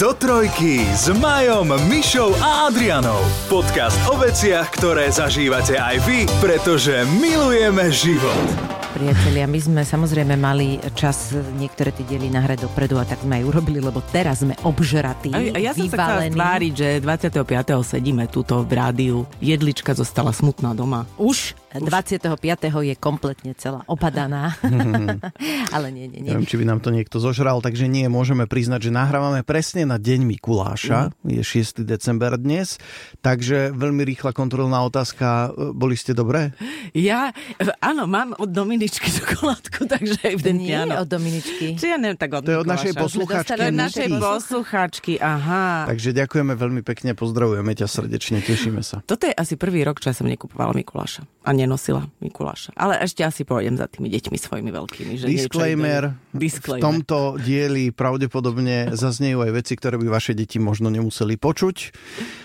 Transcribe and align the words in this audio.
Do 0.00 0.16
trojky 0.16 0.80
s 0.96 1.12
Majom, 1.12 1.76
Mišou 1.84 2.32
a 2.40 2.72
Adrianou. 2.72 3.20
Podcast 3.52 4.00
o 4.08 4.16
veciach, 4.16 4.72
ktoré 4.72 5.12
zažívate 5.12 5.76
aj 5.76 6.00
vy, 6.08 6.24
pretože 6.40 7.04
milujeme 7.20 7.92
život. 7.92 8.48
Priatelia, 8.96 9.44
my 9.44 9.60
sme 9.60 9.82
samozrejme 9.84 10.40
mali 10.40 10.80
čas 10.96 11.36
niektoré 11.36 11.92
tie 11.92 12.08
diely 12.08 12.32
nahrať 12.32 12.64
dopredu 12.64 12.96
a 12.96 13.04
tak 13.04 13.20
sme 13.20 13.44
aj 13.44 13.52
urobili, 13.52 13.76
lebo 13.76 14.00
teraz 14.08 14.40
sme 14.40 14.56
obžratí, 14.64 15.36
A, 15.36 15.52
a 15.52 15.58
ja 15.68 15.76
som 15.76 15.84
sa 15.84 15.92
chcela 15.92 16.24
vyvalení. 16.24 16.32
tváriť, 16.32 16.72
že 16.72 16.88
25. 17.04 17.84
sedíme 17.84 18.24
tuto 18.32 18.64
v 18.64 18.72
rádiu. 18.72 19.28
Jedlička 19.44 19.92
zostala 19.92 20.32
smutná 20.32 20.72
doma. 20.72 21.04
Už 21.20 21.52
25. 21.72 22.34
je 22.82 22.94
kompletne 22.94 23.54
celá 23.54 23.86
opadaná. 23.86 24.58
Ale 25.76 25.88
nie, 25.88 26.06
nie, 26.06 26.18
nie. 26.18 26.30
Neviem, 26.30 26.44
či 26.44 26.56
by 26.56 26.64
nám 26.64 26.80
to 26.80 26.90
niekto 26.90 27.16
zožral, 27.16 27.58
takže 27.58 27.86
nie, 27.86 28.06
môžeme 28.06 28.44
priznať, 28.44 28.88
že 28.88 28.90
nahrávame 28.90 29.42
presne 29.42 29.84
na 29.84 29.96
deň 29.96 30.26
Mikuláša, 30.28 31.14
Mhm. 31.16 31.30
je 31.30 31.42
6. 31.42 31.82
december 31.82 32.34
dnes, 32.34 32.80
takže 33.20 33.70
veľmi 33.70 34.02
rýchla 34.04 34.32
kontrolná 34.32 34.82
otázka, 34.82 35.50
boli 35.70 35.94
ste 35.94 36.10
dobré? 36.10 36.50
Ja, 36.90 37.30
áno, 37.78 38.04
mám 38.04 38.34
od 38.34 38.50
Dominičky 38.50 39.06
čokoládku, 39.08 39.86
takže 39.86 40.18
aj 40.24 40.34
v 40.34 40.42
ten 40.42 40.56
Nie 40.56 40.82
áno. 40.82 41.02
od 41.02 41.08
Dominičky. 41.08 41.76
Či 41.76 41.86
ja 41.86 41.96
neviem, 41.96 42.16
tak 42.16 42.32
od 42.32 42.42
To 42.42 42.50
je 42.50 42.58
od 42.58 42.66
našej 42.66 42.92
je 42.92 43.68
od 43.68 43.76
našej 43.76 44.06
Niky. 44.08 44.18
poslucháčky, 44.18 45.12
aha. 45.16 45.86
Takže 45.86 46.10
ďakujeme 46.12 46.52
veľmi 46.52 46.82
pekne, 46.82 47.12
pozdravujeme 47.12 47.72
ťa 47.72 47.86
srdečne, 47.86 48.40
tešíme 48.40 48.80
sa. 48.80 49.02
Toto 49.02 49.24
je 49.24 49.32
asi 49.32 49.54
prvý 49.54 49.82
rok, 49.82 49.98
čo 49.98 50.08
ja 50.08 50.16
som 50.16 50.26
nekupovala 50.26 50.72
Mikuláša. 50.72 51.22
A 51.40 51.50
nenosila 51.60 52.08
Mikuláša. 52.24 52.72
Ale 52.72 52.96
ešte 53.04 53.20
asi 53.20 53.44
pôjdem 53.44 53.76
za 53.76 53.84
tými 53.84 54.08
deťmi 54.08 54.36
svojimi 54.40 54.70
veľkými. 54.72 55.12
Že 55.20 55.24
Disclaimer, 55.28 56.16
Disclaimer. 56.32 56.80
v 56.80 56.84
tomto 56.84 57.18
dieli 57.36 57.92
pravdepodobne 57.92 58.96
zaznejú 58.96 59.44
aj 59.44 59.50
veci, 59.52 59.76
ktoré 59.76 60.00
by 60.00 60.08
vaše 60.08 60.32
deti 60.32 60.56
možno 60.56 60.88
nemuseli 60.88 61.36
počuť. 61.36 61.76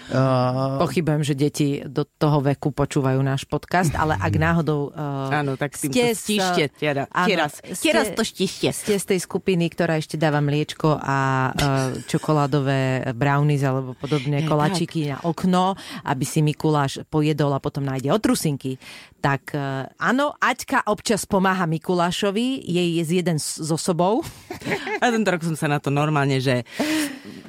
Uh, 0.06 0.78
Pochybujem, 0.86 1.26
že 1.26 1.34
deti 1.34 1.82
do 1.82 2.06
toho 2.06 2.38
veku 2.38 2.70
počúvajú 2.70 3.18
náš 3.26 3.50
podcast, 3.50 3.90
ale 3.98 4.14
ak 4.14 4.34
náhodou 4.38 4.94
uh, 4.94 5.34
Áno, 5.34 5.58
tak 5.58 5.74
s 5.74 5.90
ste 5.90 6.14
stíšte. 6.14 6.70
Teda, 6.78 7.10
áno, 7.10 7.26
teraz, 7.26 7.58
ste- 7.58 7.90
teraz 7.90 8.14
to 8.14 8.22
stíšte. 8.22 8.70
ste 8.70 8.94
z 9.02 9.06
tej 9.16 9.20
skupiny, 9.26 9.66
ktorá 9.74 9.98
ešte 9.98 10.14
dáva 10.22 10.46
mliečko 10.46 11.02
a 11.02 11.18
uh, 11.50 11.98
čokoládové 12.06 13.16
brownies 13.18 13.66
alebo 13.66 13.98
podobne 13.98 14.44
Je, 14.44 14.48
kolačiky 14.48 15.00
na 15.10 15.18
okno, 15.26 15.74
aby 16.06 16.22
si 16.22 16.46
Mikuláš 16.46 17.02
pojedol 17.10 17.58
a 17.58 17.60
potom 17.64 17.82
nájde 17.82 18.14
otrusinky. 18.14 18.78
Tak 19.18 19.44
uh, 19.52 19.62
áno, 19.96 20.34
Aťka 20.36 20.86
občas 20.86 21.24
pomáha 21.24 21.66
Mikulášovi, 21.66 22.62
jej 22.62 22.90
je 22.96 23.16
jeden 23.16 23.36
s- 23.36 23.58
s 23.58 23.70
osobou. 23.70 24.22
A 25.02 25.10
tento 25.10 25.28
rok 25.28 25.42
som 25.42 25.54
sa 25.54 25.66
na 25.66 25.78
to 25.78 25.90
normálne, 25.90 26.38
že 26.38 26.62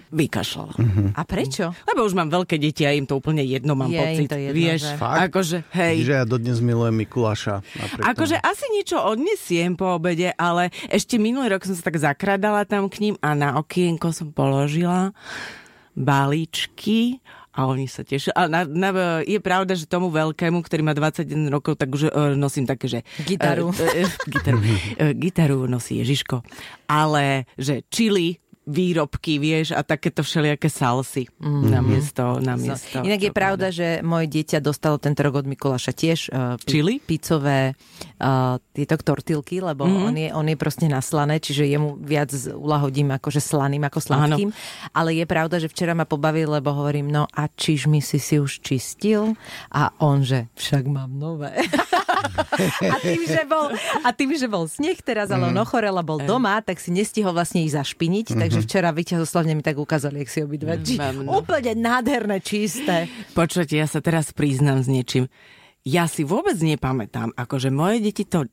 vykašľala. 0.09 0.73
A 1.13 1.23
prečo? 1.23 1.75
Lebo 1.85 2.01
už 2.01 2.15
mám 2.15 2.31
veľké 2.31 2.57
deti 2.57 2.83
a 2.83 2.91
im 2.91 3.05
to 3.05 3.15
úplne 3.15 3.43
jedno, 3.43 3.75
mám 3.75 3.91
Je 3.91 3.99
im 3.99 4.07
pocit. 4.07 4.29
to 4.29 4.39
jedno, 4.39 4.57
Vieš, 4.57 4.81
že? 4.81 4.95
Fakt? 4.97 5.21
akože, 5.27 5.59
hej. 5.75 5.97
že 6.01 6.13
ja 6.15 6.25
dodnes 6.25 6.59
milujem 6.59 6.97
Mikuláša. 6.97 7.61
Akože 8.01 8.37
tomu. 8.37 8.47
asi 8.47 8.65
niečo 8.71 8.97
odnesiem 8.99 9.75
po 9.75 9.93
obede, 9.93 10.31
ale 10.33 10.71
ešte 10.87 11.19
minulý 11.19 11.51
rok 11.51 11.67
som 11.67 11.75
sa 11.75 11.85
tak 11.85 11.99
zakradala 11.99 12.63
tam 12.63 12.87
k 12.87 13.03
ním 13.03 13.15
a 13.19 13.35
na 13.35 13.59
okienko 13.59 14.09
som 14.11 14.31
položila 14.31 15.11
balíčky 15.93 17.19
a 17.57 17.65
oni 17.65 17.89
sa 17.89 18.05
tešili. 18.05 18.37
A 18.37 18.53
na, 18.53 18.69
na, 18.69 19.25
je 19.25 19.41
pravda, 19.41 19.73
že 19.73 19.89
tomu 19.89 20.13
veľkému, 20.13 20.61
ktorý 20.61 20.85
má 20.85 20.93
21 20.93 21.49
rokov, 21.49 21.81
tak 21.81 21.89
už 21.89 22.13
uh, 22.13 22.37
nosím 22.37 22.69
také, 22.69 22.85
že... 22.85 23.01
Gitaru. 23.25 23.73
Uh, 23.73 24.05
uh, 24.05 24.13
gitaru, 24.29 24.59
uh, 24.61 25.13
gitaru 25.25 25.59
nosí 25.65 25.97
Ježiško. 26.05 26.45
Ale, 26.85 27.49
že 27.57 27.81
čili, 27.89 28.37
výrobky, 28.67 29.39
vieš, 29.39 29.71
a 29.71 29.81
takéto 29.81 30.21
všelijaké 30.21 30.67
salsy 30.67 31.31
mm-hmm. 31.33 31.71
na 31.71 31.81
miesto, 31.81 32.25
na 32.39 32.55
miesto. 32.55 32.99
Inak 32.99 33.21
je 33.21 33.33
pravda, 33.33 33.71
že 33.71 34.03
moje 34.03 34.27
dieťa 34.29 34.59
dostalo 34.59 34.99
tento 34.99 35.23
rok 35.23 35.39
od 35.39 35.47
Mikuláša 35.47 35.93
tiež 35.93 36.19
uh, 36.29 36.59
Chili? 36.61 36.99
pizzové 36.99 37.79
uh, 38.19 38.59
tieto 38.73 38.99
tortilky, 38.99 39.59
lebo 39.61 39.87
Mhm. 39.87 39.93
mm-hmm. 39.93 40.05
on, 40.05 40.15
je, 40.17 40.29
on 40.35 40.47
je 40.47 40.57
proste 40.57 40.87
naslané, 40.87 41.39
čiže 41.39 41.63
jemu 41.65 41.95
viac 41.97 42.27
uľahodím 42.35 43.15
akože 43.15 43.39
slaným 43.39 43.87
ako 43.87 43.99
sladkým. 44.03 44.51
Ale 44.91 45.15
je 45.15 45.25
pravda, 45.25 45.57
že 45.57 45.71
včera 45.71 45.95
ma 45.95 46.03
pobavil, 46.03 46.51
lebo 46.51 46.75
hovorím, 46.75 47.07
no 47.07 47.31
a 47.31 47.47
čižmy 47.47 48.01
si 48.01 48.19
si 48.19 48.37
už 48.37 48.59
čistil? 48.61 49.39
A 49.71 49.95
on, 49.99 50.21
že 50.21 50.51
však 50.53 50.85
mám 50.85 51.15
nové. 51.15 51.55
a, 52.83 52.97
tým, 52.99 53.23
že 53.23 53.43
bol, 53.45 53.71
a 54.03 54.09
tým, 54.11 54.35
že 54.35 54.47
bol 54.47 54.67
sneh 54.67 54.99
teraz, 54.99 55.31
ale 55.31 55.47
Mhm. 55.47 55.51
on 55.53 55.63
ochorel 55.63 55.95
a 55.95 56.03
bol 56.03 56.19
doma, 56.19 56.59
tak 56.61 56.77
si 56.77 56.91
nestihol 56.91 57.31
vlastne 57.31 57.63
ich 57.63 57.71
zašpiniť, 57.71 58.35
takže 58.35 58.56
včera 58.65 58.89
vyťahoslavne 58.93 59.53
mi 59.53 59.63
tak 59.65 59.77
ukázali, 59.77 60.23
jak 60.25 60.31
si 60.31 60.39
obidve. 60.41 60.77
Mhm. 60.79 61.27
no. 61.27 61.41
úplne 61.41 61.73
nádherné, 61.77 62.41
čisté. 62.41 63.11
Počujete, 63.35 63.77
ja 63.77 63.91
sa 63.91 64.01
teraz 64.01 64.31
priznám 64.33 64.81
s 64.81 64.89
niečím. 64.89 65.27
Ja 65.87 66.11
si 66.11 66.27
vôbec 66.27 66.59
nepamätám, 66.59 67.31
akože 67.37 67.71
moje 67.71 68.03
deti 68.03 68.27
to 68.27 68.47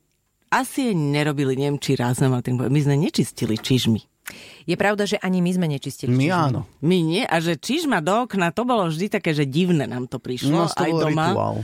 asi 0.54 0.94
nerobili, 0.94 1.58
neviem, 1.58 1.82
či 1.82 1.98
raz 1.98 2.22
tým 2.22 2.62
My 2.70 2.80
sme 2.80 2.94
nečistili 2.94 3.58
čižmy. 3.58 4.06
Je 4.64 4.78
pravda, 4.80 5.04
že 5.04 5.20
ani 5.20 5.44
my 5.44 5.52
sme 5.52 5.68
nečistili. 5.68 6.14
My 6.14 6.30
čižmy. 6.30 6.32
áno. 6.32 6.62
My 6.80 7.02
nie, 7.04 7.26
a 7.28 7.42
že 7.44 7.60
čižma 7.60 8.00
do 8.00 8.24
okna, 8.24 8.56
to 8.56 8.64
bolo 8.64 8.88
vždy 8.88 9.12
také, 9.12 9.36
že 9.36 9.44
divné 9.44 9.84
nám 9.84 10.08
to 10.08 10.22
prišlo, 10.22 10.54
No, 10.54 10.70
to 10.72 10.80
aj 10.80 10.92
doma. 10.96 11.28
rituál. 11.34 11.56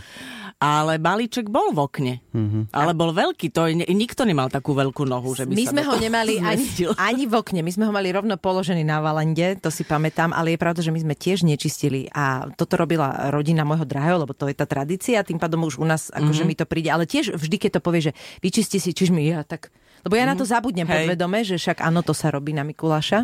Ale 0.60 1.00
balíček 1.00 1.48
bol 1.48 1.72
v 1.72 1.80
okne. 1.80 2.14
Mm-hmm. 2.30 2.64
Ale 2.72 2.92
bol 2.92 3.10
veľký, 3.10 3.48
to 3.48 3.64
je, 3.66 3.88
nikto 3.88 4.22
nemal 4.22 4.48
takú 4.48 4.72
veľkú 4.72 5.04
nohu, 5.04 5.32
že 5.32 5.48
by 5.48 5.56
My 5.56 5.64
sa 5.64 5.72
sme 5.72 5.82
ho 5.82 5.96
nemali 5.96 6.36
ani, 6.36 6.60
zmestil. 6.60 6.92
ani 7.02 7.24
v 7.24 7.34
okne, 7.34 7.60
my 7.60 7.72
sme 7.72 7.88
ho 7.88 7.96
mali 7.96 8.10
rovno 8.10 8.36
položený 8.36 8.84
na 8.84 9.00
valende, 9.00 9.56
to 9.56 9.68
si 9.68 9.82
pamätám, 9.82 10.30
ale 10.30 10.52
je 10.52 10.60
pravda, 10.60 10.82
že 10.82 10.92
my 10.92 11.00
sme 11.00 11.16
tiež 11.16 11.42
nečistili 11.42 12.12
a 12.12 12.44
toto 12.54 12.76
robila 12.76 13.32
rodina 13.32 13.64
môjho 13.64 13.84
drahého, 13.84 14.20
lebo 14.20 14.32
to 14.34 14.46
je 14.46 14.54
tá 14.54 14.66
tradícia, 14.66 15.24
tým 15.24 15.38
pádom 15.38 15.64
už 15.64 15.78
u 15.78 15.86
nás 15.86 16.12
akože 16.12 16.44
Mhm. 16.44 16.50
mi 16.50 16.56
to 16.56 16.66
príde, 16.66 16.90
ale 16.90 17.04
tiež 17.06 17.32
vždy, 17.34 17.56
keď 17.58 17.72
to 17.74 17.82
povie, 17.82 18.02
že 18.02 18.12
vyčisti 18.40 18.78
si 18.78 18.92
čižmy, 18.92 19.24
ja 19.26 19.42
tak... 19.42 19.72
Lebo 20.02 20.16
ja 20.16 20.24
na 20.24 20.36
to 20.36 20.44
zabudnem 20.44 20.84
Mhm. 20.84 20.92
Hej. 20.92 21.00
podvedome, 21.06 21.40
že 21.42 21.56
však 21.56 21.80
áno, 21.82 22.00
to 22.02 22.12
sa 22.12 22.28
robí 22.30 22.52
na 22.52 22.64
Mikuláša. 22.64 23.24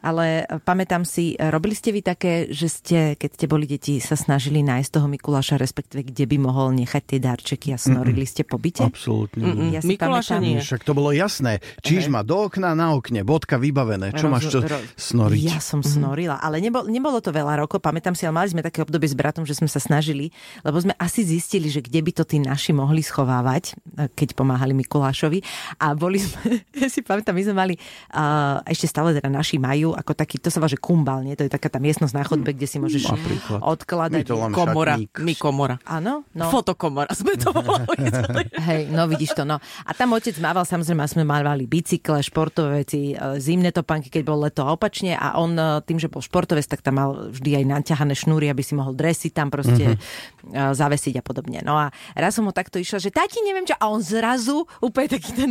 Ale 0.00 0.42
e, 0.42 0.60
pamätám 0.60 1.02
si, 1.02 1.32
e, 1.32 1.48
robili 1.48 1.72
ste 1.72 1.88
vy 1.88 2.00
také, 2.00 2.32
že 2.48 2.68
ste, 2.68 2.98
keď 3.14 3.30
ste 3.32 3.46
boli 3.46 3.64
deti, 3.64 3.96
sa 3.98 4.14
snažili 4.14 4.60
nájsť 4.60 4.90
toho 4.90 5.08
Mikuláša, 5.08 5.56
respektíve 5.56 6.04
kde 6.04 6.24
by 6.26 6.36
mohol 6.38 6.72
nechať 6.72 7.02
tie 7.06 7.18
darčeky 7.18 7.72
a 7.72 7.78
snorili 7.78 8.22
ste 8.22 8.42
po 8.42 8.56
byte? 8.56 8.84
Absolútne. 8.84 9.40
Mm-mm. 9.42 9.70
Ja 9.70 9.80
si 9.80 9.88
Mikuláša 9.90 10.36
pamätám- 10.36 10.44
nie. 10.44 10.60
Však 10.60 10.82
to 10.82 10.92
bolo 10.92 11.10
jasné. 11.10 11.52
Čižma 11.80 12.20
do 12.20 12.44
okna, 12.44 12.72
na 12.72 12.92
okne, 12.92 13.22
bodka 13.22 13.56
vybavené. 13.56 14.12
Čo 14.12 14.28
Roz- 14.28 14.32
máš 14.32 14.44
čo 14.46 14.60
ro- 14.60 14.84
snoriť? 14.94 15.40
Ja 15.42 15.58
som 15.58 15.80
snorila, 15.80 16.36
ale 16.36 16.60
nebol, 16.60 16.84
nebolo 16.84 17.18
to 17.18 17.30
veľa 17.30 17.56
rokov, 17.58 17.80
pamätám 17.80 18.12
si, 18.12 18.22
ale 18.22 18.36
mali 18.36 18.52
sme 18.52 18.60
také 18.60 18.80
obdobie 18.80 19.06
s 19.06 19.14
bratom, 19.14 19.42
že 19.42 19.54
sme 19.54 19.66
sa 19.66 19.80
snažili, 19.80 20.28
lebo 20.60 20.76
sme 20.76 20.92
asi 20.94 21.22
zistili, 21.22 21.66
že 21.66 21.80
kde 21.80 22.00
by 22.00 22.12
to 22.12 22.24
tí 22.24 22.36
naši 22.36 22.70
mohli 22.70 23.00
schovávať, 23.00 23.64
eh, 23.96 24.08
keď 24.10 24.34
pomáhali 24.34 24.76
Mikulášovi. 24.76 25.40
A 25.78 25.94
boli 25.94 26.20
sme, 26.20 26.60
ja 26.72 26.88
si 26.92 27.00
pamätám, 27.00 27.32
my 27.32 27.42
sme 27.42 27.56
mali, 27.56 27.74
uh, 28.12 28.60
ešte 28.64 28.84
stále 28.84 29.12
teda 29.12 29.32
naši 29.44 29.60
majú, 29.60 29.92
ako 29.92 30.16
taký, 30.16 30.40
to 30.40 30.48
sa 30.48 30.56
volá, 30.56 30.72
že 30.72 30.80
kumbal, 30.80 31.20
nie? 31.20 31.36
To 31.36 31.44
je 31.44 31.52
taká 31.52 31.68
tá 31.68 31.76
miestnosť 31.76 32.16
na 32.16 32.24
chodbe, 32.24 32.56
kde 32.56 32.64
si 32.64 32.80
môžeš 32.80 33.12
Napríklad. 33.12 33.60
odkladať. 33.60 34.24
My 34.24 34.24
to 34.24 34.36
Komora, 34.56 34.96
šatník. 34.96 35.12
my 35.20 35.34
komora. 35.36 35.76
Áno? 35.84 36.24
No. 36.32 36.48
Fotokomora 36.48 37.12
sme 37.12 37.36
to 37.36 37.52
volali. 37.52 38.08
Hej, 38.72 38.88
no 38.88 39.04
vidíš 39.04 39.36
to, 39.36 39.44
no. 39.44 39.60
A 39.60 39.90
tam 39.92 40.16
otec 40.16 40.32
mával, 40.40 40.64
samozrejme, 40.64 41.04
sme 41.04 41.28
mávali 41.28 41.68
bicykle, 41.68 42.24
športové 42.24 42.88
veci, 42.88 43.12
e, 43.12 43.36
zimné 43.36 43.68
topánky, 43.68 44.08
keď 44.08 44.22
bol 44.24 44.40
leto 44.40 44.64
a 44.64 44.72
opačne 44.72 45.12
a 45.12 45.36
on 45.36 45.52
e, 45.52 45.84
tým, 45.84 46.00
že 46.00 46.08
bol 46.08 46.24
športovec, 46.24 46.64
tak 46.64 46.80
tam 46.80 46.96
mal 46.96 47.28
vždy 47.28 47.60
aj 47.60 47.64
naťahané 47.68 48.16
šnúry, 48.16 48.48
aby 48.48 48.64
si 48.64 48.72
mohol 48.72 48.96
dresy 48.96 49.28
tam 49.28 49.52
proste 49.52 50.00
mm-hmm. 50.00 50.72
zavesiť 50.72 51.20
a 51.20 51.22
podobne. 51.22 51.60
No 51.60 51.76
a 51.76 51.92
raz 52.16 52.32
som 52.32 52.48
ho 52.48 52.54
takto 52.56 52.80
išla, 52.80 52.96
že 52.96 53.12
tati, 53.12 53.44
neviem 53.44 53.68
čo, 53.68 53.76
a 53.76 53.92
on 53.92 54.00
zrazu 54.00 54.64
úplne 54.80 55.12
taký 55.12 55.36
ten 55.36 55.50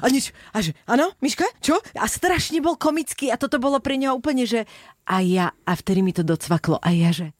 a 0.00 0.06
nič, 0.08 0.30
a 0.54 0.58
že, 0.62 0.72
áno, 0.86 1.10
Miška, 1.18 1.44
čo? 1.58 1.74
A 1.98 2.06
strašne 2.30 2.62
bol 2.62 2.78
komický 2.78 3.34
a 3.34 3.34
toto 3.34 3.58
bolo 3.58 3.82
pre 3.82 3.98
neho 3.98 4.14
úplne, 4.14 4.46
že 4.46 4.62
a 5.02 5.18
ja, 5.18 5.50
a 5.66 5.72
vtedy 5.74 5.98
mi 5.98 6.14
to 6.14 6.22
docvaklo 6.22 6.78
a 6.78 6.94
ja, 6.94 7.10
že 7.10 7.34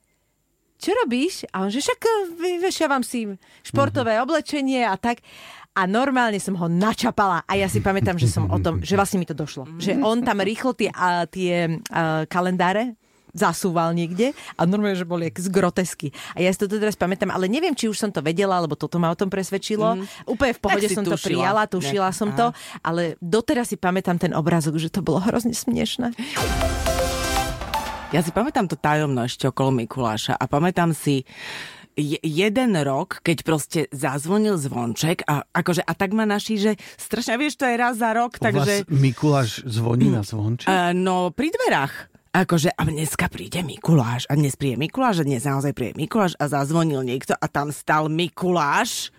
čo 0.81 0.91
robíš? 0.97 1.47
A 1.55 1.63
on, 1.63 1.71
že 1.71 1.79
však 1.79 2.01
eh, 2.03 2.13
vyvešiavam 2.41 3.05
si 3.05 3.29
športové 3.63 4.19
oblečenie 4.19 4.83
a 4.83 4.97
tak. 4.97 5.23
A 5.77 5.87
normálne 5.87 6.43
som 6.43 6.59
ho 6.59 6.67
načapala 6.67 7.47
a 7.47 7.53
ja 7.55 7.71
si 7.71 7.79
pamätám, 7.79 8.19
že 8.19 8.27
som 8.27 8.51
o 8.51 8.59
tom, 8.59 8.83
že 8.83 8.99
vlastne 8.99 9.23
mi 9.23 9.29
to 9.29 9.37
došlo. 9.39 9.79
Že 9.79 10.03
on 10.03 10.27
tam 10.27 10.43
rýchlo 10.43 10.75
tie, 10.75 10.91
a, 10.91 11.31
tie 11.31 11.79
a, 11.87 12.27
kalendáre 12.27 12.99
zasúval 13.33 13.95
niekde 13.95 14.33
a 14.59 14.67
normálne, 14.67 14.99
že 14.99 15.09
boli 15.09 15.31
z 15.31 15.49
grotesky. 15.49 16.11
A 16.35 16.43
ja 16.43 16.51
si 16.51 16.59
to 16.61 16.71
teraz 16.71 16.97
pamätám, 16.99 17.31
ale 17.31 17.47
neviem, 17.47 17.75
či 17.75 17.87
už 17.87 17.97
som 17.97 18.11
to 18.11 18.21
vedela, 18.21 18.59
alebo 18.59 18.75
toto 18.75 18.99
ma 18.99 19.11
o 19.13 19.17
tom 19.17 19.31
presvedčilo. 19.31 20.01
Mm. 20.01 20.05
Úplne 20.27 20.53
v 20.57 20.61
pohode 20.61 20.89
som 20.91 21.05
to 21.07 21.15
tušila. 21.15 21.27
prijala, 21.27 21.63
tušila 21.71 22.09
Ne. 22.11 22.17
som 22.17 22.29
to, 22.35 22.47
ale 22.83 23.15
doteraz 23.23 23.71
si 23.71 23.77
pamätám 23.79 24.19
ten 24.19 24.33
obrázok, 24.35 24.77
že 24.77 24.91
to 24.91 25.01
bolo 25.01 25.23
hrozne 25.23 25.55
smiešné. 25.55 26.13
Ja 28.11 28.27
si 28.27 28.35
pamätám 28.35 28.67
to 28.67 28.75
tajomno 28.75 29.23
ešte 29.23 29.47
okolo 29.47 29.71
Mikuláša 29.71 30.35
a 30.35 30.45
pamätám 30.51 30.91
si, 30.91 31.23
je, 31.95 32.19
jeden 32.27 32.75
rok, 32.83 33.23
keď 33.23 33.39
proste 33.47 33.81
zazvonil 33.95 34.59
zvonček 34.59 35.23
a 35.31 35.47
akože 35.47 35.87
a 35.87 35.93
tak 35.95 36.11
ma 36.11 36.27
naši, 36.27 36.59
že 36.59 36.73
strašne, 36.99 37.39
vieš, 37.39 37.63
to 37.63 37.71
je 37.71 37.77
raz 37.79 38.03
za 38.03 38.11
rok, 38.11 38.35
U 38.35 38.43
takže... 38.43 38.83
vás 38.83 38.91
Mikuláš 38.91 39.63
zvoní 39.63 40.11
na 40.11 40.27
zvonček? 40.27 40.67
Uh, 40.67 40.91
no, 40.91 41.31
pri 41.31 41.55
dverách. 41.55 42.11
Akože, 42.31 42.71
a 42.71 42.87
dneska 42.87 43.27
príde 43.27 43.59
Mikuláš 43.67 44.23
a 44.31 44.39
dnes 44.39 44.55
príde 44.55 44.79
Mikuláš 44.79 45.19
a 45.19 45.27
dnes 45.27 45.43
naozaj 45.43 45.75
príde 45.75 45.99
Mikuláš 45.99 46.39
a 46.39 46.47
zazvonil 46.47 47.03
niekto 47.03 47.35
a 47.35 47.47
tam 47.51 47.75
stal 47.75 48.07
Mikuláš. 48.07 49.11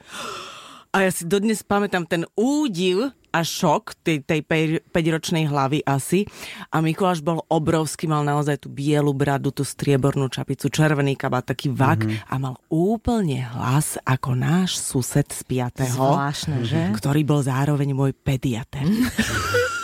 A 0.95 1.03
ja 1.03 1.11
si 1.11 1.27
dodnes 1.27 1.59
pamätám 1.59 2.07
ten 2.07 2.23
údiv 2.39 3.11
a 3.35 3.43
šok 3.43 3.99
tej, 3.99 4.23
tej 4.23 4.47
5-ročnej 4.95 5.43
hlavy 5.43 5.83
asi. 5.83 6.23
A 6.71 6.79
Mikuláš 6.79 7.19
bol 7.19 7.43
obrovský, 7.51 8.07
mal 8.07 8.23
naozaj 8.23 8.63
tú 8.63 8.71
bielu 8.71 9.11
bradu, 9.11 9.51
tú 9.51 9.67
striebornú 9.67 10.31
čapicu, 10.31 10.71
červený 10.71 11.19
kabát, 11.19 11.51
taký 11.51 11.67
vak 11.67 12.07
mm-hmm. 12.07 12.31
a 12.31 12.35
mal 12.39 12.55
úplne 12.71 13.43
hlas 13.43 13.99
ako 14.07 14.39
náš 14.39 14.79
sused 14.79 15.27
z 15.27 15.43
5. 15.51 15.99
Zvláštne, 15.99 16.63
že? 16.63 16.95
ktorý 16.95 17.27
bol 17.27 17.43
zároveň 17.43 17.91
môj 17.91 18.15
pediater. 18.15 18.87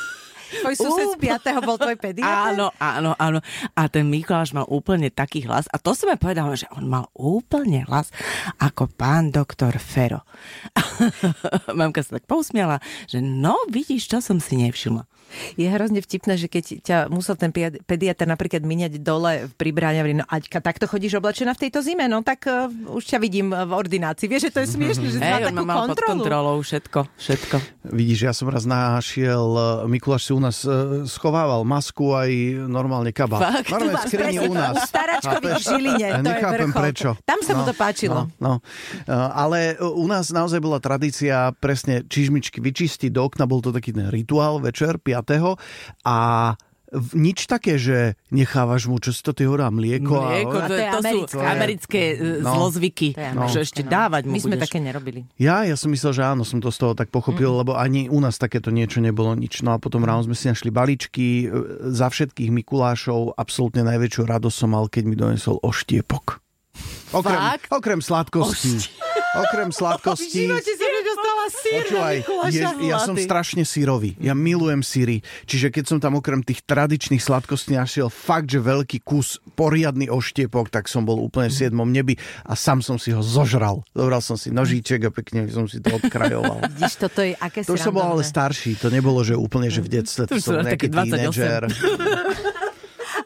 Tvoj 0.47 0.75
sused 0.75 1.07
z 1.13 1.17
5. 1.19 1.67
bol 1.67 1.77
tvoj 1.79 1.97
pediatr? 1.99 2.55
Áno, 2.55 2.71
áno, 2.79 3.11
áno. 3.19 3.39
A 3.75 3.81
ten 3.91 4.07
Mikuláš 4.07 4.55
mal 4.55 4.65
úplne 4.67 5.11
taký 5.11 5.43
hlas. 5.45 5.67
A 5.71 5.77
to 5.79 5.91
som 5.91 6.11
aj 6.11 6.19
povedala, 6.19 6.55
že 6.55 6.69
on 6.73 6.87
mal 6.87 7.11
úplne 7.13 7.83
hlas 7.87 8.09
ako 8.57 8.87
pán 8.91 9.29
doktor 9.31 9.75
Fero. 9.77 10.23
Mamka 11.77 12.01
sa 12.03 12.21
tak 12.21 12.25
pousmiala, 12.25 12.79
že 13.09 13.19
no, 13.19 13.55
vidíš, 13.67 14.07
čo 14.07 14.19
som 14.23 14.39
si 14.39 14.55
nevšimla. 14.59 15.05
Je 15.59 15.67
hrozne 15.67 15.99
vtipné, 15.99 16.39
že 16.39 16.47
keď 16.47 16.63
ťa 16.81 16.97
musel 17.11 17.35
ten 17.35 17.51
pediatr 17.83 18.23
napríklad 18.23 18.63
miniať 18.63 19.03
dole 19.03 19.51
pri 19.59 19.69
bráne, 19.75 20.23
no 20.23 20.25
Aťka, 20.27 20.63
takto 20.63 20.87
chodíš 20.87 21.19
oblečená 21.19 21.51
v 21.51 21.67
tejto 21.67 21.83
zime, 21.83 22.07
no 22.07 22.23
tak 22.23 22.47
uh, 22.47 22.71
už 22.95 23.03
ťa 23.03 23.17
vidím 23.19 23.51
v 23.51 23.71
ordinácii. 23.75 24.27
Vieš, 24.27 24.49
že 24.49 24.51
to 24.55 24.59
je 24.63 24.67
smiešne, 24.71 25.07
že 25.11 25.19
hey, 25.19 25.51
takú 25.51 25.67
mal 25.67 25.83
kontrolu. 25.83 25.99
pod 25.99 26.11
kontrolou 26.23 26.55
všetko, 26.63 26.99
všetko. 27.19 27.55
Vidíš, 27.91 28.19
ja 28.23 28.33
som 28.33 28.47
raz 28.47 28.63
našiel, 28.63 29.43
Mikuláš 29.91 30.31
si 30.31 30.33
u 30.37 30.39
nás 30.39 30.61
e, 30.61 30.69
schovával 31.03 31.65
masku 31.65 32.13
aj 32.13 32.29
normálne 32.69 33.09
kabát. 33.09 33.41
Fakt? 33.41 33.73
Normálne 33.73 34.05
skrini 34.05 34.37
u 34.45 34.53
nás. 34.53 34.77
Staračkovi 34.85 35.49
v 35.49 35.59
Žiline, 35.59 36.07
to 36.13 36.17
je 36.21 36.23
nechápem 36.23 36.69
vrchol. 36.69 36.77
prečo. 36.77 37.09
Tam 37.25 37.39
sa 37.41 37.51
mu 37.51 37.65
No, 37.65 37.67
to 37.67 37.73
páčilo. 37.73 38.13
No, 38.13 38.29
no. 38.37 38.53
Uh, 39.03 39.29
Ale 39.33 39.59
u 39.81 40.05
nás 40.05 40.29
naozaj 40.29 40.61
bola 40.61 40.77
tradícia 40.77 41.49
presne 41.57 42.05
čižmičky 42.05 42.61
vyčistiť 42.61 43.09
do 43.09 43.25
okna, 43.25 43.49
bol 43.49 43.59
to 43.59 43.73
taký 43.73 43.89
ten 43.89 44.07
rituál 44.07 44.61
večer 44.61 45.01
5. 45.01 45.57
A 46.05 46.17
nič 47.11 47.45
také, 47.45 47.75
že 47.75 48.15
nechávaš 48.31 48.87
mu, 48.87 48.95
čo 48.97 49.11
si 49.11 49.19
to 49.19 49.35
ty 49.35 49.43
horá, 49.43 49.67
mlieko. 49.67 50.23
Mlieko, 50.23 50.55
a... 50.55 50.65
To, 50.65 50.71
to 50.71 50.75
je 50.75 50.87
to 50.87 50.95
sú 50.95 51.03
americké. 51.03 51.43
americké 51.43 52.01
e, 52.15 52.15
No. 52.39 52.51
zlozvyky, 52.55 53.07
To 53.11 53.19
je 53.19 53.25
že 53.25 53.31
americké, 53.33 53.59
ešte 53.61 53.81
no. 53.83 53.89
dávať 53.91 54.21
mu 54.23 54.31
My 54.31 54.39
sme 54.39 54.55
budeš. 54.55 54.63
také 54.63 54.79
nerobili. 54.79 55.19
Ja, 55.35 55.63
ja 55.63 55.75
som 55.75 55.91
myslel, 55.91 56.15
že 56.15 56.23
áno, 56.23 56.47
som 56.47 56.63
to 56.63 56.71
z 56.71 56.79
toho 56.79 56.93
tak 56.95 57.11
pochopil, 57.11 57.51
mm. 57.51 57.57
lebo 57.59 57.71
ani 57.75 58.07
u 58.07 58.17
nás 58.17 58.35
takéto 58.35 58.71
niečo 58.71 58.99
nebolo 58.99 59.35
nič. 59.35 59.59
No 59.61 59.75
a 59.75 59.81
potom 59.81 60.01
ráno 60.01 60.23
sme 60.23 60.33
si 60.33 60.47
našli 60.47 60.71
balíčky 60.71 61.27
e, 61.43 61.45
za 61.91 62.07
všetkých 62.07 62.55
Mikulášov. 62.55 63.35
Absolútne 63.35 63.83
najväčšiu 63.83 64.23
radosť 64.23 64.55
som 64.55 64.71
mal, 64.71 64.87
keď 64.87 65.03
mi 65.03 65.15
donesol 65.15 65.59
oštiepok. 65.59 66.39
Okrem, 67.09 67.35
Fakt? 67.35 67.67
okrem 67.67 67.99
sladkostí. 67.99 68.77
Okrem 69.35 69.73
sladkostí. 69.79 70.45
si 70.45 70.73
sír 71.49 71.83
Počúvaj, 71.87 72.17
je, 72.51 72.63
ja 72.87 72.97
som 73.01 73.15
strašne 73.15 73.63
sírový. 73.63 74.15
Ja 74.19 74.37
milujem 74.37 74.81
síry. 74.83 75.25
Čiže 75.47 75.71
keď 75.73 75.83
som 75.87 75.97
tam 75.99 76.19
okrem 76.19 76.43
tých 76.43 76.63
tradičných 76.63 77.21
sladkostí 77.21 77.75
našiel 77.75 78.11
fakt, 78.11 78.51
že 78.51 78.59
veľký 78.61 79.03
kus, 79.03 79.39
poriadny 79.55 80.07
oštiepok, 80.11 80.69
tak 80.69 80.91
som 80.91 81.03
bol 81.07 81.19
úplne 81.19 81.49
v 81.49 81.55
siedmom 81.55 81.87
nebi 81.87 82.19
a 82.45 82.53
sám 82.53 82.83
som 82.83 82.97
si 82.99 83.11
ho 83.11 83.23
zožral. 83.23 83.83
Zobral 83.91 84.21
som 84.21 84.35
si 84.39 84.53
nožíček 84.53 85.07
a 85.07 85.11
pekne 85.11 85.47
som 85.49 85.65
si 85.65 85.79
to 85.83 85.95
odkrajoval. 85.97 86.63
Vidíš, 86.77 86.95
toto 86.99 87.23
je 87.23 87.33
aké 87.35 87.63
To 87.65 87.75
už 87.75 87.81
som 87.81 87.93
bol 87.93 88.05
ale 88.05 88.23
starší, 88.23 88.77
to 88.77 88.87
nebolo, 88.93 89.23
že 89.23 89.35
úplne, 89.35 89.67
že 89.67 89.83
v 89.83 90.01
detstve, 90.01 90.29
to, 90.29 90.37
To 90.37 90.43
som 90.43 90.61
nejaký 90.61 90.87
taký 90.87 90.87
28. 90.89 91.05
tínedžer. 91.07 91.61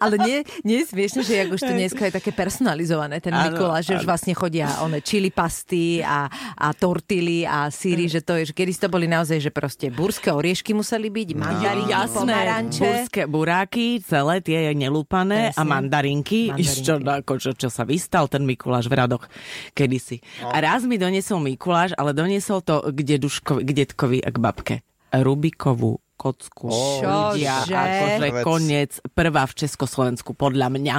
Ale 0.01 0.17
nie, 0.17 0.37
nie 0.65 0.81
je 0.81 0.89
smiešne, 0.89 1.21
že 1.21 1.33
jak 1.37 1.49
už 1.53 1.61
to 1.61 1.71
dneska 1.71 2.09
je 2.09 2.13
také 2.17 2.33
personalizované, 2.33 3.21
ten 3.21 3.31
Áno, 3.31 3.53
Mikuláš, 3.53 3.93
že 3.93 4.01
už 4.01 4.05
vlastne 4.09 4.33
chodia 4.33 4.81
one 4.81 4.99
čili 4.99 5.29
pasty 5.29 6.01
a, 6.01 6.25
a 6.57 6.67
tortily 6.73 7.45
a 7.45 7.69
síry, 7.69 8.09
že 8.09 8.25
to 8.25 8.33
je, 8.41 8.49
že 8.49 8.53
kedy 8.57 8.73
to 8.73 8.89
boli 8.89 9.05
naozaj, 9.05 9.37
že 9.37 9.53
proste 9.53 9.93
burské 9.93 10.33
oriešky 10.33 10.73
museli 10.73 11.13
byť, 11.13 11.29
mandaríny, 11.37 11.93
Jasné, 11.93 12.17
pomaranče. 12.17 12.81
burské 12.81 13.21
buráky, 13.29 14.01
celé 14.01 14.41
tie 14.41 14.73
nelúpané 14.73 15.53
a 15.53 15.61
Presne. 15.61 15.69
mandarinky, 15.69 16.41
Mandarinky. 16.49 16.81
čo, 16.81 16.93
ako, 16.97 17.33
čo, 17.37 17.51
čo 17.53 17.69
sa 17.69 17.85
vystal 17.85 18.25
ten 18.25 18.41
Mikuláš 18.41 18.89
v 18.89 18.97
radoch 18.97 19.29
kedysi. 19.77 20.17
A 20.41 20.57
raz 20.57 20.81
mi 20.83 20.97
doniesol 20.97 21.37
Mikuláš, 21.37 21.93
ale 21.93 22.17
doniesol 22.17 22.65
to 22.65 22.81
k, 22.89 22.99
deduškovi, 23.05 23.61
k 23.61 23.69
detkovi 23.85 24.17
a 24.23 24.29
k 24.33 24.37
babke. 24.41 24.75
Rubikovú 25.11 25.99
kocku. 26.21 26.69
Čože? 27.01 27.73
akože 27.73 28.27
koniec, 28.45 28.91
prvá 29.17 29.49
v 29.49 29.53
Československu, 29.57 30.37
podľa 30.37 30.69
mňa. 30.69 30.95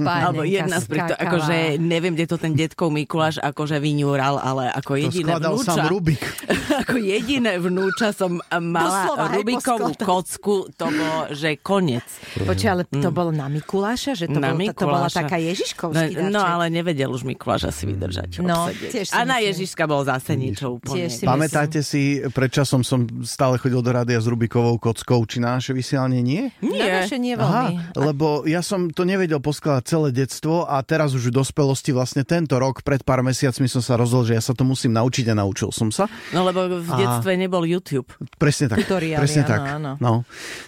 Alebo 0.00 0.48
jedna 0.48 0.80
z 0.80 0.88
skákala. 0.88 1.20
akože 1.20 1.56
neviem, 1.76 2.16
kde 2.16 2.24
to 2.24 2.40
ten 2.40 2.56
detkov 2.56 2.88
Mikuláš 2.88 3.36
akože 3.44 3.76
vyňúral, 3.76 4.40
ale 4.40 4.72
ako 4.72 4.96
To 4.96 5.00
jediné 5.04 5.36
skladal 5.36 5.52
vnúča. 5.60 5.68
sám 5.68 5.84
Rubik. 5.92 6.22
ako 6.88 6.96
jediné 6.96 7.52
vnúča 7.60 8.08
som 8.16 8.40
mala 8.48 9.04
Doslova, 9.04 9.24
Rubikovú 9.36 9.92
kocku, 10.00 10.54
to 10.72 10.86
bolo, 10.88 11.20
že 11.36 11.60
koniec. 11.60 12.08
Počuj, 12.40 12.68
ale 12.72 12.82
to 12.88 13.12
bolo 13.12 13.28
na 13.28 13.52
Mikuláša? 13.52 14.16
Že 14.16 14.32
to, 14.32 14.38
Na 14.40 14.56
bol, 14.56 14.64
to 14.72 14.86
bola 14.88 15.06
Mikuláša. 15.12 15.18
taká 15.20 15.36
Ježiškovský 15.36 16.14
No, 16.22 16.38
no 16.38 16.40
ale 16.40 16.72
nevedel 16.72 17.12
už 17.12 17.28
Mikuláš 17.28 17.68
asi 17.68 17.84
vydržať. 17.84 18.40
No, 18.40 18.72
tiež 18.72 19.12
A 19.12 19.28
na. 19.28 19.42
Ježiška 19.42 19.90
bol 19.90 20.06
zase 20.06 20.38
niečo 20.38 20.78
úplne. 20.78 21.10
Si 21.10 21.26
Pamätáte 21.26 21.82
si, 21.82 22.22
pred 22.30 22.46
časom 22.46 22.86
som 22.86 23.02
stále 23.26 23.58
chodil 23.58 23.82
do 23.82 23.90
rádia 23.90 24.22
s 24.22 24.30
Rubikovou 24.62 24.78
kockou, 24.78 25.18
či 25.26 25.42
na 25.42 25.58
naše 25.58 25.74
vysielanie 25.74 26.22
nie? 26.22 26.54
Na 26.62 26.70
Nie. 26.70 26.92
naše 27.02 27.18
nie 27.18 27.34
veľmi. 27.34 27.74
Aha, 27.82 27.98
lebo 27.98 28.46
ja 28.46 28.62
som 28.62 28.86
to 28.86 29.02
nevedel 29.02 29.42
poskladať 29.42 29.82
celé 29.82 30.08
detstvo 30.14 30.62
a 30.62 30.78
teraz 30.80 31.12
už 31.12 31.28
v 31.28 31.42
dospelosti 31.42 31.90
vlastne 31.90 32.22
tento 32.22 32.54
rok, 32.54 32.80
pred 32.80 33.02
pár 33.02 33.26
mesiacmi 33.26 33.66
som 33.66 33.82
sa 33.82 33.98
rozhodol, 33.98 34.30
že 34.30 34.38
ja 34.38 34.42
sa 34.42 34.54
to 34.54 34.62
musím 34.62 34.94
naučiť 34.94 35.26
a 35.28 35.36
naučil 35.36 35.74
som 35.74 35.90
sa. 35.90 36.06
No 36.30 36.46
lebo 36.46 36.62
v 36.70 36.86
A- 36.86 36.94
detstve 36.96 37.34
nebol 37.34 37.66
YouTube. 37.66 38.06
Presne 38.38 38.70
tak. 38.70 38.86
Tutoriály, 38.86 39.18
presne 39.18 39.42
áno, 39.42 39.50
tak. 39.50 39.60
áno. 39.66 39.90
No. 39.98 40.12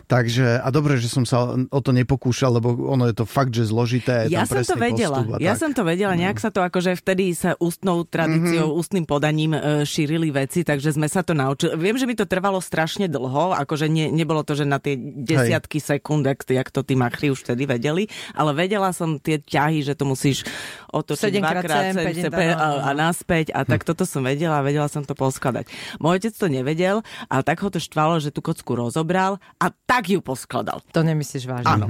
Takže, 0.05 0.58
a 0.58 0.69
dobre, 0.69 0.99
že 0.99 1.06
som 1.06 1.23
sa 1.23 1.55
o 1.55 1.81
to 1.81 1.91
nepokúšal, 1.91 2.58
lebo 2.58 2.75
ono 2.85 3.06
je 3.06 3.14
to 3.14 3.25
fakt, 3.25 3.55
že 3.55 3.64
zložité. 3.64 4.26
Ja 4.26 4.43
tam 4.43 4.58
som 4.58 4.75
to 4.75 4.76
vedela. 4.76 5.23
postup 5.23 5.31
a 5.31 5.37
Ja 5.38 5.55
tak. 5.55 5.61
som 5.61 5.70
to 5.70 5.82
vedela. 5.82 6.12
Nejak 6.14 6.38
sa 6.38 6.50
to 6.50 6.61
akože 6.61 6.99
vtedy 6.99 7.31
sa 7.32 7.55
ústnou 7.56 8.02
tradíciou, 8.05 8.75
ústnym 8.75 9.05
podaním 9.05 9.55
e, 9.55 9.61
šírili 9.85 10.29
veci, 10.29 10.61
takže 10.61 10.91
sme 10.91 11.06
sa 11.06 11.23
to 11.23 11.32
naučili. 11.32 11.76
Viem, 11.76 11.94
že 11.94 12.05
mi 12.05 12.14
to 12.14 12.25
trvalo 12.25 12.58
strašne 12.58 13.06
dlho, 13.06 13.52
akože 13.56 13.84
nie, 13.89 14.09
nebolo 14.11 14.43
to, 14.43 14.57
že 14.57 14.65
na 14.67 14.79
tie 14.79 14.97
desiatky 14.99 15.79
sekúnd, 15.79 16.27
jak, 16.27 16.45
jak 16.45 16.69
to 16.73 16.83
tí 16.83 16.95
machri 16.99 17.31
už 17.31 17.44
vtedy 17.44 17.69
vedeli, 17.69 18.08
ale 18.32 18.56
vedela 18.56 18.91
som 18.91 19.19
tie 19.19 19.41
ťahy, 19.41 19.85
že 19.85 19.94
to 19.94 20.08
musíš 20.08 20.44
otočiť 20.94 21.41
dvakrát 21.41 21.97
a, 22.55 22.69
a 22.87 22.91
naspäť 22.94 23.51
a 23.51 23.67
tak 23.67 23.82
toto 23.82 24.06
som 24.06 24.23
vedela 24.23 24.61
a 24.61 24.67
vedela 24.67 24.87
som 24.87 25.03
to 25.03 25.13
poskladať. 25.17 25.69
Môj 25.99 26.23
otec 26.23 26.35
to 26.35 26.47
nevedel, 26.47 27.03
ale 27.27 27.43
tak 27.43 27.61
ho 27.61 27.69
to 27.69 27.82
štvalo, 27.82 28.23
že 28.23 28.31
tú 28.31 28.41
kocku 28.41 28.79
rozobral 28.79 29.43
a 29.58 29.70
tak 29.73 30.13
ju 30.13 30.23
poskladal. 30.23 30.81
To 30.94 31.01
nemyslíš 31.03 31.44
vážne. 31.51 31.70
Áno. 31.70 31.87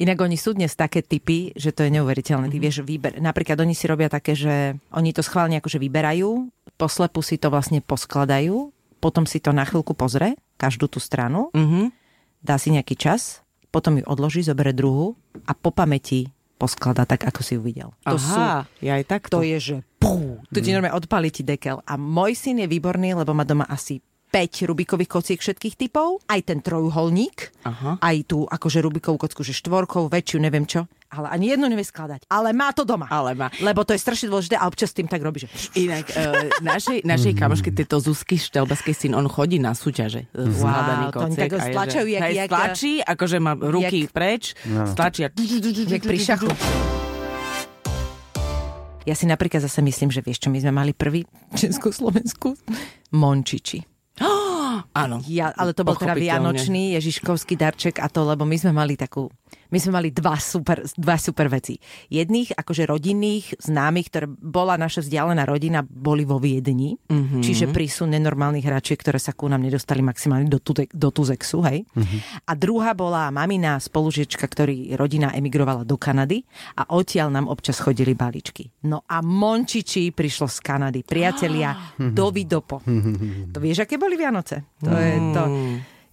Inak 0.00 0.24
oni 0.24 0.40
sú 0.40 0.56
dnes 0.56 0.72
také 0.72 1.04
typy, 1.04 1.52
že 1.52 1.68
to 1.68 1.84
je 1.84 1.92
neuveriteľné. 2.00 2.48
Ty 2.48 2.58
vieš, 2.58 2.80
výber. 2.80 3.20
Napríklad 3.20 3.60
oni 3.60 3.76
si 3.76 3.84
robia 3.84 4.08
také, 4.08 4.32
že 4.32 4.80
oni 4.88 5.12
to 5.12 5.20
schválne 5.20 5.60
akože 5.60 5.76
vyberajú, 5.76 6.48
poslepu 6.80 7.20
si 7.20 7.36
to 7.36 7.52
vlastne 7.52 7.84
poskladajú, 7.84 8.72
potom 9.04 9.28
si 9.28 9.36
to 9.38 9.52
na 9.52 9.68
chvíľku 9.68 9.92
pozrie, 9.92 10.32
každú 10.56 10.88
tú 10.88 10.98
stranu, 10.98 11.52
Mhm. 11.52 11.92
dá 12.40 12.56
si 12.56 12.68
nejaký 12.68 12.94
čas, 12.94 13.40
potom 13.68 13.96
ju 13.96 14.04
odloží, 14.04 14.40
zoberie 14.40 14.72
druhú 14.72 15.14
a 15.42 15.52
po 15.52 15.68
pamäti 15.68 16.32
posklada 16.56 17.04
tak, 17.04 17.22
ako 17.22 17.40
si 17.40 17.52
ju 17.52 17.60
videl. 17.60 17.92
To 18.02 18.16
sú 18.16 18.32
Aha, 18.32 18.64
ja 18.80 18.96
aj 18.96 19.04
takto. 19.06 19.36
to 19.36 19.44
je, 19.44 19.58
že 19.58 19.76
pú, 19.98 20.40
to 20.48 20.58
ti 20.58 20.72
normálne 20.72 20.96
odpali 20.96 21.28
ti 21.28 21.42
dekel. 21.42 21.84
A 21.84 21.94
môj 21.94 22.32
syn 22.32 22.56
je 22.58 22.66
výborný, 22.66 23.12
lebo 23.12 23.30
má 23.30 23.42
doma 23.42 23.66
asi 23.66 24.00
5 24.36 24.68
Rubikových 24.68 25.08
kociek 25.08 25.40
všetkých 25.40 25.80
typov, 25.80 26.20
aj 26.28 26.44
ten 26.44 26.60
trojuholník, 26.60 27.56
Aha. 27.64 27.96
aj 28.04 28.16
tú 28.28 28.44
akože 28.44 28.84
Rubikovú 28.84 29.16
kocku, 29.16 29.40
že 29.40 29.56
štvorkou, 29.56 30.12
väčšiu, 30.12 30.44
neviem 30.44 30.68
čo. 30.68 30.84
Ale 31.08 31.32
ani 31.32 31.56
jednu 31.56 31.72
nevie 31.72 31.80
skladať. 31.80 32.28
Ale 32.28 32.52
má 32.52 32.68
to 32.76 32.84
doma. 32.84 33.08
Ale 33.08 33.32
má. 33.32 33.48
Lebo 33.64 33.80
to 33.88 33.96
je 33.96 34.00
strašne 34.02 34.28
dôležité 34.28 34.60
a 34.60 34.68
občas 34.68 34.92
tým 34.92 35.08
tak 35.08 35.24
robí, 35.24 35.40
že... 35.40 35.48
Inak 35.80 36.12
uh, 36.12 36.52
našej, 36.60 37.08
našej 37.08 37.32
kamoške, 37.32 37.72
tieto 37.72 37.96
Zuzky 37.96 38.36
Štelbaskej 38.36 38.92
syn, 38.92 39.16
on 39.16 39.24
chodí 39.24 39.56
na 39.56 39.72
súťaže. 39.72 40.28
Wow, 40.36 40.68
Wow, 40.68 41.16
to 41.16 41.18
oni 41.24 41.36
tak 41.40 41.56
stlačajú, 41.56 42.04
jak- 42.04 42.36
jak- 42.36 42.50
stlačí, 42.52 42.92
akože 43.00 43.36
má 43.40 43.56
ruky 43.56 44.04
jak- 44.04 44.12
preč, 44.12 44.52
stlačí 44.68 45.24
a... 45.24 45.32
Jak 45.32 46.04
pri 46.04 46.18
šachu. 46.20 46.52
Ja 49.08 49.14
si 49.16 49.24
napríklad 49.24 49.64
zase 49.64 49.80
myslím, 49.80 50.12
že 50.12 50.20
vieš 50.20 50.44
čo, 50.44 50.52
my 50.52 50.60
sme 50.60 50.76
mali 50.76 50.92
prvý 50.92 51.24
Československu 51.56 52.52
Mončiči. 53.16 53.95
Áno. 54.92 55.22
Ja, 55.30 55.54
ale 55.54 55.72
to 55.72 55.86
bol 55.86 55.96
teda 55.96 56.16
vianočný 56.16 56.96
Ježiškovský 56.98 57.54
darček 57.54 58.02
a 58.02 58.10
to, 58.10 58.26
lebo 58.26 58.42
my 58.44 58.56
sme 58.58 58.72
mali 58.74 58.98
takú 58.98 59.30
My 59.70 59.78
sme 59.82 59.98
mali 59.98 60.08
dva 60.14 60.38
super, 60.38 60.82
dva 60.94 61.18
super 61.18 61.50
veci. 61.50 61.74
Jedných, 62.10 62.54
akože 62.54 62.86
rodinných, 62.86 63.58
známych, 63.58 64.06
ktoré 64.10 64.26
bola 64.30 64.78
naša 64.78 65.02
vzdialená 65.02 65.42
rodina, 65.42 65.82
boli 65.82 66.22
vo 66.22 66.38
Viedni, 66.38 66.94
mm-hmm. 66.94 67.42
čiže 67.42 67.74
prísun 67.74 68.14
nenormálnych 68.14 68.62
hráčiek, 68.62 68.98
ktoré 68.98 69.18
sa 69.18 69.34
ku 69.34 69.50
nám 69.50 69.66
nedostali 69.66 70.06
maximálne 70.06 70.46
do, 70.46 70.62
tude, 70.62 70.86
do 70.94 71.10
Tuzexu, 71.10 71.66
hej. 71.66 71.82
Mm-hmm. 71.82 72.46
A 72.46 72.52
druhá 72.54 72.94
bola 72.94 73.28
mamina 73.34 73.82
spolužiečka, 73.82 74.46
ktorý 74.46 74.94
rodina 74.94 75.34
emigrovala 75.34 75.82
do 75.82 75.98
Kanady 75.98 76.46
a 76.78 76.94
odtiaľ 76.94 77.34
nám 77.34 77.50
občas 77.50 77.82
chodili 77.82 78.14
balíčky. 78.14 78.70
No 78.86 79.02
a 79.10 79.18
Mončiči 79.18 80.14
prišlo 80.14 80.46
z 80.46 80.58
Kanady, 80.62 81.00
priatelia, 81.02 81.74
do 82.16 82.30
Vidopo. 82.30 82.78
To 83.50 83.58
vieš, 83.58 83.82
aké 83.82 83.98
boli 83.98 84.14
Vianoce? 84.14 84.78
To 84.86 84.94
je 84.94 85.14
to 85.34 85.42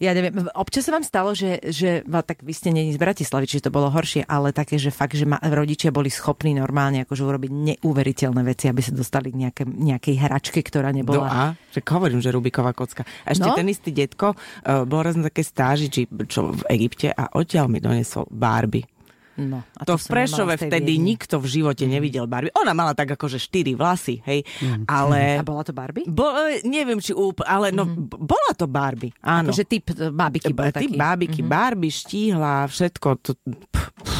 ja 0.04 0.12
neviem, 0.12 0.52
občas 0.52 0.84
sa 0.84 0.92
vám 0.92 1.08
stalo, 1.08 1.32
že, 1.32 1.64
že 1.72 2.04
tak 2.04 2.44
vy 2.44 2.52
ste 2.52 2.76
není 2.76 2.92
z 2.92 3.00
Bratislavy, 3.00 3.48
čiže 3.48 3.72
to 3.72 3.76
bolo 3.76 3.88
horšie, 3.88 4.28
ale 4.28 4.52
také, 4.52 4.76
že 4.76 4.92
fakt, 4.92 5.16
že 5.16 5.24
ma, 5.24 5.40
rodičia 5.40 5.96
boli 5.96 6.12
schopní 6.12 6.52
normálne 6.60 7.08
akože 7.08 7.24
urobiť 7.24 7.52
neuveriteľné 7.52 8.42
veci, 8.44 8.68
aby 8.68 8.84
sa 8.84 8.92
dostali 8.92 9.32
k 9.32 9.48
nejaké, 9.48 9.64
nejakej 9.64 10.16
hračke, 10.20 10.60
ktorá 10.60 10.92
nebola... 10.92 11.24
No 11.24 11.26
a? 11.26 11.44
Že 11.72 11.80
hovorím, 11.88 12.20
že 12.20 12.36
Rubiková 12.36 12.76
kocka. 12.76 13.08
A 13.24 13.32
ešte 13.32 13.48
no? 13.48 13.56
ten 13.56 13.72
istý 13.72 13.96
detko 13.96 14.36
uh, 14.36 14.84
bol 14.84 15.08
raz 15.08 15.16
na 15.16 15.32
také 15.32 15.48
stáži, 15.48 15.88
či, 15.88 16.02
čo 16.28 16.52
v 16.52 16.62
Egypte 16.76 17.10
a 17.16 17.32
odtiaľ 17.34 17.72
mi 17.72 17.80
donesol 17.80 18.28
Barbie. 18.28 18.93
No, 19.34 19.66
a 19.66 19.82
to, 19.82 19.98
to 19.98 20.06
v 20.06 20.06
Prešove 20.14 20.54
vtedy 20.62 20.94
viedni. 20.94 21.18
nikto 21.18 21.42
v 21.42 21.48
živote 21.50 21.90
nevidel 21.90 22.30
Barbie. 22.30 22.54
Ona 22.54 22.78
mala 22.78 22.94
tak 22.94 23.18
akože 23.18 23.42
štyri 23.42 23.74
vlasy, 23.74 24.22
hej. 24.30 24.46
Mm. 24.62 24.86
Ale... 24.86 25.42
A 25.42 25.46
bola 25.46 25.66
to 25.66 25.74
Barbie? 25.74 26.06
Bo, 26.06 26.30
e, 26.38 26.62
neviem, 26.62 27.02
či 27.02 27.18
úplne, 27.18 27.50
ale 27.50 27.68
no, 27.74 27.90
mm. 27.90 28.14
bola 28.14 28.52
to 28.54 28.70
Barbie, 28.70 29.10
áno. 29.26 29.50
Akože 29.50 29.66
typ 29.66 29.90
e, 29.90 30.14
bábiky 30.14 30.54
bol 30.54 30.70
typ 30.70 30.86
taký. 30.86 30.94
bábiky, 30.94 31.42
mm-hmm. 31.42 31.50
Barbie, 31.50 31.90
štíhla, 31.90 32.70
všetko. 32.70 33.08
To, 33.26 33.32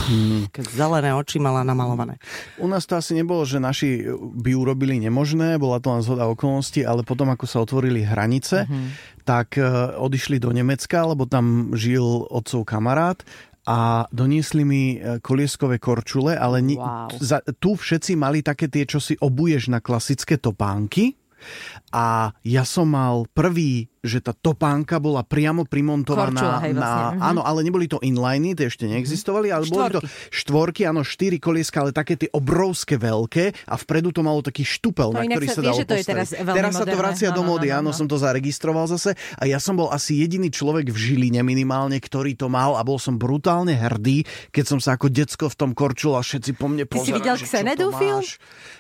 mm. 0.10 0.50
Zelené 0.74 1.14
oči 1.14 1.38
mala 1.38 1.62
namalované. 1.62 2.18
U 2.58 2.66
nás 2.66 2.90
to 2.90 2.98
asi 2.98 3.14
nebolo, 3.14 3.46
že 3.46 3.62
naši 3.62 4.10
by 4.18 4.58
urobili 4.58 4.98
nemožné, 4.98 5.62
bola 5.62 5.78
to 5.78 5.94
len 5.94 6.02
zhoda 6.02 6.26
okolností, 6.26 6.82
ale 6.82 7.06
potom, 7.06 7.30
ako 7.30 7.46
sa 7.46 7.62
otvorili 7.62 8.02
hranice, 8.02 8.66
mm-hmm. 8.66 9.22
tak 9.30 9.62
e, 9.62 9.70
odišli 9.94 10.42
do 10.42 10.50
Nemecka, 10.50 11.06
lebo 11.06 11.30
tam 11.30 11.78
žil 11.78 12.26
otcov 12.34 12.66
kamarát 12.66 13.22
a 13.64 14.04
doniesli 14.12 14.64
mi 14.68 14.84
e, 15.00 15.24
kolieskové 15.24 15.80
korčule, 15.80 16.36
ale 16.36 16.60
ni- 16.60 16.76
wow. 16.76 17.08
za, 17.16 17.40
tu 17.64 17.80
všetci 17.80 18.20
mali 18.20 18.44
také 18.44 18.68
tie, 18.68 18.84
čo 18.84 19.00
si 19.00 19.16
obuješ 19.16 19.72
na 19.72 19.80
klasické 19.80 20.36
topánky. 20.36 21.16
A 21.92 22.32
ja 22.48 22.64
som 22.64 22.92
mal 22.92 23.28
prvý 23.32 23.93
že 24.04 24.20
tá 24.20 24.36
topánka 24.36 25.00
bola 25.00 25.24
priamo 25.24 25.64
primontovaná 25.64 26.36
Korčula, 26.36 26.58
hej, 26.68 26.74
vlastne. 26.76 26.84
na... 26.84 27.16
Mhm. 27.16 27.22
Áno, 27.24 27.42
ale 27.48 27.60
neboli 27.64 27.88
to 27.88 28.04
inliny, 28.04 28.52
tie 28.52 28.68
ešte 28.68 28.84
neexistovali, 28.84 29.48
ale 29.48 29.64
štvorky. 29.64 29.80
boli 29.80 29.96
to 29.96 30.02
štvorky, 30.28 30.82
áno, 30.84 31.02
štyri 31.08 31.40
kolieska, 31.40 31.80
ale 31.80 31.96
také 31.96 32.20
tie 32.20 32.28
obrovské 32.36 33.00
veľké 33.00 33.72
a 33.72 33.80
vpredu 33.80 34.12
to 34.12 34.20
malo 34.20 34.44
taký 34.44 34.68
štupel, 34.68 35.16
to 35.16 35.24
na 35.24 35.32
ktorý 35.32 35.48
sa 35.48 35.62
dalo 35.64 35.80
že 35.80 35.88
to 35.88 35.96
je 35.96 36.04
teraz, 36.04 36.30
teraz 36.36 36.72
sa 36.76 36.86
to 36.86 36.98
vracia 37.00 37.32
do 37.32 37.48
mody, 37.48 37.72
áno, 37.72 37.96
som 37.96 38.04
to 38.04 38.20
zaregistroval 38.20 38.92
zase 38.92 39.16
a 39.40 39.44
ja 39.48 39.58
som 39.64 39.80
bol 39.80 39.88
asi 39.88 40.20
jediný 40.20 40.52
človek 40.52 40.92
v 40.92 40.98
Žiline 41.00 41.40
minimálne, 41.40 41.96
ktorý 41.96 42.36
to 42.36 42.52
mal 42.52 42.76
a 42.76 42.84
bol 42.84 43.00
som 43.00 43.16
brutálne 43.16 43.72
hrdý, 43.72 44.28
keď 44.52 44.66
som 44.68 44.80
sa 44.84 45.00
ako 45.00 45.08
decko 45.08 45.48
v 45.48 45.56
tom 45.56 45.72
korčul 45.72 46.20
a 46.20 46.22
všetci 46.22 46.60
po 46.60 46.68
mne 46.68 46.84
pozerali. 46.84 47.08
Ty 47.08 47.08
si 47.08 47.14
videl 47.16 47.36
Xenedu 47.40 47.88
film? 47.96 48.22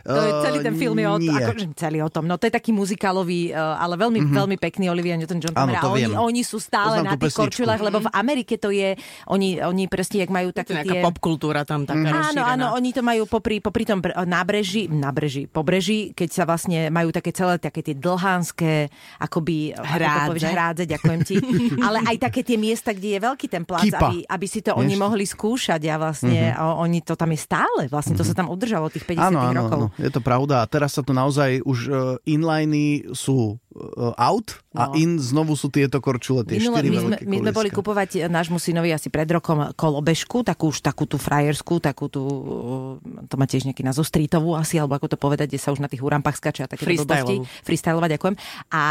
To 0.03 0.19
je 0.19 0.31
celý 0.43 0.57
ten 0.59 0.75
film 0.75 0.97
je 0.99 1.07
o, 1.07 1.15
ako, 1.15 1.51
celý 1.79 1.99
o 2.03 2.09
tom. 2.11 2.27
No 2.27 2.35
to 2.35 2.51
je 2.51 2.53
taký 2.53 2.75
muzikálový, 2.75 3.55
uh, 3.55 3.79
ale 3.79 3.95
veľmi, 3.95 4.19
mm-hmm. 4.19 4.35
veľmi 4.35 4.57
pekný 4.59 4.91
Olivia 4.91 5.12
Newton-John. 5.19 5.53
Áno, 5.53 5.71
to 5.77 5.89
oni, 5.93 6.05
viem. 6.05 6.13
oni 6.15 6.41
sú 6.41 6.57
stále 6.61 7.01
Poznám 7.01 7.09
na 7.09 7.15
tých 7.19 7.35
korčulách, 7.35 7.81
lebo 7.81 7.97
v 8.03 8.09
Amerike 8.13 8.55
to 8.57 8.69
je, 8.73 8.95
oni, 9.29 9.61
oni 9.61 9.85
presne, 9.91 10.23
jak 10.23 10.31
majú 10.31 10.49
také 10.51 10.81
tie... 10.83 11.01
popkultúra 11.03 11.63
tam 11.67 11.83
taká 11.83 12.09
mm. 12.09 12.31
Áno, 12.33 12.41
áno, 12.43 12.65
oni 12.77 12.89
to 12.91 13.01
majú 13.01 13.27
popri, 13.27 13.59
popri 13.59 13.83
tom 13.83 13.99
nábreží, 14.03 14.87
nábreží, 14.87 15.49
pobreží, 15.49 16.11
keď 16.15 16.29
sa 16.31 16.43
vlastne 16.43 16.89
majú 16.93 17.09
také 17.13 17.35
celé 17.35 17.57
také 17.57 17.81
tie 17.85 17.95
dlhánske, 17.97 18.89
akoby... 19.19 19.75
Hrádze. 19.75 20.29
Povieš, 20.33 20.45
hrádze, 20.49 20.83
ďakujem 20.87 21.19
ti. 21.23 21.35
ale 21.85 22.03
aj 22.07 22.17
také 22.29 22.41
tie 22.41 22.57
miesta, 22.57 22.95
kde 22.95 23.17
je 23.17 23.19
veľký 23.19 23.47
ten 23.51 23.63
plac, 23.63 23.85
aby, 23.87 24.23
aby 24.25 24.45
si 24.49 24.59
to 24.63 24.73
Vieš? 24.73 24.81
oni 24.81 24.93
mohli 24.95 25.25
skúšať 25.27 25.81
a 25.89 25.95
vlastne 25.99 26.53
mm-hmm. 26.53 26.83
oni 26.83 26.99
to 27.03 27.13
tam 27.13 27.29
je 27.31 27.39
stále. 27.39 27.81
Vlastne 27.89 28.15
to 28.15 28.23
mm-hmm. 28.23 28.35
sa 28.35 28.39
tam 28.39 28.47
udržalo 28.51 28.87
tých 28.89 29.05
50 29.05 29.19
áno, 29.19 29.39
áno, 29.39 29.61
rokov. 29.65 29.79
Áno, 29.79 29.87
je 29.99 30.11
to 30.11 30.21
pravda. 30.21 30.63
A 30.63 30.65
teraz 30.65 30.95
sa 30.95 31.01
to 31.05 31.11
naozaj 31.11 31.61
už 31.63 31.79
uh, 31.89 31.95
inliny 32.27 33.11
sú 33.11 33.57
uh, 33.73 34.13
out 34.15 34.61
a 34.73 34.89
no. 34.89 34.97
in 34.97 35.17
znovu 35.21 35.57
sú 35.57 35.69
tieto 35.69 36.01
korčule, 36.01 36.45
tie 36.45 36.61
Minule, 36.61 36.81
štyri 36.81 36.89
my 36.89 36.97
sme, 36.97 37.15
my 37.25 37.37
sme 37.43 37.51
boli 37.53 37.69
kupovať 37.69 38.25
nášmu 38.29 38.57
synovi 38.57 38.89
asi 38.93 39.09
pred 39.09 39.27
rokom 39.29 39.73
kolobežku, 39.73 40.45
takú 40.45 40.73
už 40.73 40.81
takú 40.81 41.09
tú 41.09 41.17
frajerskú, 41.17 41.77
takú 41.81 42.09
tú, 42.09 42.23
uh, 42.23 43.25
to 43.27 43.35
má 43.37 43.45
tiež 43.45 43.69
nejaký 43.69 43.85
názov, 43.85 44.05
streetovú 44.07 44.53
asi, 44.57 44.77
alebo 44.77 44.97
ako 44.97 45.13
to 45.13 45.17
povedať, 45.17 45.53
kde 45.53 45.61
sa 45.61 45.73
už 45.73 45.81
na 45.81 45.89
tých 45.89 46.01
urampách 46.01 46.37
skače 46.39 46.65
a 46.65 46.69
také 46.69 46.85
blbosti. 46.85 47.45
Freestylová, 47.65 48.09
ďakujem. 48.09 48.35
A 48.73 48.83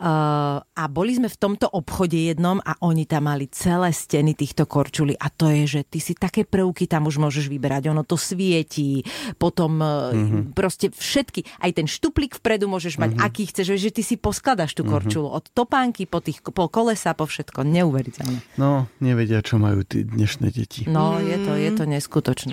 Uh, 0.00 0.58
a 0.58 0.84
boli 0.90 1.14
sme 1.14 1.28
v 1.30 1.38
tomto 1.38 1.68
obchode 1.68 2.16
jednom 2.16 2.58
a 2.64 2.74
oni 2.82 3.06
tam 3.06 3.28
mali 3.30 3.46
celé 3.52 3.92
steny 3.94 4.34
týchto 4.34 4.66
korčulí 4.66 5.14
a 5.14 5.30
to 5.30 5.52
je, 5.52 5.78
že 5.78 5.80
ty 5.86 6.02
si 6.02 6.16
také 6.18 6.42
prvky 6.42 6.90
tam 6.90 7.06
už 7.06 7.22
môžeš 7.22 7.46
vyberať, 7.46 7.92
ono 7.92 8.02
to 8.02 8.18
svietí, 8.18 9.06
potom 9.36 9.78
mm-hmm. 9.78 10.42
proste 10.56 10.90
všetky, 10.90 11.46
aj 11.62 11.70
ten 11.76 11.86
štuplík 11.86 12.40
vpredu 12.42 12.66
môžeš 12.66 12.98
mať, 12.98 13.14
mm-hmm. 13.14 13.26
aký 13.30 13.42
chceš, 13.52 13.78
že 13.78 13.94
ty 13.94 14.02
si 14.02 14.18
poskladaš 14.18 14.74
tú 14.74 14.82
korčulu 14.82 15.28
mm-hmm. 15.28 15.38
od 15.38 15.44
topánky 15.54 16.08
po, 16.08 16.18
tých, 16.18 16.42
po 16.42 16.66
kolesa, 16.66 17.14
po 17.14 17.28
všetko, 17.28 17.62
neuveriteľné. 17.62 18.58
No, 18.58 18.90
nevedia, 18.98 19.38
čo 19.44 19.62
majú 19.62 19.86
tí 19.86 20.02
dnešné 20.02 20.50
deti. 20.50 20.88
No, 20.90 21.20
mm. 21.20 21.22
je 21.22 21.36
to, 21.46 21.52
je 21.54 21.70
to 21.78 21.84
neskutočné. 21.86 22.52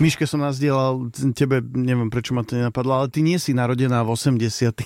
Miške 0.00 0.24
som 0.24 0.40
nazdielal, 0.40 1.12
tebe 1.36 1.60
neviem 1.60 2.08
prečo 2.08 2.32
ma 2.32 2.40
to 2.40 2.56
nenapadlo, 2.56 3.04
ale 3.04 3.12
ty 3.12 3.20
nie 3.20 3.36
si 3.36 3.52
narodená 3.52 4.00
v 4.00 4.16
80. 4.16 4.80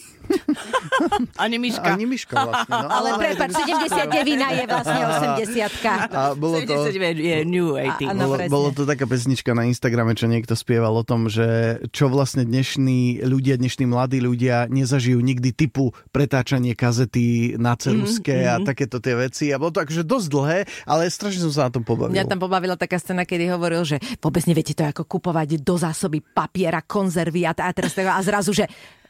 Ani 1.45 1.57
Miška. 1.59 1.89
Ani 1.95 2.07
Miška 2.07 2.35
vlastne. 2.47 2.75
No. 2.75 2.89
Ale 2.91 3.09
prepáč, 3.19 3.51
79 3.55 4.59
je 4.61 4.65
vlastne 4.67 5.03
80 5.47 6.15
A 6.15 6.23
bolo 6.35 6.57
to... 6.63 6.75
79 6.91 7.19
je 7.19 7.37
New 7.45 7.75
80. 7.75 8.09
A, 8.09 8.13
bolo, 8.15 8.35
bolo 8.49 8.69
to 8.73 8.83
taká 8.87 9.05
pesnička 9.05 9.53
na 9.53 9.67
Instagrame, 9.67 10.15
čo 10.15 10.31
niekto 10.31 10.55
spieval 10.55 10.95
o 10.95 11.05
tom, 11.05 11.27
že 11.29 11.81
čo 11.91 12.09
vlastne 12.09 12.47
dnešní 12.47 13.25
ľudia, 13.27 13.59
dnešní 13.59 13.85
mladí 13.89 14.23
ľudia 14.23 14.71
nezažijú 14.71 15.19
nikdy 15.19 15.51
typu 15.55 15.93
pretáčanie 16.15 16.73
kazety 16.79 17.59
na 17.59 17.75
ceruske 17.75 18.33
mm, 18.33 18.45
mm. 18.45 18.51
a 18.51 18.55
mhm. 18.61 18.65
takéto 18.67 18.97
tie 19.03 19.15
veci. 19.19 19.51
A 19.51 19.61
bolo 19.61 19.75
to 19.75 19.83
akože 19.83 20.03
dosť 20.07 20.27
dlhé, 20.31 20.59
ale 20.87 21.03
strašne 21.11 21.43
som 21.51 21.53
sa 21.53 21.63
na 21.69 21.73
tom 21.75 21.83
pobavil. 21.83 22.15
Mňa 22.15 22.31
tam 22.31 22.41
pobavila 22.41 22.79
taká 22.79 22.97
scéna, 22.99 23.27
kedy 23.27 23.51
hovoril, 23.51 23.83
že 23.85 23.97
vôbec 24.23 24.45
neviete 24.47 24.73
to 24.77 24.87
ako 24.87 25.07
kupovať 25.07 25.61
do 25.61 25.75
zásoby 25.79 26.23
papiera, 26.23 26.83
konzervy 26.85 27.47
a, 27.49 27.53
a 27.55 27.73
teraz 27.73 27.95
a 27.95 28.21
zrazu, 28.23 28.53
že 28.53 28.65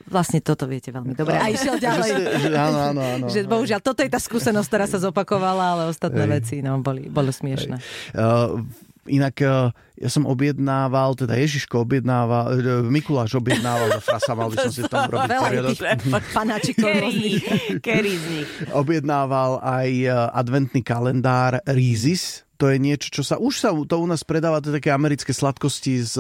vlastne 0.05 0.41
toto 0.45 0.69
viete 0.69 0.93
veľmi 0.93 1.17
dobre. 1.17 1.37
A 1.37 1.49
išiel 1.49 1.81
ďalej. 1.81 2.11
Že, 2.13 2.25
že, 2.45 2.49
áno, 2.55 2.79
áno, 2.93 3.01
áno. 3.01 3.27
Že 3.29 3.41
bohužiaľ, 3.49 3.81
toto 3.81 4.01
je 4.05 4.11
tá 4.13 4.21
skúsenosť, 4.21 4.69
ktorá 4.69 4.87
sa 4.87 4.99
zopakovala, 5.01 5.65
ale 5.77 5.83
ostatné 5.89 6.25
Ej. 6.29 6.31
veci 6.31 6.55
no, 6.61 6.79
boli, 6.85 7.09
boli 7.09 7.33
smiešne. 7.33 7.81
Uh, 8.13 8.63
inak 9.09 9.37
uh, 9.41 9.73
ja 9.97 10.09
som 10.13 10.29
objednával, 10.29 11.17
teda 11.17 11.37
Ježiško 11.41 11.89
objednával, 11.89 12.45
uh, 12.53 12.85
Mikuláš 12.85 13.37
objednával 13.41 13.97
frasa, 14.05 14.37
mal 14.37 14.53
by 14.53 14.69
som 14.69 14.73
si 14.73 14.83
tam 14.85 15.09
robiť 15.09 15.31
poriadok. 15.41 15.77
Panáčikov 16.37 16.93
nich. 17.13 17.45
Objednával 18.77 19.61
aj 19.65 19.91
uh, 20.05 20.13
adventný 20.37 20.85
kalendár 20.85 21.65
Rízis, 21.65 22.44
to 22.55 22.71
je 22.71 22.77
niečo, 22.79 23.11
čo 23.11 23.23
sa 23.27 23.37
už 23.41 23.55
sa 23.59 23.71
to 23.75 23.95
u 23.99 24.07
nás 24.07 24.23
predáva, 24.23 24.63
to 24.63 24.71
je 24.71 24.79
také 24.79 24.95
americké 24.95 25.35
sladkosti 25.35 26.07
z 26.07 26.15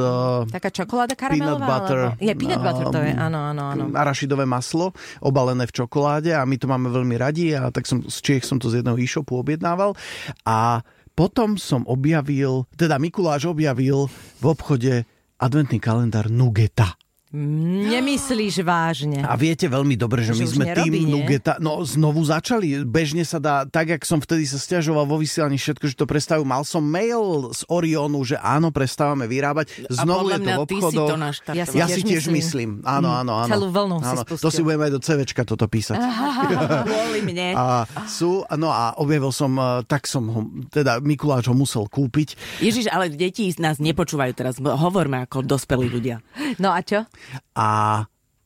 Taká 0.51 0.71
čokoláda 0.75 1.15
karamelová? 1.15 1.59
Peanut 1.59 1.71
butter. 1.71 1.99
Alebo... 2.11 2.23
Je, 2.23 2.33
peanut 2.35 2.63
butter 2.63 2.87
to 2.91 3.01
je, 3.01 3.13
áno, 3.15 3.39
áno, 3.55 3.63
áno. 3.71 3.85
Arašidové 3.95 4.45
maslo, 4.45 4.91
obalené 5.23 5.65
v 5.71 5.73
čokoláde 5.73 6.35
a 6.35 6.43
my 6.43 6.57
to 6.59 6.67
máme 6.67 6.91
veľmi 6.91 7.15
radi 7.15 7.55
a 7.55 7.71
tak 7.71 7.87
som 7.87 8.03
z 8.03 8.19
Čiech 8.19 8.45
som 8.45 8.59
to 8.59 8.71
z 8.73 8.83
jedného 8.83 8.99
e-shopu 8.99 9.39
objednával 9.39 9.95
a 10.43 10.83
potom 11.15 11.55
som 11.55 11.87
objavil, 11.87 12.67
teda 12.75 12.99
Mikuláš 12.99 13.47
objavil 13.47 14.11
v 14.43 14.45
obchode 14.45 15.07
adventný 15.39 15.79
kalendár 15.79 16.27
Nugeta. 16.27 16.99
Nemyslíš 17.35 18.63
vážne. 18.63 19.27
A 19.27 19.35
viete 19.35 19.67
veľmi 19.67 19.99
dobre, 19.99 20.23
že, 20.23 20.39
že 20.39 20.39
my 20.39 20.47
sme 20.47 20.65
nerobí, 20.71 20.87
tým 20.87 21.11
Nugeta, 21.11 21.59
no 21.59 21.83
znovu 21.83 22.23
začali. 22.23 22.87
Bežne 22.87 23.27
sa 23.27 23.43
dá, 23.43 23.67
tak 23.67 23.91
jak 23.91 24.07
som 24.07 24.23
vtedy 24.23 24.47
sa 24.47 24.55
stiažoval 24.55 25.03
vo 25.03 25.19
vysielaní 25.19 25.59
všetko, 25.59 25.91
že 25.91 25.99
to 25.99 26.07
prestavujú. 26.07 26.47
Mal 26.47 26.63
som 26.63 26.87
mail 26.87 27.51
z 27.51 27.67
Orionu, 27.67 28.23
že 28.23 28.39
áno, 28.39 28.71
prestávame 28.71 29.27
vyrábať. 29.27 29.91
Znovu 29.91 30.31
je 30.31 30.39
to 30.39 30.51
v 30.55 30.63
obchodoch. 30.63 31.09
To 31.11 31.53
ja 31.59 31.67
si, 31.67 31.75
ja 31.75 31.91
si 31.91 32.07
tiež 32.07 32.31
myslím. 32.31 32.79
myslím. 32.79 32.87
Áno, 32.87 33.11
áno, 33.11 33.35
áno. 33.35 33.51
Celú 33.51 33.69
vlnu 33.75 33.97
áno. 33.99 34.23
si 34.23 34.39
To 34.39 34.49
si 34.55 34.63
budeme 34.63 34.87
aj 34.87 34.93
do 34.95 35.01
CVčka 35.03 35.43
toto 35.43 35.67
písať. 35.67 35.99
Kvôli 36.87 37.21
mne. 37.27 37.59
A 37.59 37.83
sú, 38.07 38.47
no 38.47 38.71
a 38.71 38.95
objavil 39.03 39.35
som, 39.35 39.51
eh, 39.59 39.83
tak 39.91 40.07
som 40.07 40.23
ho, 40.31 40.41
teda 40.71 41.03
Mikuláš 41.03 41.51
ho 41.51 41.55
musel 41.59 41.91
kúpiť. 41.91 42.63
Ježiš, 42.63 42.87
ale 42.95 43.11
deti 43.11 43.51
nás 43.59 43.83
nepočúvajú 43.83 44.33
teraz. 44.39 44.63
Hovorme 44.63 45.27
ako 45.27 45.43
dospelí 45.43 45.91
ľudia. 45.91 46.23
No 46.63 46.71
a 46.71 46.79
čo? 46.79 47.03
A 47.55 48.03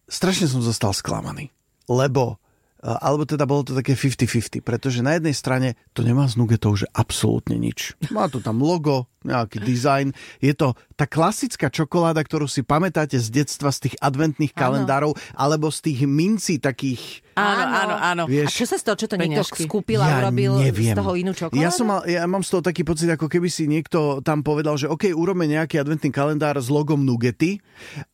strašne 0.08 0.48
som 0.48 0.64
zostal 0.64 0.92
sklamaný, 0.94 1.50
lebo 1.86 2.40
alebo 2.78 3.26
teda 3.26 3.42
bolo 3.42 3.66
to 3.66 3.74
také 3.74 3.98
50-50, 3.98 4.62
pretože 4.62 5.02
na 5.02 5.18
jednej 5.18 5.34
strane 5.34 5.74
to 5.90 6.06
nemá 6.06 6.30
z 6.30 6.38
nugetov, 6.38 6.78
že 6.78 6.86
absolútne 6.94 7.58
nič. 7.58 7.98
Má 8.14 8.30
to 8.30 8.38
tam 8.38 8.62
logo, 8.62 9.10
nejaký 9.26 9.58
dizajn. 9.58 10.14
Je 10.38 10.54
to 10.54 10.78
tá 10.94 11.10
klasická 11.10 11.74
čokoláda, 11.74 12.22
ktorú 12.22 12.46
si 12.46 12.62
pamätáte 12.62 13.18
z 13.18 13.34
detstva, 13.34 13.74
z 13.74 13.90
tých 13.90 13.96
adventných 13.98 14.54
kalendárov, 14.54 15.18
alebo 15.34 15.74
z 15.74 15.90
tých 15.90 16.06
mincí 16.06 16.62
takých... 16.62 17.26
Áno, 17.38 17.64
áno, 17.70 17.94
áno. 17.96 18.22
Vieš, 18.26 18.46
a 18.46 18.50
čo 18.50 18.66
sa 18.66 18.76
z 18.76 18.84
toho, 18.84 18.96
čo 18.98 19.06
to 19.06 19.16
niekto 19.16 19.42
skúpil 19.46 20.02
a 20.02 20.18
urobil 20.18 20.58
neviem. 20.58 20.92
z 20.92 20.98
toho 20.98 21.10
inú 21.14 21.32
čokoládu? 21.32 21.62
Ja, 21.62 21.70
som 21.70 21.86
mal, 21.86 22.02
ja 22.04 22.26
mám 22.26 22.42
z 22.42 22.50
toho 22.50 22.62
taký 22.62 22.82
pocit, 22.82 23.06
ako 23.06 23.30
keby 23.30 23.48
si 23.48 23.70
niekto 23.70 24.20
tam 24.26 24.42
povedal, 24.42 24.74
že 24.74 24.90
OK, 24.90 25.14
urobme 25.14 25.46
nejaký 25.46 25.78
adventný 25.78 26.10
kalendár 26.10 26.58
s 26.58 26.68
logom 26.68 27.00
Nugety, 27.06 27.62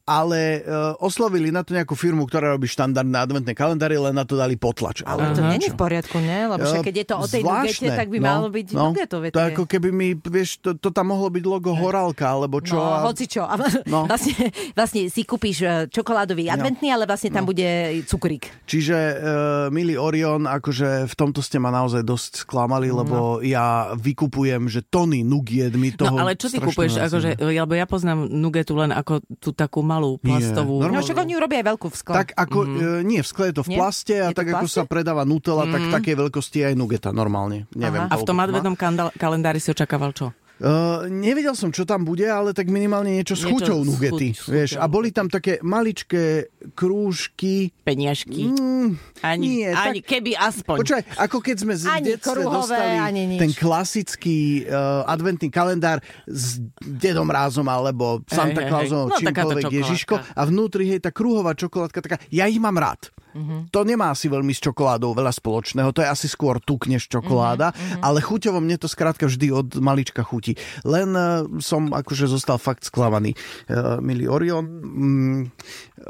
ale 0.05 0.61
uh, 0.61 0.93
oslovili 1.01 1.49
na 1.49 1.65
to 1.65 1.73
nejakú 1.73 1.97
firmu, 1.97 2.29
ktorá 2.29 2.53
robí 2.53 2.69
štandardné 2.69 3.17
adventné 3.17 3.53
kalendáry, 3.57 3.97
len 3.97 4.13
na 4.13 4.29
to 4.29 4.37
dali 4.37 4.61
potlač. 4.61 5.01
Ale 5.09 5.33
to 5.33 5.41
není 5.41 5.73
v 5.73 5.77
poriadku, 5.81 6.21
ne? 6.21 6.45
Lebo 6.45 6.61
však 6.61 6.85
keď 6.85 6.95
je 7.01 7.07
to 7.09 7.17
o 7.17 7.27
tej 7.27 7.41
Zvláštne, 7.41 7.89
nugete, 7.89 7.89
tak 7.97 8.09
by 8.13 8.19
no, 8.21 8.25
malo 8.29 8.47
byť 8.53 8.67
no, 8.77 8.93
nugetové. 8.93 9.27
To 9.33 9.41
je 9.41 9.49
ako 9.57 9.65
keby 9.65 9.89
mi, 9.89 10.09
vieš, 10.13 10.61
to, 10.61 10.77
to 10.77 10.93
tam 10.93 11.17
mohlo 11.17 11.33
byť 11.33 11.45
logo 11.49 11.73
Horálka, 11.73 12.37
alebo 12.37 12.61
čo. 12.61 12.77
No, 12.77 12.85
a... 12.85 13.09
hoci 13.09 13.25
čo. 13.25 13.49
A 13.49 13.57
no. 13.93 14.05
vlastne, 14.05 14.53
vlastne 14.77 15.09
si 15.09 15.23
kúpiš 15.25 15.65
e, 15.65 15.69
čokoládový 15.89 16.53
no. 16.53 16.61
adventný, 16.61 16.93
no. 16.93 17.01
ale 17.01 17.05
vlastne 17.09 17.33
tam 17.33 17.49
no. 17.49 17.57
bude 17.57 17.69
cukrík. 18.05 18.53
Čiže, 18.69 18.97
uh, 19.17 19.67
milý 19.71 19.95
Orion, 19.97 20.45
akože 20.45 21.09
v 21.09 21.15
tomto 21.15 21.41
ste 21.41 21.63
ma 21.63 21.71
naozaj 21.71 22.03
dosť 22.03 22.45
sklamali, 22.45 22.91
no. 22.91 23.03
lebo 23.03 23.19
ja 23.41 23.95
vykupujem, 23.95 24.67
že 24.69 24.83
tony 24.85 25.23
nugiet 25.23 25.75
mi 25.79 25.95
toho 25.95 26.15
No 26.15 26.27
ale 26.27 26.37
čo 26.37 26.51
ty 26.53 26.59
kupuješ? 26.61 27.01
Akože, 27.01 27.41
lebo 27.41 27.73
ja 27.75 27.87
poznám 27.89 28.29
nugetu 28.29 28.77
len 28.77 28.93
ako 28.93 29.25
tú 29.41 29.51
takú 29.57 29.81
malú 29.81 30.21
plastovú. 30.21 30.85
Nie. 30.85 30.93
No 30.93 31.01
však 31.01 31.19
oni 31.23 31.33
urobia 31.35 31.65
aj 31.65 31.67
veľkú 31.75 31.87
v 31.91 31.97
skle. 31.97 32.15
Tak 32.15 32.29
ako, 32.37 32.59
mm-hmm. 32.67 33.03
nie, 33.03 33.21
v 33.25 33.29
skle 33.29 33.45
je 33.51 33.55
to 33.57 33.65
v 33.65 33.71
plaste 33.75 34.17
a 34.21 34.29
tak 34.31 34.47
ako 34.53 34.67
sa 34.69 34.83
predáva 34.85 35.25
Nutella, 35.25 35.65
mm-hmm. 35.65 35.75
tak 35.75 35.83
mhm. 35.89 35.93
také 35.93 36.11
veľkosti 36.15 36.59
aj 36.67 36.75
nugeta 36.77 37.11
normálne. 37.11 37.67
Neviem, 37.73 38.07
a 38.07 38.15
v 38.15 38.25
tom 38.29 38.39
adventnom 38.39 38.77
kalendári 39.17 39.59
si 39.59 39.73
očakával 39.73 40.13
čo? 40.13 40.37
Uh, 40.63 41.11
nevedel 41.11 41.59
som, 41.59 41.75
čo 41.75 41.83
tam 41.83 42.07
bude, 42.07 42.31
ale 42.31 42.55
tak 42.55 42.71
minimálne 42.71 43.11
niečo 43.11 43.35
s 43.35 43.43
chuťou 43.43 43.83
nugety. 43.83 44.39
Chuť, 44.39 44.47
vieš, 44.47 44.71
a 44.79 44.87
boli 44.87 45.11
tam 45.11 45.27
také 45.27 45.59
maličké 45.67 46.47
krúžky. 46.79 47.75
Peniažky. 47.83 48.55
Mm, 48.55 48.95
ani, 49.27 49.43
nie, 49.43 49.67
ani 49.75 49.99
tak, 49.99 50.15
keby 50.15 50.39
aspoň. 50.39 50.77
Počkaj, 50.79 51.03
ako 51.19 51.37
keď 51.43 51.57
sme 51.59 51.75
z 51.75 51.85
detstve 52.07 52.43
dostali 52.47 52.97
ani 53.03 53.35
ten 53.35 53.51
klasický 53.51 54.63
uh, 54.71 55.03
adventný 55.11 55.51
kalendár 55.51 55.99
s 56.31 56.63
Dedom 56.79 57.27
Rázom 57.27 57.67
alebo 57.67 58.23
Santa 58.31 58.63
Clausom, 58.71 59.11
no, 59.11 59.19
čímkoľvek 59.19 59.75
Ježiško 59.75 60.15
a 60.39 60.43
vnútri 60.47 60.95
je 60.95 61.03
tá 61.03 61.11
krúhová 61.11 61.59
čokoládka 61.59 61.99
taká, 61.99 62.17
ja 62.31 62.47
ich 62.47 62.63
mám 62.63 62.79
rád. 62.79 63.11
Mm-hmm. 63.35 63.61
To 63.75 63.83
nemá 63.83 64.15
asi 64.15 64.31
veľmi 64.31 64.55
s 64.55 64.63
čokoládou 64.63 65.13
veľa 65.13 65.35
spoločného, 65.35 65.91
to 65.91 66.07
je 66.07 66.09
asi 66.09 66.27
skôr 66.31 66.63
tuk 66.63 66.87
než 66.87 67.11
čokoláda, 67.11 67.75
mm-hmm. 67.75 68.01
ale 68.07 68.23
chuťovo 68.23 68.63
mne 68.63 68.79
to 68.79 68.87
skrátka 68.87 69.27
vždy 69.27 69.51
od 69.51 69.69
malička 69.83 70.23
chutí. 70.23 70.55
Len 70.87 71.11
uh, 71.13 71.45
som 71.59 71.91
akože 71.91 72.31
zostal 72.31 72.63
fakt 72.63 72.87
sklamaný. 72.87 73.35
Uh, 73.67 73.99
milý 73.99 74.31
Orion, 74.31 74.65
mm, 74.65 75.41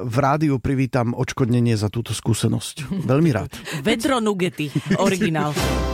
v 0.04 0.16
rádiu 0.20 0.60
privítam 0.60 1.16
odškodnenie 1.16 1.74
za 1.80 1.88
túto 1.88 2.12
skúsenosť. 2.12 2.92
Veľmi 3.10 3.30
rád. 3.32 3.56
Vedro 3.80 4.20
nugety, 4.20 4.68
originál. 5.00 5.56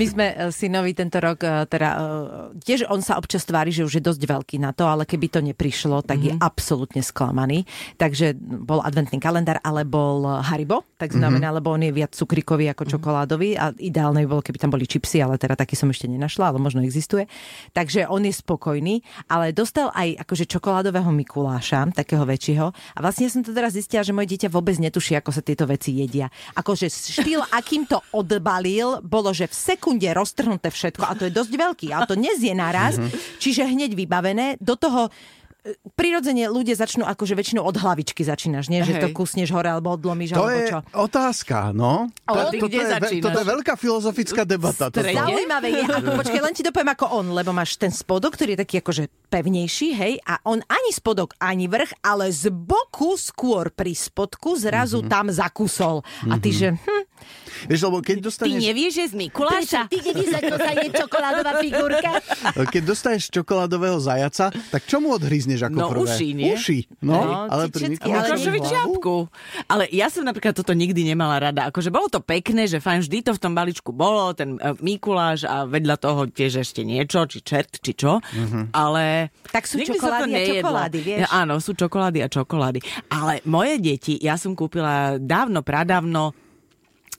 My 0.00 0.08
sme 0.08 0.26
e, 0.32 0.48
synovi 0.48 0.96
tento 0.96 1.20
rok, 1.20 1.44
e, 1.44 1.68
teda 1.68 1.88
e, 1.92 1.98
tiež 2.64 2.88
on 2.88 3.04
sa 3.04 3.20
občas 3.20 3.44
tvári, 3.44 3.68
že 3.68 3.84
už 3.84 4.00
je 4.00 4.06
dosť 4.08 4.22
veľký 4.24 4.56
na 4.56 4.72
to, 4.72 4.88
ale 4.88 5.04
keby 5.04 5.28
to 5.28 5.44
neprišlo, 5.44 6.00
tak 6.00 6.24
mm-hmm. 6.24 6.28
je 6.28 6.34
mhm. 6.36 6.40
absolútne 6.40 7.04
sklamaný. 7.04 7.68
Takže 8.00 8.32
bol 8.40 8.80
adventný 8.80 9.20
kalendár, 9.20 9.60
ale 9.60 9.84
bol 9.84 10.24
Haribo, 10.40 10.88
tak 10.96 11.12
znamená, 11.12 11.52
mm-hmm. 11.52 11.58
lebo 11.60 11.68
on 11.76 11.84
je 11.84 11.92
viac 11.92 12.16
cukrikový 12.16 12.72
ako 12.72 12.88
mhm. 12.88 12.90
čokoládový 12.96 13.50
a 13.60 13.76
ideálne 13.76 14.24
by 14.24 14.28
bolo, 14.32 14.40
keby 14.40 14.56
tam 14.56 14.72
boli 14.72 14.88
čipsy, 14.88 15.20
ale 15.20 15.36
teda 15.36 15.52
taký 15.52 15.76
som 15.76 15.92
ešte 15.92 16.08
nenašla, 16.08 16.48
ale 16.48 16.56
možno 16.56 16.80
existuje. 16.80 17.28
Takže 17.76 18.08
on 18.08 18.24
je 18.24 18.32
spokojný, 18.32 19.04
ale 19.28 19.52
dostal 19.52 19.92
aj 19.92 20.16
akože 20.24 20.48
čokoládového 20.48 21.12
Mikuláša, 21.12 21.92
takého 21.92 22.24
väčšieho. 22.24 22.72
A 22.72 22.98
vlastne 23.04 23.28
ja 23.28 23.36
som 23.36 23.44
to 23.44 23.52
teraz 23.52 23.76
zistila, 23.76 24.00
že 24.00 24.16
moje 24.16 24.32
dieťa 24.32 24.48
vôbec 24.48 24.80
netuší, 24.80 25.20
ako 25.20 25.28
sa 25.28 25.44
tieto 25.44 25.68
veci 25.68 25.92
jedia. 25.92 26.32
Akože 26.56 26.88
štýl, 26.88 27.44
akým 27.52 27.84
to 27.84 28.00
odbalil, 28.16 29.04
bolo, 29.04 29.36
že 29.36 29.44
v 29.44 29.54
sekunde 29.90 30.14
roztrhnuté 30.14 30.70
všetko 30.70 31.02
a 31.02 31.12
to 31.18 31.26
je 31.26 31.34
dosť 31.34 31.52
veľký, 31.58 31.86
ale 31.90 32.06
to 32.06 32.14
nezie 32.14 32.54
naraz, 32.54 32.94
mm-hmm. 32.94 33.42
čiže 33.42 33.66
hneď 33.66 33.98
vybavené. 33.98 34.54
Do 34.62 34.78
toho 34.78 35.10
prirodzene 35.92 36.48
ľudia 36.48 36.72
začnú 36.72 37.04
akože 37.04 37.36
väčšinou 37.36 37.60
od 37.66 37.76
hlavičky 37.76 38.24
začínaš, 38.24 38.72
nie? 38.72 38.80
Že 38.80 38.94
Hej. 38.96 39.02
to 39.04 39.08
kusneš 39.12 39.52
hore 39.52 39.68
alebo 39.68 39.92
odlomíš 39.92 40.32
to 40.32 40.40
alebo 40.40 40.56
je 40.56 40.72
čo. 40.72 40.78
otázka, 40.96 41.76
no. 41.76 42.08
O, 42.24 42.32
to, 42.32 42.64
toto, 42.64 42.76
je, 42.80 43.20
toto 43.20 43.40
je 43.44 43.48
veľká 43.50 43.74
filozofická 43.76 44.48
debata. 44.48 44.88
Zaujímavé 44.88 45.68
je, 45.74 45.84
ako, 45.84 46.16
počkej, 46.16 46.40
len 46.40 46.54
ti 46.56 46.64
dopoviem 46.64 46.96
ako 46.96 47.06
on, 47.12 47.26
lebo 47.36 47.52
máš 47.52 47.76
ten 47.76 47.92
spodok, 47.92 48.40
ktorý 48.40 48.56
je 48.56 48.60
taký 48.64 48.74
akože 48.80 49.04
pevnejší, 49.28 49.88
hej, 49.92 50.14
a 50.24 50.40
on 50.48 50.64
ani 50.64 50.90
spodok, 50.96 51.36
ani 51.36 51.68
vrch, 51.68 51.92
ale 52.00 52.32
z 52.32 52.48
boku 52.48 53.20
skôr 53.20 53.68
pri 53.68 53.92
spodku 53.92 54.56
zrazu 54.56 55.04
mm-hmm. 55.04 55.12
tam 55.12 55.26
zakusol. 55.28 56.00
A 56.32 56.40
ty, 56.40 56.56
mm-hmm. 56.56 56.56
že 56.56 56.68
hm, 56.72 57.04
Vieš, 57.68 57.80
lebo 57.90 57.98
keď 58.00 58.16
dostaneš... 58.24 58.56
Ty 58.56 58.66
nevieš, 58.70 58.92
že 58.94 59.04
z 59.10 59.14
Mikuláša? 59.18 59.82
Ty 59.90 59.98
nevieš, 60.00 60.30
ako 60.38 60.56
sa 60.56 60.70
je 60.72 60.88
čokoládová 60.94 61.52
figurka? 61.60 62.12
Keď 62.74 62.82
dostaneš 62.86 63.24
čokoládového 63.34 63.98
zajaca, 63.98 64.52
tak 64.52 64.82
čo 64.86 65.02
mu 65.02 65.12
odhrízneš 65.16 65.66
ako 65.66 65.78
no, 65.78 65.88
prvé? 65.90 66.00
uši, 66.06 66.28
nie? 66.32 66.52
Uši, 66.54 66.78
no. 67.04 67.12
no 67.12 67.30
ale 67.50 67.68
pri 67.68 67.96
Mikulášovi 67.96 68.60
čiapku. 68.64 69.28
Ale 69.66 69.90
ja 69.90 70.08
som 70.08 70.22
napríklad 70.24 70.54
toto 70.56 70.72
nikdy 70.72 71.02
nemala 71.02 71.50
rada. 71.50 71.68
Akože 71.68 71.90
bolo 71.92 72.06
to 72.08 72.22
pekné, 72.22 72.70
že 72.70 72.78
fajn, 72.78 73.04
vždy 73.04 73.18
to 73.26 73.32
v 73.36 73.40
tom 73.42 73.52
balíčku 73.52 73.90
bolo, 73.90 74.32
ten 74.32 74.56
uh, 74.56 74.76
Mikuláš 74.78 75.44
a 75.44 75.66
vedľa 75.66 75.96
toho 75.98 76.20
tiež 76.30 76.62
ešte 76.62 76.86
niečo, 76.86 77.26
či 77.26 77.42
čert, 77.42 77.82
či 77.82 77.92
čo. 77.96 78.22
Uh-huh. 78.22 78.70
Ale... 78.72 79.34
Tak 79.50 79.66
sú 79.66 79.82
čokolády 79.82 80.30
a 80.32 80.40
čokolády, 80.46 80.98
vieš? 81.02 81.20
Ja, 81.26 81.28
áno, 81.44 81.58
sú 81.58 81.74
čokolády 81.74 82.18
a 82.22 82.28
čokolády. 82.30 82.78
Ale 83.10 83.42
moje 83.48 83.82
deti, 83.82 84.14
ja 84.20 84.38
som 84.38 84.54
kúpila 84.54 85.18
dávno, 85.18 85.64
pradávno 85.66 86.32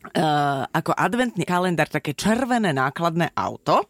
Uh, 0.01 0.65
ako 0.73 0.97
adventný 0.97 1.45
kalendár 1.45 1.85
také 1.85 2.17
červené 2.17 2.73
nákladné 2.73 3.37
auto 3.37 3.85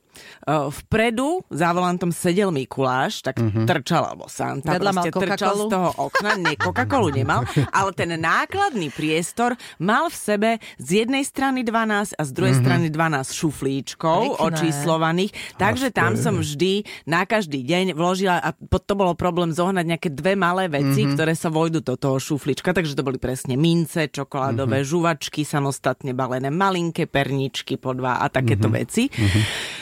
Vpredu 0.45 1.45
za 1.54 1.69
volantom 1.71 2.10
sedel 2.10 2.50
Mikuláš, 2.50 3.21
tak 3.21 3.38
uh-huh. 3.38 3.63
trčal, 3.69 4.10
alebo 4.10 4.26
Santa, 4.26 4.76
Vedľa 4.76 4.91
proste 4.91 5.12
trčal 5.13 5.54
z 5.54 5.65
toho 5.69 5.89
okna, 6.02 6.32
nie, 6.41 6.58
Coca-Colu 6.58 7.10
nemal, 7.21 7.45
ale 7.69 7.93
ten 7.93 8.10
nákladný 8.17 8.89
priestor 8.89 9.54
mal 9.78 10.10
v 10.10 10.17
sebe 10.17 10.50
z 10.82 11.06
jednej 11.06 11.21
strany 11.21 11.62
12 11.62 12.17
a 12.17 12.21
z 12.26 12.32
druhej 12.34 12.58
uh-huh. 12.58 12.65
strany 12.65 12.88
12 12.89 13.32
šuflíčkov 13.38 14.19
Pekné. 14.34 14.41
očíslovaných, 14.41 15.32
takže 15.62 15.93
tam 15.93 16.17
som 16.17 16.41
vždy 16.41 16.84
na 17.06 17.24
každý 17.30 17.62
deň 17.62 17.93
vložila 17.93 18.41
a 18.41 18.52
to 18.58 18.93
bolo 18.97 19.13
problém 19.13 19.54
zohnať 19.54 19.86
nejaké 19.86 20.10
dve 20.10 20.34
malé 20.34 20.67
veci, 20.67 21.06
uh-huh. 21.06 21.15
ktoré 21.15 21.34
sa 21.38 21.54
vojdu 21.54 21.86
do 21.86 21.95
toho 21.95 22.17
šuflíčka, 22.17 22.74
takže 22.74 22.97
to 22.97 23.06
boli 23.06 23.21
presne 23.21 23.54
mince, 23.56 24.10
čokoládové 24.10 24.82
uh-huh. 24.82 24.91
žuvačky, 24.91 25.45
samostatne 25.45 26.17
balené 26.17 26.50
malinké 26.50 27.06
perničky 27.06 27.78
po 27.78 27.93
dva 27.93 28.19
a 28.19 28.26
takéto 28.28 28.67
uh-huh. 28.67 28.82
veci. 28.82 29.06
Uh-huh. 29.08 29.81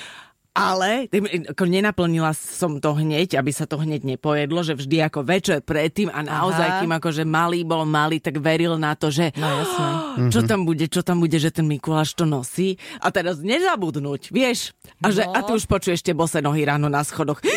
Ale 0.60 1.08
ako 1.48 1.64
nenaplnila 1.64 2.36
som 2.36 2.84
to 2.84 2.92
hneď, 2.92 3.40
aby 3.40 3.52
sa 3.56 3.64
to 3.64 3.80
hneď 3.80 4.04
nepojedlo, 4.04 4.60
že 4.60 4.76
vždy 4.76 5.08
ako 5.08 5.24
večer 5.24 5.64
predtým 5.64 6.12
a 6.12 6.20
naozaj, 6.20 6.68
Aha. 6.68 6.78
kým 6.84 6.92
akože 7.00 7.24
malý 7.24 7.64
bol 7.64 7.88
malý, 7.88 8.20
tak 8.20 8.44
veril 8.44 8.76
na 8.76 8.94
to, 9.00 9.08
že 9.08 9.32
no, 9.40 9.48
jasne. 9.48 9.88
čo 10.36 10.40
tam 10.44 10.68
bude, 10.68 10.86
čo 10.92 11.00
tam 11.00 11.24
bude, 11.24 11.40
že 11.40 11.50
ten 11.56 11.64
Mikuláš 11.64 12.12
to 12.12 12.28
nosí. 12.28 12.76
A 13.00 13.08
teraz 13.10 13.40
nezabudnúť, 13.40 14.36
vieš? 14.36 14.76
A, 15.00 15.16
že, 15.16 15.24
no. 15.24 15.32
a 15.32 15.40
ty 15.46 15.56
už 15.56 15.64
počuješ 15.64 16.04
tie 16.04 16.12
bose 16.12 16.44
nohy 16.44 16.68
ráno 16.68 16.92
na 16.92 17.02
schodoch. 17.08 17.40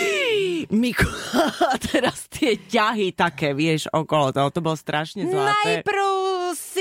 Miku, 0.71 1.11
teraz 1.91 2.31
tie 2.31 2.55
ťahy 2.55 3.11
také, 3.19 3.51
vieš, 3.51 3.91
okolo 3.91 4.31
toho. 4.31 4.49
To 4.55 4.63
bolo 4.63 4.79
strašne 4.79 5.27
zlaté. 5.27 5.83
Najprv 5.83 6.22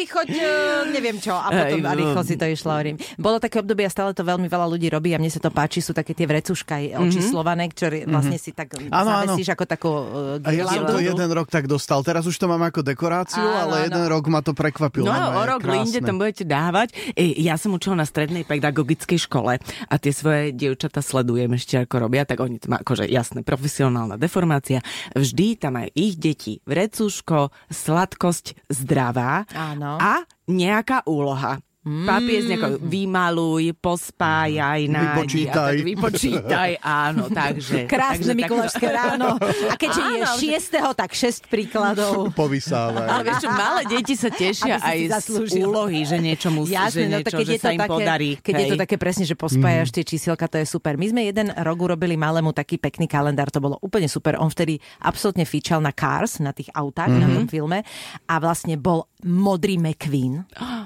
si 0.02 0.10
choď, 0.10 0.28
e, 0.34 0.50
neviem 0.90 1.18
čo, 1.22 1.38
a 1.38 1.54
potom 1.54 1.78
a 1.86 1.94
rýchlo 1.94 2.22
si 2.26 2.34
to 2.34 2.50
išlo. 2.50 2.74
Hovorím. 2.74 2.98
Bolo 3.22 3.38
také 3.38 3.62
obdobie 3.62 3.86
a 3.86 3.92
stále 3.94 4.18
to 4.18 4.26
veľmi 4.26 4.50
veľa 4.50 4.66
ľudí 4.66 4.90
robí 4.90 5.14
a 5.14 5.22
mne 5.22 5.30
sa 5.30 5.38
to 5.38 5.54
páči, 5.54 5.86
sú 5.86 5.94
také 5.94 6.18
tie 6.18 6.26
vrecuška 6.26 6.82
mm-hmm. 6.82 7.04
očíslované, 7.06 7.70
ktoré 7.70 7.98
mm-hmm. 8.02 8.14
vlastne 8.14 8.38
si 8.42 8.50
tak 8.56 8.74
ano, 8.82 8.90
zavesíš 8.90 9.48
ano. 9.52 9.54
ako 9.54 9.64
takú 9.70 9.92
uh, 9.92 10.48
A 10.48 10.50
ja 10.58 10.66
som 10.66 10.90
to 10.90 10.98
jeden 10.98 11.30
rok 11.30 11.54
tak 11.54 11.70
dostal. 11.70 12.02
Teraz 12.02 12.26
už 12.26 12.34
to 12.34 12.50
mám 12.50 12.64
ako 12.66 12.82
dekoráciu, 12.82 13.44
ano, 13.46 13.70
ale 13.70 13.76
ano. 13.78 13.86
jeden 13.92 14.04
rok 14.10 14.24
ma 14.32 14.42
to 14.42 14.58
prekvapilo. 14.58 15.06
No, 15.06 15.38
o 15.38 15.42
rok 15.46 15.62
Linde 15.62 16.02
tam 16.02 16.18
budete 16.18 16.48
dávať. 16.48 16.98
E, 17.14 17.38
ja 17.46 17.60
som 17.62 17.78
učila 17.78 18.02
na 18.02 18.08
strednej 18.08 18.42
pedagogickej 18.48 19.30
škole 19.30 19.62
a 19.62 19.94
tie 20.02 20.14
svoje 20.16 20.56
dievčata 20.56 21.04
sledujem 21.04 21.54
ešte 21.54 21.86
ako 21.86 22.10
robia, 22.10 22.26
tak 22.26 22.42
oni 22.42 22.58
to 22.58 22.72
má 22.72 22.82
akože 22.82 23.06
jasné, 23.06 23.46
profesionálna 23.46 24.18
deformácia. 24.18 24.82
Vždy 25.14 25.62
tam 25.62 25.78
aj 25.78 25.94
ich 25.94 26.18
deti 26.18 26.64
vrecuško, 26.66 27.52
sladkosť 27.70 28.72
zdravá 28.72 29.44
Áno. 29.52 29.91
A 29.98 30.14
nejaká 30.46 31.04
úloha. 31.04 31.58
Papier 31.82 32.46
nejako 32.46 32.78
vymaluj, 32.78 33.74
pospájaj, 33.74 34.86
nájdi. 34.86 35.02
a 35.02 35.14
Vypočítaj. 35.18 35.74
tak 35.74 35.82
Vypočítaj, 35.82 36.72
áno, 36.78 37.26
takže. 37.26 37.78
Krásne 37.90 38.22
takže 38.22 38.38
Mikulášské 38.38 38.86
ráno. 38.86 39.42
A 39.42 39.74
keďže 39.74 39.98
je 39.98 40.22
Áno, 40.22 40.30
že- 40.38 40.62
6. 40.62 40.94
tak 40.94 41.10
6 41.12 41.50
príkladov. 41.50 42.14
Ale 42.30 42.38
Povysávaj. 42.38 43.08
vieš 43.26 43.38
čo, 43.42 43.50
malé 43.50 43.82
deti 43.90 44.14
sa 44.14 44.30
tešia 44.30 44.78
aj 44.78 45.26
z 45.26 45.58
úlohy, 45.58 46.06
že 46.06 46.22
niečo 46.22 46.54
musí, 46.54 46.78
Jasné, 46.78 46.94
že 46.94 47.02
no 47.02 47.18
niečo, 47.18 47.26
tak 47.26 47.34
keď 47.34 47.46
že 47.46 47.52
je 47.52 47.58
to 47.58 47.66
sa 47.66 47.72
im 47.74 47.82
také, 47.82 47.90
podarí. 47.90 48.30
keď 48.38 48.54
je 48.54 48.66
to 48.68 48.78
také 48.78 48.96
presne, 48.98 49.26
že 49.26 49.34
pospájaš 49.34 49.90
tie 49.90 50.04
čísielka, 50.06 50.46
to 50.46 50.62
je 50.62 50.70
super. 50.70 50.94
My 50.96 51.10
sme 51.10 51.26
jeden 51.26 51.50
rok 51.50 51.78
urobili 51.82 52.14
malému 52.14 52.54
taký 52.54 52.78
pekný 52.78 53.10
kalendár, 53.10 53.50
to 53.50 53.58
bolo 53.58 53.82
úplne 53.82 54.06
super. 54.06 54.38
On 54.38 54.54
vtedy 54.54 54.78
absolútne 55.02 55.44
fičal 55.44 55.82
na 55.82 55.90
Cars, 55.90 56.38
na 56.38 56.54
tých 56.54 56.70
autách, 56.72 57.10
na 57.10 57.26
tom 57.26 57.50
filme 57.50 57.82
a 58.22 58.34
vlastne 58.38 58.78
bol 58.78 59.10
modrý 59.24 59.78
McQueen. 59.78 60.46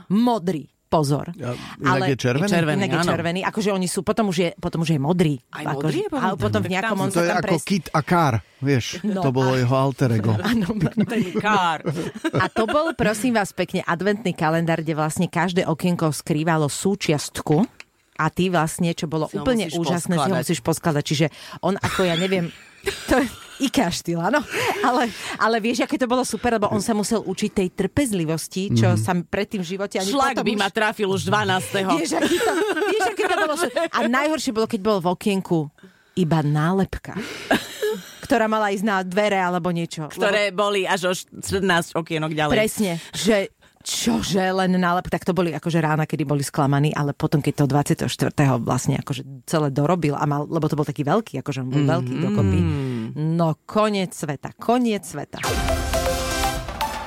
Modrý. 0.10 0.68
Pozor. 0.86 1.34
Ja, 1.36 1.52
inak 1.82 2.14
je 2.14 2.16
červený? 2.16 2.46
Je 2.46 2.56
červený. 2.56 2.84
Je 2.86 3.00
červený. 3.04 3.40
Akože 3.44 3.70
oni 3.74 3.90
sú, 3.90 4.00
potom 4.00 4.32
už 4.32 4.38
je, 4.38 4.50
potom 4.56 4.80
už 4.80 4.96
je 4.96 5.00
modrý. 5.02 5.36
Aj 5.52 5.66
Akože- 5.66 5.76
modrý 5.76 5.98
je 5.98 6.10
potom? 6.14 6.24
A 6.24 6.38
potom 6.38 6.62
v 6.62 6.70
nejakom 6.72 6.98
on 6.98 7.10
To 7.10 7.20
je 7.20 7.28
tam 7.28 7.36
ako 7.36 7.48
pres... 7.52 7.64
Kit 7.66 7.86
a 7.92 8.00
Kar, 8.00 8.34
vieš. 8.64 8.86
No 9.04 9.20
to 9.20 9.32
bolo 9.34 9.52
a- 9.52 9.60
jeho 9.60 9.76
alter 9.76 10.10
ego. 10.14 10.32
Áno, 10.56 10.72
kár. 11.42 11.84
A 12.38 12.46
to 12.48 12.64
bol, 12.64 12.96
prosím 12.96 13.36
vás, 13.36 13.52
pekne 13.52 13.84
adventný 13.84 14.32
kalendár, 14.32 14.80
kde 14.80 14.96
vlastne 14.96 15.28
každé 15.28 15.68
okienko 15.68 16.16
skrývalo 16.16 16.72
súčiastku 16.72 17.66
a 18.16 18.26
ty 18.32 18.48
vlastne, 18.48 18.96
čo 18.96 19.12
bolo 19.12 19.28
Si 19.28 19.36
úplne 19.36 19.68
úžasné, 19.68 20.16
si 20.16 20.22
ho 20.22 20.24
poskladať. 20.24 20.40
musíš 20.40 20.60
poskladať. 20.64 21.04
Čiže 21.04 21.26
on 21.60 21.76
ako, 21.76 22.08
ja 22.08 22.16
neviem, 22.16 22.48
to 23.10 23.20
je 23.20 23.28
IKEA 23.58 23.88
štýl, 23.88 24.20
áno. 24.20 24.44
Ale, 24.82 25.08
ale 25.36 25.56
vieš, 25.58 25.82
aké 25.82 25.96
to 25.96 26.06
bolo 26.06 26.22
super, 26.22 26.54
lebo 26.54 26.68
on 26.68 26.80
sa 26.80 26.92
musel 26.92 27.20
učiť 27.20 27.52
tej 27.54 27.68
trpezlivosti, 27.72 28.70
čo 28.72 28.92
Mhm. 28.92 28.98
sa 28.98 29.12
predtým 29.16 29.60
v 29.60 29.68
živote 29.70 29.96
ani 29.96 30.10
Šlak 30.10 30.38
by 30.38 30.52
už... 30.52 30.58
ma 30.58 30.70
trafil 30.70 31.08
už 31.08 31.24
12. 31.24 31.88
Vieš, 31.96 32.12
aký 32.16 32.38
to, 32.38 32.52
vieš, 32.86 33.06
aké 33.10 33.24
to 33.24 33.36
bolo... 33.38 33.54
A 33.90 34.00
najhoršie 34.04 34.52
bolo, 34.52 34.66
keď 34.66 34.82
bol 34.82 34.98
v 35.00 35.08
okienku 35.10 35.72
iba 36.16 36.40
nálepka, 36.40 37.16
ktorá 38.22 38.46
mala 38.46 38.72
ísť 38.72 38.84
na 38.84 38.96
dvere 39.02 39.38
alebo 39.38 39.70
niečo. 39.70 40.08
Lebo- 40.08 40.16
Ktoré 40.18 40.50
boli 40.50 40.84
až 40.84 41.02
o 41.06 41.14
14 41.14 41.94
okienok 41.94 42.32
ďalej. 42.32 42.54
Presne, 42.54 42.92
že 43.12 43.52
čože 43.82 44.42
len 44.42 44.74
nálep, 44.74 45.06
tak 45.06 45.22
to 45.22 45.30
boli 45.30 45.54
akože 45.54 45.78
rána, 45.78 46.04
kedy 46.04 46.26
boli 46.26 46.42
sklamaní, 46.42 46.90
ale 46.90 47.14
potom, 47.14 47.38
keď 47.38 47.54
to 47.54 47.66
24. 47.70 48.10
vlastne 48.58 48.98
akože 48.98 49.46
celé 49.46 49.70
dorobil, 49.70 50.18
a 50.18 50.26
mal, 50.26 50.42
lebo 50.44 50.66
to 50.66 50.74
bol 50.74 50.82
taký 50.82 51.06
veľký, 51.06 51.38
akože 51.38 51.62
on 51.62 51.70
bol 51.70 51.84
mm, 51.84 51.90
veľký 51.92 52.14
dokopy. 52.18 52.60
No, 53.16 53.54
koniec 53.66 54.16
sveta, 54.16 54.50
koniec 54.58 55.06
sveta. 55.06 55.40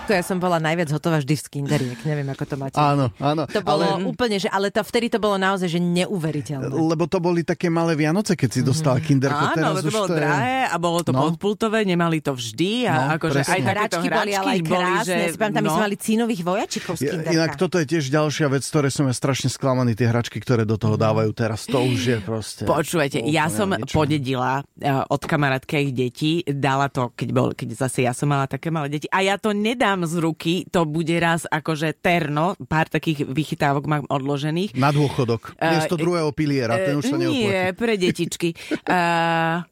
To 0.08 0.16
ja 0.16 0.24
som 0.24 0.36
bola 0.36 0.56
najviac 0.56 0.88
hotová 0.88 1.20
vždy 1.20 1.34
z 1.36 1.46
kinderiek, 1.50 1.98
neviem, 2.02 2.24
ako 2.26 2.44
to 2.44 2.54
máte. 2.56 2.74
Áno, 2.74 3.12
áno. 3.18 3.44
To 3.44 3.60
bolo 3.60 3.84
Ale- 3.94 4.08
úplne, 4.08 4.36
že, 4.36 4.48
ale 4.48 4.68
to, 4.68 4.80
vtedy 4.80 5.06
to 5.06 5.18
bolo 5.18 5.36
naozaj, 5.36 5.68
že 5.68 5.76
neuveriteľné. 5.76 6.72
Lebo 6.72 7.04
to 7.04 7.18
boli 7.18 7.42
také 7.42 7.68
malé 7.68 7.92
Vianoce, 7.92 8.32
keď 8.32 8.48
si 8.50 8.60
dostala 8.62 8.98
kinderko. 8.98 9.52
Áno, 9.52 9.54
Teraz 9.54 9.74
lebo 9.74 9.82
to 9.82 9.86
už 9.86 9.94
bolo 9.94 10.06
to 10.06 10.12
je... 10.12 10.18
drahé 10.18 10.56
a 10.64 10.76
bolo 10.76 11.00
to 11.00 11.10
No. 11.10 11.20
podpultové, 11.26 11.84
nemali 11.84 12.18
to 12.18 12.32
vždy 12.32 12.72
a 12.84 12.94
No, 12.94 13.02
akože 13.16 13.38
presne. 13.38 13.52
aj 13.52 13.60
takéto 13.60 13.76
hračky 13.98 14.08
boli 14.08 14.32
ale 14.32 14.48
aj 14.48 14.60
boli, 14.62 14.72
krásne. 14.88 15.04
že... 15.04 15.14
Ja 15.14 15.28
si 15.28 15.38
pamätám, 15.38 15.60
my 15.60 15.70
sme 15.70 15.84
mali 15.84 15.96
cínových 15.98 16.42
vojačikov 16.42 16.94
z 16.94 17.00
kinderka. 17.04 17.34
inak 17.34 17.52
toto 17.54 17.76
je 17.76 17.86
tiež 17.86 18.04
ďalšia 18.08 18.46
vec, 18.48 18.62
ktoré 18.64 18.88
som 18.88 19.04
ja 19.04 19.14
strašne 19.14 19.48
sklamaný, 19.48 19.92
tie 19.92 20.06
hračky, 20.06 20.38
ktoré 20.38 20.62
do 20.62 20.76
toho 20.76 20.96
dávajú 20.96 21.30
teraz. 21.32 21.66
To 21.66 21.82
už 21.82 22.00
je 22.00 22.18
proste... 22.20 22.62
Počúvajte, 22.64 23.20
ja 23.26 23.48
som 23.48 23.68
niečo. 23.68 23.92
podedila 23.92 24.62
uh, 24.62 25.04
od 25.06 25.20
kamarátky 25.20 25.74
ich 25.80 25.92
detí, 25.92 26.32
dala 26.44 26.86
to, 26.86 27.10
keď, 27.12 27.28
bol, 27.30 27.50
keď 27.52 27.68
zase 27.78 28.02
ja 28.02 28.12
som 28.12 28.26
mala 28.26 28.46
také 28.46 28.68
malé 28.68 28.88
deti 28.88 29.06
a 29.08 29.20
ja 29.20 29.34
to 29.34 29.50
nedám 29.50 29.97
z 30.04 30.14
ruky, 30.20 30.54
to 30.68 30.84
bude 30.84 31.14
raz 31.18 31.48
akože 31.48 31.96
terno, 31.98 32.54
pár 32.68 32.86
takých 32.92 33.26
vychytávok 33.26 33.84
mám 33.88 34.04
odložených. 34.06 34.76
Na 34.76 34.92
dôchodok. 34.92 35.56
Miesto 35.58 35.96
druhého 35.96 36.30
piliera, 36.30 36.76
ten 36.78 36.98
už 36.98 37.10
sa 37.10 37.16
Nie, 37.16 37.26
neoplatí. 37.26 37.78
pre 37.78 37.94
detičky. 37.96 38.48
Uh, 38.86 39.64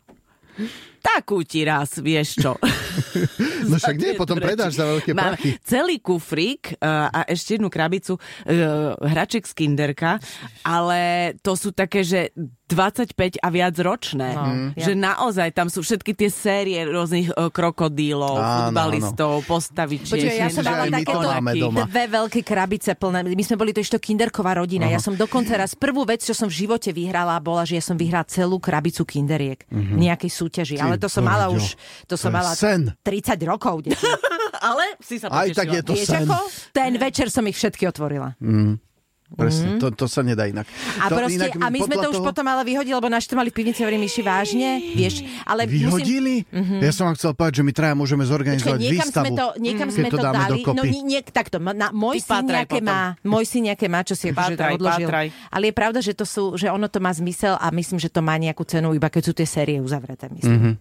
takú 1.15 1.45
ti 1.47 1.63
raz, 1.63 2.01
vieš 2.03 2.41
čo. 2.43 2.53
No 3.67 3.77
však 3.77 3.97
nie, 3.97 4.13
potom 4.15 4.37
predáš 4.37 4.75
za 4.75 4.87
veľké 4.87 5.11
Mám 5.11 5.35
prachy. 5.35 5.51
celý 5.63 5.97
kufrík 5.99 6.77
uh, 6.77 7.09
a 7.09 7.21
ešte 7.27 7.55
jednu 7.55 7.67
krabicu 7.67 8.15
uh, 8.15 8.21
hračiek 9.01 9.43
z 9.43 9.53
Kinderka, 9.53 10.23
ale 10.63 11.01
to 11.41 11.53
sú 11.53 11.71
také, 11.71 12.03
že 12.03 12.31
25 12.67 13.15
a 13.39 13.49
viac 13.49 13.79
ročné. 13.79 14.29
No, 14.29 14.43
ja- 14.75 14.85
Že 14.85 14.93
naozaj 14.97 15.49
tam 15.53 15.71
sú 15.71 15.81
všetky 15.81 16.13
tie 16.13 16.27
série 16.27 16.83
rôznych 16.83 17.31
uh, 17.31 17.47
krokodílov, 17.49 18.35
Áno, 18.37 18.51
futbalistov, 18.69 19.47
postavičiek. 19.47 20.11
Počuj, 20.11 20.31
ja 20.33 20.51
som 20.51 20.65
mala 20.65 20.91
to 20.91 20.99
takéto 20.99 21.19
dve 21.87 22.05
veľké 22.11 22.41
krabice 22.43 22.91
plné. 22.93 23.23
My 23.23 23.45
sme 23.45 23.57
boli 23.57 23.71
to 23.71 23.79
ešte 23.79 23.97
kinderková 23.97 24.57
rodina. 24.57 24.87
Ja 24.87 24.99
som 24.99 25.15
dokonca 25.15 25.55
raz 25.55 25.79
prvú 25.79 26.03
vec, 26.03 26.27
čo 26.27 26.35
som 26.35 26.51
v 26.51 26.67
živote 26.67 26.91
vyhrala, 26.91 27.39
bola, 27.39 27.63
že 27.63 27.79
ja 27.79 27.85
som 27.85 27.95
vyhrala 27.95 28.27
celú 28.27 28.59
krabicu 28.59 29.07
kinderiek. 29.07 29.63
v 29.71 29.97
nejakej 29.97 30.29
súťaži. 30.29 30.75
Ty 30.77 30.83
Ale 30.83 30.97
to 30.99 31.07
som 31.07 31.23
mala 31.23 31.47
brďo, 31.47 31.63
už, 31.63 31.65
to 32.05 32.15
som 32.19 32.35
to 32.35 32.37
mala 32.37 32.53
sen. 32.53 32.91
30 33.01 33.39
rokov. 33.47 33.56
Deti. 33.81 33.97
Ale 34.69 34.97
si 34.99 35.17
sa 35.17 35.29
Aj 35.29 35.49
tak 35.49 35.69
je 35.69 35.81
to 35.81 35.93
Vieš 35.93 36.07
sen. 36.07 36.23
ako? 36.23 36.37
Ten 36.71 36.93
večer 36.95 37.27
som 37.29 37.43
ich 37.43 37.55
všetky 37.55 37.85
otvorila. 37.85 38.33
Presne, 39.27 39.83
to, 39.83 39.91
to 39.91 40.07
sa 40.07 40.23
nedá 40.23 40.47
inak. 40.47 40.71
Mhm. 40.71 40.87
A, 40.97 41.05
to, 41.05 41.15
proste, 41.19 41.47
a 41.51 41.67
my 41.67 41.79
sme 41.81 41.89
podľa 41.91 41.99
to 41.99 42.09
už 42.09 42.17
toho- 42.17 42.29
potom 42.31 42.47
ale 42.47 42.63
vyhodili, 42.63 42.95
lebo 42.95 43.11
naši 43.11 43.27
to 43.27 43.35
mali 43.35 43.51
v 43.51 43.59
pivnici, 43.59 43.83
hovorím, 43.83 44.07
myši 44.07 44.23
vážne, 44.23 44.69
vieš, 44.95 45.15
ale 45.43 45.67
musím... 45.67 45.83
Vyhodili? 45.83 46.35
Ja 46.79 46.95
som 46.95 47.11
vám 47.11 47.19
chcel 47.19 47.35
povedať, 47.35 47.59
že 47.59 47.65
my 47.65 47.73
traja 47.75 47.95
môžeme 47.97 48.23
zorganizovať 48.23 48.79
niekam 48.79 49.03
výstavu. 49.03 49.25
sme 49.27 49.31
to, 49.35 49.47
niekam 49.59 49.89
keď 49.89 49.97
sme 49.99 50.07
to 50.07 50.15
to, 50.15 50.23
dáme 50.23 50.39
dali. 50.39 50.51
dokopy. 50.57 50.79
No 50.79 50.83
nie, 50.87 51.03
nie, 51.03 51.21
takto, 51.27 51.57
na, 51.59 51.91
môj 51.91 52.15
Ty 52.15 52.23
syn 52.23 52.31
pátraj 52.31 52.55
nejaké 52.63 52.79
potom. 52.79 52.87
má, 52.89 53.01
môj 53.27 53.45
syn 53.45 53.63
nejaké 53.67 53.87
má, 53.89 54.01
čo 54.01 54.15
si 54.15 54.27
akože 54.27 54.39
Pátraj, 54.55 54.73
odložil. 54.73 55.07
pátraj. 55.11 55.27
Ale 55.51 55.65
je 55.65 55.75
pravda, 55.75 55.99
že 55.99 56.13
to 56.15 56.23
sú, 56.25 56.43
že 56.55 56.67
ono 56.71 56.87
to 56.87 56.99
má 57.01 57.11
zmysel 57.11 57.59
a 57.59 57.67
myslím, 57.73 57.99
že 57.99 58.07
to 58.07 58.23
má 58.23 58.39
nejakú 58.39 58.63
cenu, 58.63 58.95
iba 58.95 59.11
keď 59.11 59.23
sú 59.25 59.33
tie 59.35 59.45
série 59.45 59.83
uzavreté, 59.83 60.31
myslím. 60.31 60.79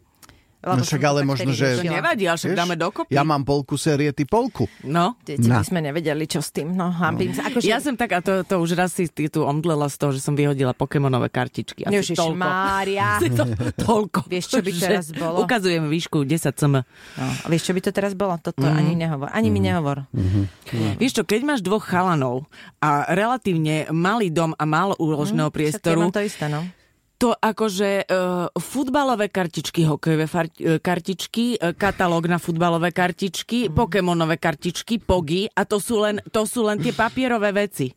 Mm-hmm. 0.66 0.76
No 0.76 0.84
však 0.84 1.04
ale 1.04 1.20
možno, 1.22 1.52
že- 1.52 1.78
To 1.78 1.86
nevadí, 1.86 2.26
ale 2.26 2.36
však 2.36 2.50
Vieš, 2.50 2.60
dáme 2.60 2.76
dokopy. 2.76 3.12
Ja 3.12 3.22
mám 3.22 3.42
polku 3.42 3.76
série, 3.76 4.10
ty 4.10 4.24
polku. 4.24 4.66
No. 4.82 5.14
Deti, 5.22 5.46
Na. 5.46 5.62
my 5.62 5.64
sme 5.64 5.80
nevedeli, 5.80 6.26
čo 6.26 6.40
s 6.40 6.50
tým. 6.50 6.74
No, 6.74 6.90
hambím 6.90 7.32
sa. 7.32 7.46
Akože, 7.46 7.64
Ja 7.64 7.78
som 7.78 7.94
tak, 7.94 8.10
a 8.12 8.20
to, 8.20 8.42
to 8.42 8.58
už 8.58 8.74
raz 8.74 8.90
si 8.92 9.06
ty 9.06 9.28
tu 9.28 9.42
omdlela 9.42 9.86
z 9.86 9.96
toho, 9.96 10.10
že 10.10 10.20
som 10.20 10.34
vyhodila 10.34 10.74
Pokémonové 10.74 11.30
kartičky. 11.30 11.84
Asi 11.84 11.94
Ježiš 11.96 12.18
toľko. 12.18 12.34
Mária. 12.36 13.06
Asi 13.18 13.30
to, 13.30 13.46
toľko. 13.78 14.26
Vieš, 14.26 14.46
čo 14.48 14.60
by 14.60 14.72
teraz 14.74 15.06
bolo? 15.12 15.38
Ukazujem 15.40 15.86
výšku 15.86 16.18
10 16.20 16.34
cm. 16.52 16.76
No, 16.82 16.82
a 17.22 17.46
vieš, 17.46 17.62
čo 17.64 17.72
by 17.72 17.82
to 17.82 17.92
teraz 17.92 18.12
bolo? 18.12 18.34
Toto 18.36 18.58
Mhm. 18.60 18.74
ani 18.76 18.94
nehovor. 18.96 19.28
Ani 19.30 19.48
mi 19.48 19.60
nehovor. 19.60 20.10
Vieš 20.98 21.12
čo, 21.14 21.24
keď 21.24 21.40
máš 21.46 21.62
dvoch 21.62 21.84
chalanov 21.84 22.50
a 22.78 23.06
relatívne 23.08 23.46
malý 23.90 24.28
dom 24.28 24.52
a 24.52 24.64
málo 24.64 24.96
úložného 24.96 25.46
Však 25.46 25.54
ja 25.54 25.58
priestoru, 25.62 26.00
mám 26.02 26.12
to 26.12 26.22
isté, 26.22 26.46
no. 26.48 26.66
To 27.16 27.32
akože 27.32 28.06
uh, 28.06 28.16
futbalové 28.54 29.28
kartičky, 29.28 29.84
hokejové 29.84 30.26
far, 30.26 30.48
uh, 30.50 30.78
kartičky, 30.78 31.56
uh, 31.56 31.72
katalóg 31.72 32.28
na 32.28 32.36
futbalové 32.36 32.92
kartičky, 32.92 33.68
Pokémonové 33.70 34.36
kartičky, 34.36 35.00
pogy 35.00 35.48
a 35.48 35.64
to 35.64 35.80
sú 35.80 36.00
len, 36.00 36.20
to 36.30 36.44
sú 36.44 36.64
len 36.64 36.78
tie 36.78 36.92
papierové 36.92 37.52
veci. 37.52 37.96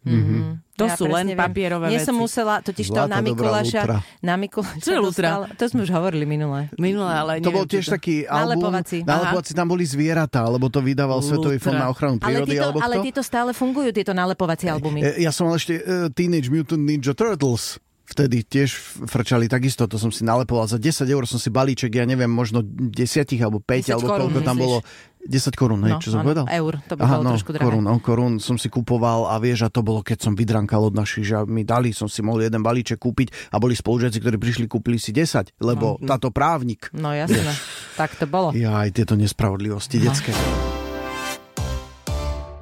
To 0.78 0.86
Ja 0.86 0.94
sú 0.94 1.10
len 1.10 1.26
viem. 1.26 1.34
papierové 1.34 1.90
Nie 1.90 1.98
veci. 1.98 2.06
som 2.06 2.14
musela, 2.14 2.62
totiž 2.62 2.86
to 2.88 3.02
na 3.04 3.18
Mikuláša, 3.18 3.82
lutra. 3.82 3.98
na 4.22 4.34
Mikuláša, 4.38 4.78
to, 4.86 5.02
lutra? 5.02 5.28
stále- 5.34 5.50
to 5.58 5.64
sme 5.66 5.80
už 5.82 5.90
hovorili 5.90 6.22
minule. 6.22 6.70
Minulé, 6.78 7.12
ale 7.12 7.30
To 7.42 7.50
neviem, 7.50 7.56
bol 7.58 7.66
tiež 7.66 7.84
to... 7.84 7.98
taký 7.98 8.22
album. 8.22 8.62
Nalepovací. 8.62 8.98
Nalepovací, 9.02 9.50
tam 9.52 9.66
boli 9.66 9.82
zvieratá, 9.82 10.46
lebo 10.46 10.70
to 10.70 10.78
vydával 10.78 11.18
Svetový 11.18 11.58
fond 11.58 11.74
Lutra. 11.74 11.82
na 11.82 11.90
ochranu 11.90 12.14
Ale 12.16 12.22
prírody, 12.22 12.50
tieto, 12.54 12.62
alebo 12.64 12.78
ale 12.78 12.94
tieto 13.02 13.22
stále 13.26 13.50
fungujú, 13.50 13.90
tieto 13.90 14.14
nalepovacie 14.14 14.70
albumy. 14.70 15.02
E, 15.02 15.18
Ja 15.18 15.34
som 15.34 15.50
mal 15.50 15.58
ešte 15.58 15.82
uh, 15.82 16.14
Teenage 16.14 16.46
Mutant 16.46 16.78
Ninja 16.78 17.10
Turtles. 17.10 17.82
Vtedy 18.08 18.40
tiež 18.40 18.72
frčali 19.04 19.46
takisto, 19.46 19.84
to 19.84 20.00
som 20.00 20.08
si 20.08 20.24
nalepoval. 20.24 20.64
Za 20.64 20.80
10 20.80 21.04
eur 21.04 21.28
som 21.28 21.36
si 21.36 21.52
balíček, 21.52 21.92
ja 21.92 22.08
neviem, 22.08 22.32
možno 22.32 22.64
10 22.64 22.96
alebo 23.38 23.60
5, 23.60 23.92
10 23.92 23.92
alebo 23.92 24.06
korún, 24.08 24.32
koľko 24.32 24.40
tam 24.42 24.56
bolo. 24.56 24.78
10 25.18 25.52
korún, 25.52 25.82
hej, 25.84 25.92
No, 25.92 26.00
čo 26.00 26.14
som 26.14 26.22
áno, 26.22 26.26
povedal? 26.30 26.44
eur, 26.48 26.80
to 26.88 26.94
by 26.96 27.02
Aha, 27.04 27.12
bolo 27.12 27.24
no, 27.26 27.30
trošku 27.36 27.50
drahé. 27.52 27.64
korún, 27.68 27.84
no, 27.84 27.94
korún 28.00 28.34
som 28.38 28.56
si 28.56 28.72
kupoval 28.72 29.28
a 29.28 29.36
vieš, 29.36 29.66
a 29.66 29.68
to 29.68 29.84
bolo, 29.84 30.00
keď 30.00 30.24
som 30.24 30.32
vydrankal 30.32 30.80
od 30.80 30.94
našich, 30.96 31.26
že 31.26 31.42
mi 31.44 31.68
dali, 31.68 31.92
som 31.92 32.08
si 32.08 32.24
mohol 32.24 32.48
jeden 32.48 32.64
balíček 32.64 32.96
kúpiť 32.96 33.52
a 33.52 33.60
boli 33.60 33.76
spolužiaci, 33.76 34.14
ktorí 34.14 34.40
prišli, 34.40 34.64
kúpili 34.64 34.96
si 34.96 35.12
10, 35.12 35.58
lebo 35.60 36.00
táto 36.00 36.32
právnik. 36.32 36.88
No 36.96 37.12
jasné, 37.12 37.44
tak 37.92 38.16
to 38.16 38.24
bolo. 38.24 38.56
Ja 38.56 38.80
aj 38.80 38.94
tieto 38.94 39.18
nespravodlivosti 39.20 40.00
detské. 40.00 40.32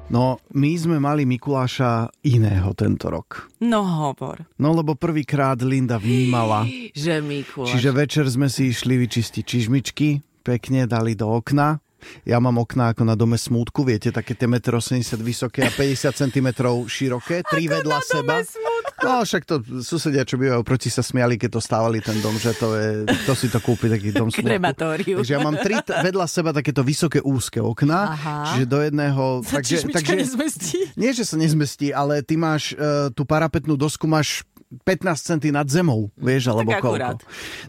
No, 0.07 0.39
my 0.55 0.71
sme 0.79 1.03
mali 1.03 1.27
Mikuláša 1.27 2.07
iného 2.23 2.71
tento 2.71 3.11
rok. 3.11 3.51
No 3.59 3.83
hovor, 3.83 4.47
No, 4.55 4.71
lebo 4.71 4.95
prvýkrát 4.95 5.59
Linda 5.59 5.99
vnímala, 5.99 6.63
že 6.95 7.19
Mikuláš. 7.19 7.75
čiže 7.75 7.89
večer 7.91 8.25
sme 8.31 8.47
si 8.47 8.71
išli 8.71 8.95
vyčistiť 8.95 9.43
čižmičky, 9.43 10.07
pekne 10.47 10.87
dali 10.87 11.11
do 11.11 11.27
okna. 11.27 11.83
Ja 12.23 12.37
mám 12.37 12.61
okná 12.61 12.93
ako 12.93 13.03
na 13.07 13.15
dome 13.17 13.39
smútku, 13.39 13.81
viete, 13.83 14.13
také 14.13 14.37
tie 14.37 14.45
1,80 14.45 15.17
m 15.17 15.21
vysoké 15.25 15.65
a 15.65 15.71
50 15.71 16.13
cm 16.13 16.47
široké, 16.85 17.41
tri 17.47 17.65
vedľa 17.65 17.99
seba. 18.03 18.43
No 18.97 19.21
však 19.21 19.43
to 19.45 19.61
susedia, 19.85 20.25
čo 20.25 20.41
bývajú 20.41 20.65
proti 20.65 20.89
sa 20.89 21.05
smiali, 21.05 21.37
keď 21.37 21.57
to 21.57 21.61
stávali 21.61 22.01
ten 22.01 22.17
dom, 22.17 22.33
že 22.37 22.57
to 22.57 22.73
je, 22.73 23.05
to 23.29 23.33
si 23.37 23.47
to 23.49 23.61
kúpi 23.61 23.89
taký 23.89 24.09
dom 24.09 24.33
smutku. 24.33 24.45
Krematórium. 24.49 25.21
Takže 25.21 25.33
ja 25.37 25.41
mám 25.41 25.57
tri 25.61 25.77
t- 25.81 25.93
vedľa 25.93 26.25
seba 26.25 26.49
takéto 26.49 26.81
vysoké 26.81 27.21
úzke 27.21 27.61
okná, 27.61 28.17
Aha. 28.17 28.35
čiže 28.53 28.65
do 28.65 28.79
jedného... 28.81 29.23
takže, 29.45 29.85
takže, 29.93 30.13
nezmestí. 30.17 30.79
nie, 30.97 31.11
že 31.13 31.29
sa 31.29 31.37
nezmestí, 31.37 31.93
ale 31.93 32.25
ty 32.25 32.33
máš 32.41 32.73
uh, 32.73 33.13
tú 33.13 33.21
parapetnú 33.21 33.77
dosku, 33.77 34.09
máš 34.09 34.41
15 34.67 34.83
centy 35.17 35.47
nad 35.47 35.63
zemou, 35.63 36.11
vieš, 36.13 36.51
alebo 36.51 36.69
Tak 36.69 36.83
koľko. 36.83 36.91
akurát. 36.91 37.17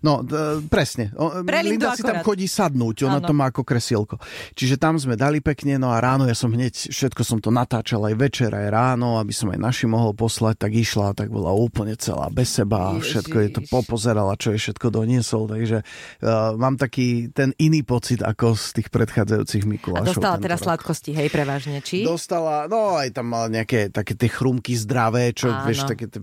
No, 0.00 0.20
d- 0.20 0.66
presne. 0.66 1.14
O, 1.14 1.30
Linda 1.40 1.94
si 1.94 2.02
tam 2.02 2.20
chodí 2.20 2.44
sadnúť, 2.44 3.06
ona 3.06 3.22
Áno. 3.22 3.26
to 3.26 3.32
má 3.32 3.48
ako 3.48 3.62
kresielko. 3.62 4.18
Čiže 4.52 4.76
tam 4.76 4.94
sme 4.94 5.14
dali 5.14 5.38
pekne, 5.38 5.76
no 5.76 5.88
a 5.88 5.98
ráno 5.98 6.26
ja 6.26 6.34
som 6.34 6.50
hneď, 6.50 6.90
všetko 6.90 7.22
som 7.22 7.38
to 7.38 7.48
natáčal 7.48 8.02
aj 8.02 8.14
večer, 8.14 8.50
aj 8.50 8.66
ráno, 8.68 9.14
aby 9.16 9.30
som 9.30 9.46
aj 9.48 9.60
naši 9.60 9.86
mohol 9.86 10.10
poslať, 10.10 10.58
tak 10.58 10.74
išla, 10.74 11.14
tak 11.14 11.30
bola 11.30 11.50
úplne 11.50 11.94
celá 11.94 12.26
bez 12.28 12.50
seba 12.50 12.90
a 12.90 12.98
všetko 12.98 13.36
je 13.38 13.50
to 13.52 13.60
popozerala, 13.64 14.34
čo 14.34 14.50
je 14.50 14.58
všetko 14.58 14.90
doniesol, 14.90 15.46
takže 15.46 15.86
uh, 16.18 16.58
mám 16.58 16.74
taký 16.74 17.30
ten 17.30 17.54
iný 17.56 17.82
pocit 17.82 18.20
ako 18.20 18.52
z 18.52 18.82
tých 18.82 18.88
predchádzajúcich 18.90 19.62
A 19.62 19.68
Mikulášov. 19.68 20.08
dostala 20.12 20.34
tento 20.34 20.44
teraz 20.44 20.58
rok. 20.58 20.66
sladkosti, 20.66 21.10
hej, 21.14 21.28
prevažne, 21.30 21.78
či? 21.78 22.02
Dostala, 22.02 22.66
no 22.66 22.98
aj 22.98 23.14
tam 23.14 23.30
mala 23.30 23.46
nejaké 23.48 23.86
také 23.88 24.18
tie 24.18 24.26
chrumky 24.26 24.74
zdravé, 24.74 25.30
čo 25.30 25.46
Áno. 25.48 25.62
vieš, 25.62 25.86
také 25.86 26.10
tie... 26.10 26.18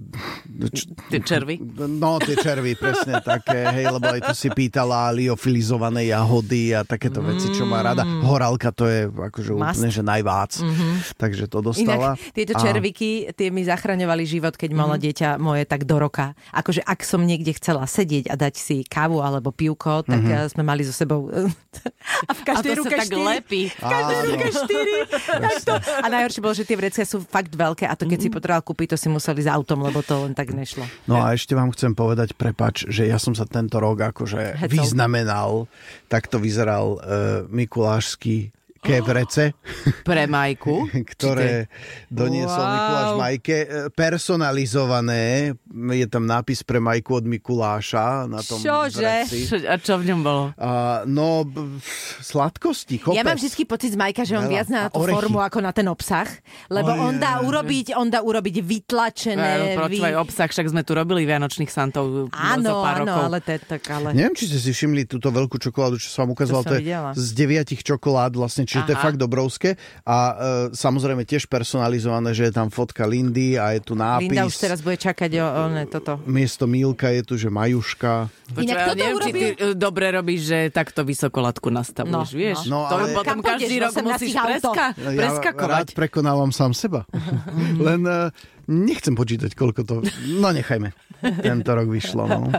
Č- 0.67 0.87
Tie 1.07 1.19
červy. 1.19 1.55
No, 1.77 2.17
tie 2.17 2.35
červy, 2.35 2.73
presne 2.73 3.19
také, 3.19 3.65
hej, 3.71 3.89
lebo 3.89 4.07
aj 4.07 4.21
to 4.23 4.33
si 4.33 4.49
pýtala 4.49 5.09
liofilizované 5.11 6.07
jahody 6.07 6.71
a 6.71 6.81
takéto 6.81 7.19
veci, 7.19 7.49
čo 7.49 7.63
má 7.63 7.81
rada. 7.81 8.01
Horálka 8.03 8.69
to 8.69 8.85
je 8.85 9.05
akože 9.05 9.47
Mm. 9.47 9.57
Must. 9.57 9.69
úplne, 9.75 9.89
že 9.89 10.01
najvác. 10.01 10.51
Takže 11.13 11.45
to 11.45 11.59
dostala. 11.61 12.15
Inak 12.15 12.31
tieto 12.31 12.53
A- 12.53 12.61
červiky, 12.61 13.09
tie 13.31 13.47
mi 13.47 13.61
zachraňovali 13.61 14.23
život, 14.23 14.53
keď 14.53 14.69
Mhm. 14.69 14.77
malo 14.77 14.95
dieťa 14.95 15.29
moje 15.37 15.63
tak 15.63 15.83
do 15.83 15.97
roka. 15.97 16.33
Akože 16.51 16.81
ak 16.81 17.01
som 17.01 17.21
niekde 17.21 17.53
chcela 17.53 17.83
sedieť 17.83 18.27
a 18.27 18.35
dať 18.35 18.55
si 18.55 18.75
kávu 18.81 19.19
alebo 19.19 19.49
pivko, 19.49 20.01
tak 20.01 20.19
Mhm. 20.19 20.31
mm 20.31 20.43
sme 20.47 20.63
mali 20.63 20.81
so 20.81 20.91
sebou 20.91 21.27
a 22.29 22.31
v 22.31 22.41
A 22.41 22.45
každej 22.45 22.71
to 22.71 22.79
ruke 22.79 22.89
sa 22.89 22.97
tak 22.97 23.07
štyri. 23.07 23.25
lepí. 23.27 23.61
V 23.67 23.81
každej 23.81 24.15
Áno. 24.15 24.27
ruke 24.29 24.47
štyri. 24.49 24.95
A 25.97 26.07
najhoršie 26.07 26.39
bolo, 26.39 26.53
že 26.53 26.63
tie 26.63 26.75
vrecká 26.75 27.03
sú 27.03 27.19
fakt 27.21 27.51
veľké 27.51 27.83
a 27.83 27.93
to 27.93 28.05
keď 28.05 28.19
si 28.19 28.29
potreboval 28.29 28.63
kúpiť, 28.63 28.87
to 28.89 28.97
si 28.97 29.07
museli 29.07 29.41
s 29.41 29.47
autom, 29.47 29.81
lebo 29.81 29.99
to 29.99 30.23
len 30.23 30.31
tak 30.31 30.54
nešlo. 30.55 30.83
No 31.05 31.19
a 31.19 31.35
ešte 31.35 31.53
vám 31.53 31.75
chcem 31.75 31.91
povedať, 31.91 32.33
prepač, 32.33 32.87
že 32.87 33.05
ja 33.05 33.19
som 33.19 33.35
sa 33.35 33.43
tento 33.43 33.77
rok 33.77 34.15
akože 34.15 34.55
Hecol. 34.55 34.71
vyznamenal, 34.71 35.51
tak 36.07 36.31
to 36.31 36.39
vyzeral 36.39 36.97
uh, 36.97 37.43
Mikulášsky 37.51 38.55
kevrece, 38.85 39.43
Pre 40.01 40.23
Majku. 40.25 40.85
ktoré 41.11 41.65
doniesol 42.07 42.53
Wow. 42.55 42.71
Mikuláš 42.71 43.09
Majke. 43.17 43.57
Personalizované, 43.91 45.53
je 45.91 46.07
tam 46.07 46.23
nápis 46.23 46.61
pre 46.61 46.77
Majku 46.77 47.15
od 47.15 47.25
Mikuláša 47.25 48.25
na 48.25 48.39
tom 48.39 48.57
Čože? 48.57 49.25
a 49.65 49.75
čo 49.75 49.97
v 49.97 50.05
ňom 50.05 50.19
bolo? 50.21 50.43
A, 50.55 50.69
no, 51.03 51.43
sladkosti, 52.19 52.97
kopec. 52.97 53.15
Ja 53.15 53.23
mám 53.23 53.35
vždy 53.35 53.63
pocit 53.65 53.91
z 53.91 53.97
Majka, 53.97 54.21
že 54.21 54.35
on 54.35 54.45
Veľa. 54.45 54.53
viac 54.53 54.67
na 54.67 54.81
tú 54.87 55.01
orechy. 55.01 55.15
formu 55.15 55.39
ako 55.39 55.59
na 55.59 55.71
ten 55.71 55.85
obsah, 55.85 56.29
lebo 56.67 56.91
Oj, 56.91 56.99
on 57.01 57.15
dá 57.17 57.39
je, 57.39 57.45
urobiť, 57.45 57.85
on 57.93 58.07
dá 58.07 58.21
urobiť 58.21 58.55
vytlačené. 58.61 59.75
Počúvaj, 59.75 60.13
obsah, 60.17 60.47
však 60.47 60.67
sme 60.67 60.81
tu 60.81 60.93
robili 60.93 61.23
Vianočných 61.23 61.67
santov 61.67 62.03
zo 62.05 62.21
Áno, 62.31 62.81
pár 62.81 63.01
áno, 63.01 63.05
rokov. 63.07 63.23
ale 63.23 63.37
to 63.39 63.49
je 63.51 63.59
tak, 63.61 63.83
ale... 63.87 64.07
Neviem, 64.11 64.35
či 64.35 64.45
ste 64.47 64.59
si 64.59 64.71
všimli 64.71 65.05
túto 65.05 65.29
veľkú 65.29 65.57
čokoládu, 65.57 65.97
čo 65.97 66.09
som 66.09 66.25
vám 66.25 66.31
ukazoval. 66.33 66.61
To 66.61 66.67
som 66.67 66.71
To, 66.71 66.77
je 66.77 66.83
videla. 66.83 67.09
z 67.11 67.27
deviatich 67.33 67.81
čokolád, 67.81 68.31
vlastne, 68.33 68.63
čiže 68.75 68.85
to 68.85 68.91
je 68.91 68.97
Aha. 68.97 69.05
fakt 69.05 69.15
dobrovské. 69.15 69.69
A 70.03 70.17
e, 70.19 70.33
samozrejme 70.71 71.23
tiež 71.23 71.47
personalizované, 71.47 72.31
že 72.31 72.45
je 72.45 72.53
tam 72.53 72.67
fotka 72.67 73.03
Lindy 73.03 73.55
a 73.55 73.71
je 73.71 73.81
tu 73.81 73.93
nápis. 73.93 74.27
Linda 74.27 74.43
už 74.43 74.57
teraz 74.57 74.79
bude 74.79 74.95
čakať 74.95 75.31
o, 75.37 75.47
o 75.47 75.63
ne, 75.69 75.83
toto. 75.85 76.19
Miesto 76.25 76.65
Mílka 76.65 77.09
je 77.09 77.21
tu, 77.21 77.33
že 77.33 77.47
Majuška. 77.47 78.27
Inak 78.53 78.77
toto 78.85 78.95
neviem, 78.95 79.17
či 79.17 79.31
ty 79.31 79.43
urobil- 79.49 79.55
e, 79.55 79.73
dobre 79.73 80.05
robíš, 80.09 80.41
že 80.45 80.57
takto 80.69 81.01
vysokolatku 81.01 81.67
nastavuješ, 81.67 82.11
No, 82.27 82.35
vieš? 82.35 82.57
no. 82.65 82.79
To 82.85 82.95
ale- 82.99 83.13
potom 83.13 83.39
každý 83.39 83.79
rok 83.79 83.91
18 83.91 84.03
musíš 84.03 84.33
preska, 84.35 84.85
Ja 84.93 85.09
preskakovať. 85.15 85.71
rád 85.71 85.87
prekonávam 85.93 86.49
sám 86.49 86.71
seba. 86.71 87.07
Len 87.87 88.01
e, 88.01 88.29
nechcem 88.67 89.13
počítať, 89.13 89.51
koľko 89.53 89.81
to... 89.83 89.95
No 90.37 90.51
nechajme. 90.51 90.91
Tento 91.21 91.71
rok 91.73 91.87
vyšlo. 91.89 92.27
No. 92.27 92.39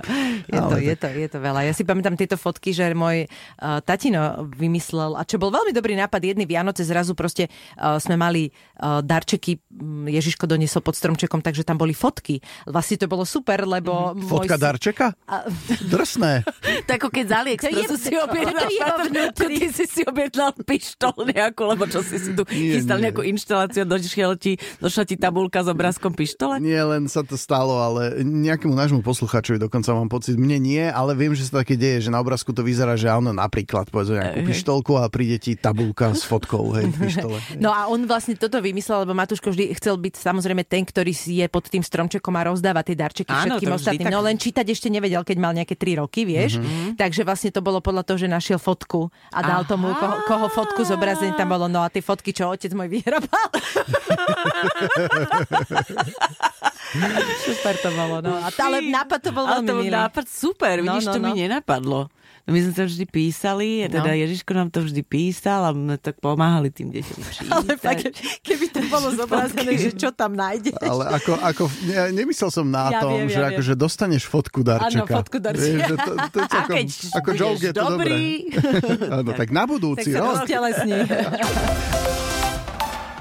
Je 0.47 0.63
to, 0.63 0.79
je 0.79 0.95
to, 0.95 1.09
je 1.11 1.27
to 1.27 1.39
veľa. 1.43 1.67
Ja 1.67 1.75
si 1.75 1.83
pamätám 1.83 2.15
tieto 2.15 2.39
fotky, 2.39 2.71
že 2.71 2.95
môj 2.95 3.27
uh, 3.27 3.83
tatino 3.83 4.47
vymyslel, 4.47 5.19
a 5.19 5.27
čo 5.27 5.43
bol 5.43 5.51
veľmi 5.51 5.75
dobrý 5.75 5.99
nápad, 5.99 6.23
jedny 6.23 6.47
Vianoce 6.47 6.87
zrazu 6.87 7.19
proste 7.19 7.51
uh, 7.51 7.99
sme 7.99 8.15
mali 8.15 8.55
uh, 8.79 9.03
darčeky, 9.03 9.59
mm, 9.59 10.07
Ježiško 10.07 10.47
doniesol 10.47 10.87
pod 10.87 10.95
stromčekom, 10.95 11.43
takže 11.43 11.67
tam 11.67 11.75
boli 11.75 11.91
fotky. 11.99 12.39
Vlastne 12.63 12.95
to 12.95 13.11
bolo 13.11 13.27
super, 13.27 13.67
lebo... 13.67 14.15
môj 14.15 14.47
Fotka 14.47 14.55
syn- 14.55 14.63
darčeka? 14.71 15.07
A- 15.27 15.51
Drsné. 15.93 16.47
Tak 16.87 17.03
ako 17.03 17.11
keď 17.11 17.25
z 17.27 17.33
AliExpressu 17.35 17.97
si 17.99 18.15
objednal, 18.15 18.71
to 19.37 19.45
ty 19.51 19.67
si 19.67 19.85
si 19.91 20.03
objednal 20.07 20.55
pištol 20.63 21.27
nejakú, 21.27 21.63
lebo 21.67 21.91
čo 21.91 22.07
si 22.07 22.23
si 22.23 22.39
tu 22.39 22.47
chystal 22.47 23.03
nejakú 23.03 23.27
inštaláciu 23.27 23.83
došiel 23.83 24.39
ti, 24.39 24.63
došla 24.79 25.03
ti 25.11 25.19
tabulka 25.19 25.67
s 25.67 25.75
obrázkom 25.97 26.13
pištole? 26.13 26.61
Nie 26.61 26.85
len 26.85 27.09
sa 27.09 27.25
to 27.25 27.41
stalo, 27.41 27.81
ale 27.81 28.21
nejakému 28.21 28.77
nášmu 28.77 29.01
posluchačovi 29.01 29.57
dokonca 29.57 29.97
mám 29.97 30.13
pocit. 30.13 30.37
Mne 30.37 30.61
nie, 30.61 30.85
ale 30.85 31.17
viem, 31.17 31.33
že 31.33 31.49
sa 31.49 31.65
také 31.65 31.81
deje, 31.81 32.07
že 32.07 32.11
na 32.13 32.21
obrázku 32.21 32.53
to 32.53 32.61
vyzerá, 32.61 33.01
že 33.01 33.09
áno, 33.09 33.33
napríklad 33.33 33.89
povedzme 33.89 34.21
nejakú 34.21 34.45
pištolku 34.45 35.01
a 35.01 35.09
príde 35.09 35.41
ti 35.41 35.57
tabulka 35.57 36.13
s 36.13 36.29
fotkou, 36.29 36.69
hej, 36.77 36.93
pištole. 36.93 37.41
No 37.57 37.73
a 37.73 37.89
on 37.89 38.05
vlastne 38.05 38.37
toto 38.37 38.61
vymyslel, 38.61 39.09
lebo 39.09 39.17
Matúško 39.17 39.49
vždy 39.49 39.73
chcel 39.81 39.97
byť 39.97 40.21
samozrejme 40.21 40.69
ten, 40.69 40.85
ktorý 40.85 41.17
si 41.17 41.41
je 41.41 41.49
pod 41.49 41.65
tým 41.73 41.81
stromčekom 41.81 42.37
a 42.37 42.53
rozdáva 42.53 42.85
tie 42.85 42.93
darčeky 42.93 43.33
Áno, 43.33 43.57
všetkým 43.57 43.73
ostatným. 43.73 44.05
tak. 44.05 44.13
No 44.13 44.21
len 44.21 44.37
čítať 44.37 44.69
ešte 44.69 44.93
nevedel, 44.93 45.25
keď 45.25 45.37
mal 45.41 45.57
nejaké 45.57 45.81
3 45.81 46.05
roky, 46.05 46.29
vieš. 46.29 46.61
Mm-hmm. 46.61 47.01
Takže 47.01 47.25
vlastne 47.25 47.49
to 47.49 47.65
bolo 47.65 47.81
podľa 47.81 48.05
toho, 48.05 48.21
že 48.21 48.29
našiel 48.29 48.61
fotku 48.61 49.09
a 49.33 49.41
dal 49.41 49.65
Aha. 49.65 49.69
tomu, 49.69 49.89
koho, 49.97 50.17
koho 50.29 50.47
fotku 50.53 50.85
zobrazenie 50.85 51.33
tam 51.39 51.49
bolo. 51.49 51.71
No 51.71 51.81
a 51.81 51.89
tie 51.89 52.05
fotky, 52.05 52.37
čo 52.37 52.53
otec 52.53 52.69
môj 52.77 52.91
vyhrabal. 52.91 53.47
Super 57.45 57.75
to 57.77 57.91
bolo, 57.91 58.17
no. 58.21 58.33
A 58.37 58.49
tá, 58.49 58.67
ale 58.67 58.81
nápad 58.81 59.19
to 59.21 59.31
bol 59.31 59.45
Ale 59.45 59.61
veľmi 59.61 59.67
to 59.67 59.75
bol 59.75 59.85
milý. 59.85 59.93
nápad 59.93 60.25
super, 60.27 60.75
No, 60.79 60.95
vidíš, 60.95 61.05
no, 61.05 61.13
to 61.13 61.21
mi 61.21 61.31
no. 61.31 61.37
nenapadlo. 61.37 62.01
No 62.47 62.49
My 62.49 62.63
sme 62.63 62.73
to 62.73 62.87
vždy 62.87 63.05
písali, 63.05 63.83
a 63.83 63.91
teda 63.91 64.07
No. 64.07 64.15
Ježiško 64.17 64.51
nám 64.55 64.71
to 64.71 64.79
vždy 64.81 65.03
písal 65.03 65.67
a 65.67 65.75
my 65.75 65.99
tak 65.99 66.23
pomáhali 66.23 66.71
tým 66.71 66.89
deťom 66.89 67.19
čítať. 67.35 67.51
Ale 67.51 67.75
fakt, 67.75 68.07
keby 68.41 68.67
to 68.71 68.81
bolo 68.87 69.11
zobrazené, 69.19 69.75
že 69.75 69.91
čo 69.93 70.15
tam 70.15 70.31
nájdeš. 70.33 70.79
Ale 70.79 71.11
ako, 71.13 71.33
ako 71.37 71.63
ne, 71.85 71.95
nemyslel 72.15 72.49
som 72.49 72.65
na 72.65 72.87
Ja 72.89 73.03
tom, 73.03 73.19
viem, 73.19 73.27
že 73.27 73.41
ja 73.41 73.51
akože 73.51 73.75
dostaneš 73.75 74.23
fotku 74.25 74.63
darčeka. 74.63 75.05
Áno, 75.05 75.11
fotku 75.13 75.37
darčeka. 75.37 75.75
Vieš, 75.75 75.99
to, 75.99 76.13
to 76.31 76.39
je 76.39 76.47
A 76.47 76.49
celkom, 76.49 76.77
keď 76.77 76.87
ako 77.13 77.29
budeš 77.29 77.41
joke 77.43 77.59
je 77.59 77.73
to 77.73 77.81
dobrý, 77.83 78.23
dobré. 78.47 79.07
Áno, 79.11 79.31
tak 79.35 79.49
na 79.51 79.61
Tak 79.61 79.69
budúci 79.69 80.09
sa 80.09 80.19
rok. 80.23 80.31
roztelesní. 80.39 80.99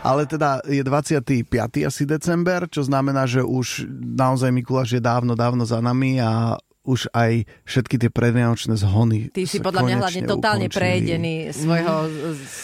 Ale 0.05 0.29
teda 0.29 0.61
je 0.69 0.85
25. 0.85 1.49
asi 1.81 2.03
december, 2.05 2.69
čo 2.69 2.85
znamená, 2.85 3.25
že 3.25 3.41
už 3.41 3.89
naozaj 3.89 4.53
Mikuláš 4.53 4.93
je 4.93 5.01
dávno, 5.01 5.33
dávno 5.33 5.65
za 5.65 5.81
nami 5.81 6.21
a 6.21 6.61
už 6.85 7.09
aj 7.17 7.49
všetky 7.65 7.97
tie 7.97 8.13
predvianočné 8.13 8.77
zhony 8.77 9.33
Ty 9.33 9.41
si 9.49 9.57
podľa 9.57 9.81
mňa 9.89 9.95
hlavne 10.05 10.21
totálne 10.29 10.67
ukončili. 10.69 10.77
prejedený 10.77 11.33
svojho 11.49 11.95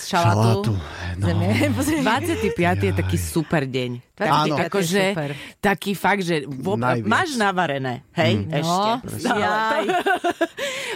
šalátu. 0.06 0.72
Šalátu, 0.72 0.72
no. 1.18 1.26
Zeme. 1.26 1.48
Pozri. 1.78 1.98
25. 2.06 2.54
je 2.86 2.94
taký 2.94 3.18
super 3.18 3.66
deň. 3.66 4.11
Taký, 4.22 4.30
Áno. 4.48 4.56
akože, 4.62 5.04
Super. 5.10 5.32
taký 5.58 5.92
fakt, 5.94 6.22
že 6.22 6.46
Najviac. 6.46 7.02
máš 7.04 7.30
navarené, 7.36 8.06
hej, 8.14 8.46
No, 8.54 9.02
ešte. 9.02 9.26
jaj. 9.26 9.86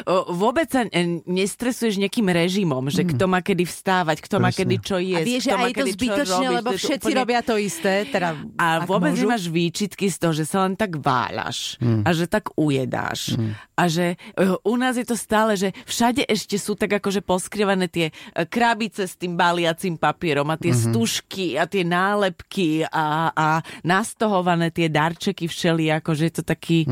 O, 0.05 0.29
vôbec 0.29 0.67
sa 0.67 0.85
e, 0.85 1.01
nestresuješ 1.25 1.97
nejakým 1.97 2.27
režimom, 2.27 2.85
že 2.87 3.01
kto 3.03 3.25
má 3.25 3.41
kedy 3.41 3.65
vstávať, 3.65 4.21
kto 4.21 4.37
má 4.37 4.53
Presne. 4.53 4.59
kedy 4.61 4.75
čo 4.77 4.95
A 4.95 5.01
jesť, 5.01 5.25
vieš, 5.25 5.41
že 5.41 5.49
kto 5.49 5.55
má 5.55 5.63
aj 5.63 5.65
je 5.65 5.73
to 5.73 5.85
zbytočné, 5.87 6.35
robiť, 6.45 6.53
lebo 6.53 6.69
všetci 6.71 7.07
úplne- 7.07 7.17
robia 7.17 7.39
to 7.41 7.55
isté. 7.57 7.93
Teda, 8.05 8.29
A 8.53 8.65
vôbec 8.83 9.11
môžu. 9.11 9.25
nemáš 9.25 9.43
výčitky 9.47 10.05
z 10.05 10.17
toho, 10.19 10.33
že 10.35 10.45
sa 10.45 10.61
len 10.61 10.75
tak 10.75 10.93
váľaš 10.95 11.81
a 11.81 12.09
že 12.11 12.25
tak 12.27 12.53
ujedáš. 12.53 13.33
A 13.73 13.83
že 13.87 14.05
e, 14.13 14.15
u 14.61 14.75
nás 14.75 14.93
je 14.93 15.03
to 15.03 15.15
stále, 15.15 15.55
že 15.55 15.73
všade 15.81 16.21
ešte 16.23 16.55
sú 16.55 16.75
tak 16.75 16.93
akože 16.93 17.19
poskrievané 17.21 17.87
tie 17.87 18.07
e, 18.07 18.13
krabice 18.43 19.03
s 19.03 19.15
tým 19.15 19.33
baliacím 19.33 19.95
papierom 19.95 20.45
a 20.45 20.55
tie 20.55 20.69
stužky 20.71 21.55
a 21.55 21.65
tie 21.65 21.81
nálepky 21.81 22.85
a, 22.85 22.93
a 23.31 23.63
nastohované 23.87 24.69
tie 24.69 24.91
darčeky 24.91 25.47
všeli, 25.47 25.91
akože 26.01 26.23
je 26.27 26.33
to 26.41 26.43
taký 26.43 26.83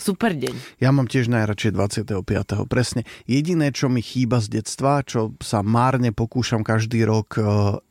super 0.00 0.32
deň. 0.32 0.80
Ja 0.80 0.90
mám 0.90 1.06
tiež 1.10 1.28
najradšej 1.28 1.72
25. 1.76 2.70
Presne. 2.70 3.02
Jediné, 3.28 3.70
čo 3.70 3.92
mi 3.92 4.00
chýba 4.00 4.40
z 4.40 4.60
detstva, 4.60 5.04
čo 5.04 5.36
sa 5.42 5.60
márne 5.60 6.10
pokúšam 6.10 6.64
každý 6.64 7.04
rok 7.04 7.36
e, 7.36 7.42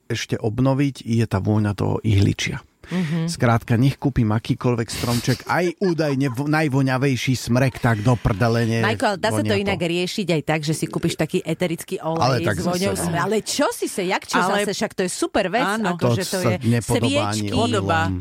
ešte 0.10 0.38
obnoviť, 0.38 1.06
je 1.06 1.26
tá 1.26 1.42
vôňa 1.42 1.74
toho 1.74 2.02
ihličia. 2.06 2.62
Mm-hmm. 2.86 3.26
Skrátka, 3.30 3.76
nech 3.76 3.98
kúpim 3.98 4.30
akýkoľvek 4.32 4.88
stromček, 4.88 5.38
aj 5.50 5.78
údajne 5.82 6.32
v, 6.32 6.40
najvoňavejší 6.48 7.34
smrek, 7.36 7.82
tak 7.82 8.02
do 8.06 8.16
prdelenie. 8.16 8.86
Majko, 8.86 9.18
dá 9.18 9.30
sa 9.34 9.44
to 9.44 9.56
inak 9.58 9.80
riešiť 9.80 10.28
aj 10.30 10.42
tak, 10.46 10.60
že 10.64 10.74
si 10.74 10.86
kúpiš 10.86 11.18
taký 11.20 11.42
eterický 11.44 12.00
olej 12.02 12.46
ale 12.46 12.56
s 12.56 12.66
voňou 12.66 12.94
zase, 12.96 13.10
no. 13.12 13.18
Ale 13.20 13.38
čo 13.42 13.68
si 13.74 13.88
sa, 13.90 14.02
jak 14.02 14.24
čo 14.26 14.40
ale... 14.40 14.64
zase, 14.66 14.72
však 14.78 14.92
to 14.94 15.02
je 15.06 15.12
super 15.12 15.46
vec, 15.50 15.66
áno, 15.66 15.98
ako, 15.98 16.02
to, 16.02 16.10
že 16.18 16.24
to 16.30 16.38
je 16.42 16.56
sviečky. 16.82 17.50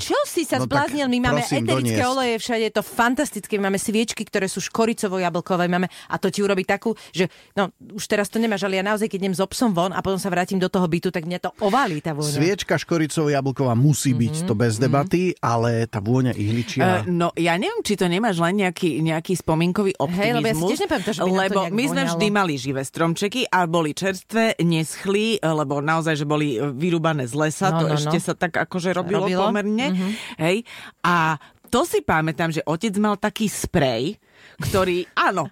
Čo 0.00 0.18
si 0.26 0.42
sa 0.44 0.58
no, 0.60 0.66
zbláznil, 0.66 1.06
my 1.08 1.18
máme 1.20 1.42
eterické 1.44 2.00
doniesť. 2.00 2.10
oleje 2.10 2.34
všade, 2.40 2.64
je 2.64 2.74
to 2.74 2.82
fantastické, 2.84 3.52
my 3.60 3.70
máme 3.70 3.80
sviečky, 3.80 4.22
ktoré 4.26 4.46
sú 4.48 4.60
škoricovo-jablkové, 4.64 5.68
máme 5.68 5.88
a 6.08 6.16
to 6.18 6.28
ti 6.32 6.40
urobí 6.40 6.66
takú, 6.66 6.96
že 7.12 7.28
no 7.54 7.70
už 7.94 8.04
teraz 8.08 8.28
to 8.28 8.40
nemáš, 8.40 8.64
ale 8.66 8.80
ja 8.80 8.84
naozaj, 8.84 9.06
keď 9.08 9.18
idem 9.28 9.34
s 9.36 9.42
obsom 9.42 9.70
von 9.72 9.92
a 9.92 10.00
potom 10.00 10.18
sa 10.18 10.32
vrátim 10.32 10.58
do 10.58 10.68
toho 10.68 10.84
bytu, 10.88 11.08
tak 11.12 11.24
mňa 11.28 11.38
to 11.42 11.50
ovalí 11.62 12.00
tá 12.00 12.12
vôňa. 12.16 12.34
Sviečka 12.34 12.74
škoricovo-jablková 12.80 13.76
musí 13.76 14.12
byť, 14.16 14.34
mm-hmm. 14.42 14.48
To 14.54 14.62
bez 14.62 14.78
debaty, 14.78 15.34
mm-hmm. 15.34 15.42
ale 15.42 15.70
tá 15.90 15.98
vôňa 15.98 16.30
ihličia... 16.38 17.02
Uh, 17.02 17.10
no 17.10 17.28
ja 17.34 17.58
neviem, 17.58 17.82
či 17.82 17.98
to 17.98 18.06
nemáš 18.06 18.38
len 18.38 18.62
nejaký, 18.62 19.02
nejaký 19.02 19.34
spomienkový 19.34 19.98
optimizmus. 19.98 20.22
Hej, 20.22 20.32
lebo 20.38 20.46
ja 20.46 20.54
si 20.54 20.70
tiež 20.70 20.80
nepamätám, 20.86 21.14
že 21.18 21.20
by 21.20 21.32
lebo 21.34 21.60
my 21.74 21.84
sme 21.90 22.02
vždy 22.06 22.26
mali 22.30 22.54
živé 22.54 22.82
stromčeky 22.86 23.50
a 23.50 23.66
boli 23.66 23.90
čerstvé, 23.90 24.62
neschli, 24.62 25.42
lebo 25.42 25.82
naozaj, 25.82 26.14
že 26.14 26.26
boli 26.28 26.62
vyrúbané 26.62 27.26
z 27.26 27.34
lesa, 27.34 27.74
no, 27.74 27.82
to 27.82 27.84
no, 27.90 27.94
ešte 27.98 28.18
no. 28.22 28.24
sa 28.30 28.32
tak 28.38 28.54
akože 28.54 28.94
robilo, 28.94 29.26
robilo? 29.26 29.42
pomerne. 29.50 29.86
Mm-hmm. 29.90 30.12
Hej. 30.38 30.56
A 31.02 31.42
to 31.74 31.82
si 31.82 32.06
pamätám, 32.06 32.54
že 32.54 32.62
otec 32.62 32.94
mal 33.02 33.18
taký 33.18 33.50
sprej, 33.50 34.22
ktorý, 34.54 35.02
áno, 35.18 35.50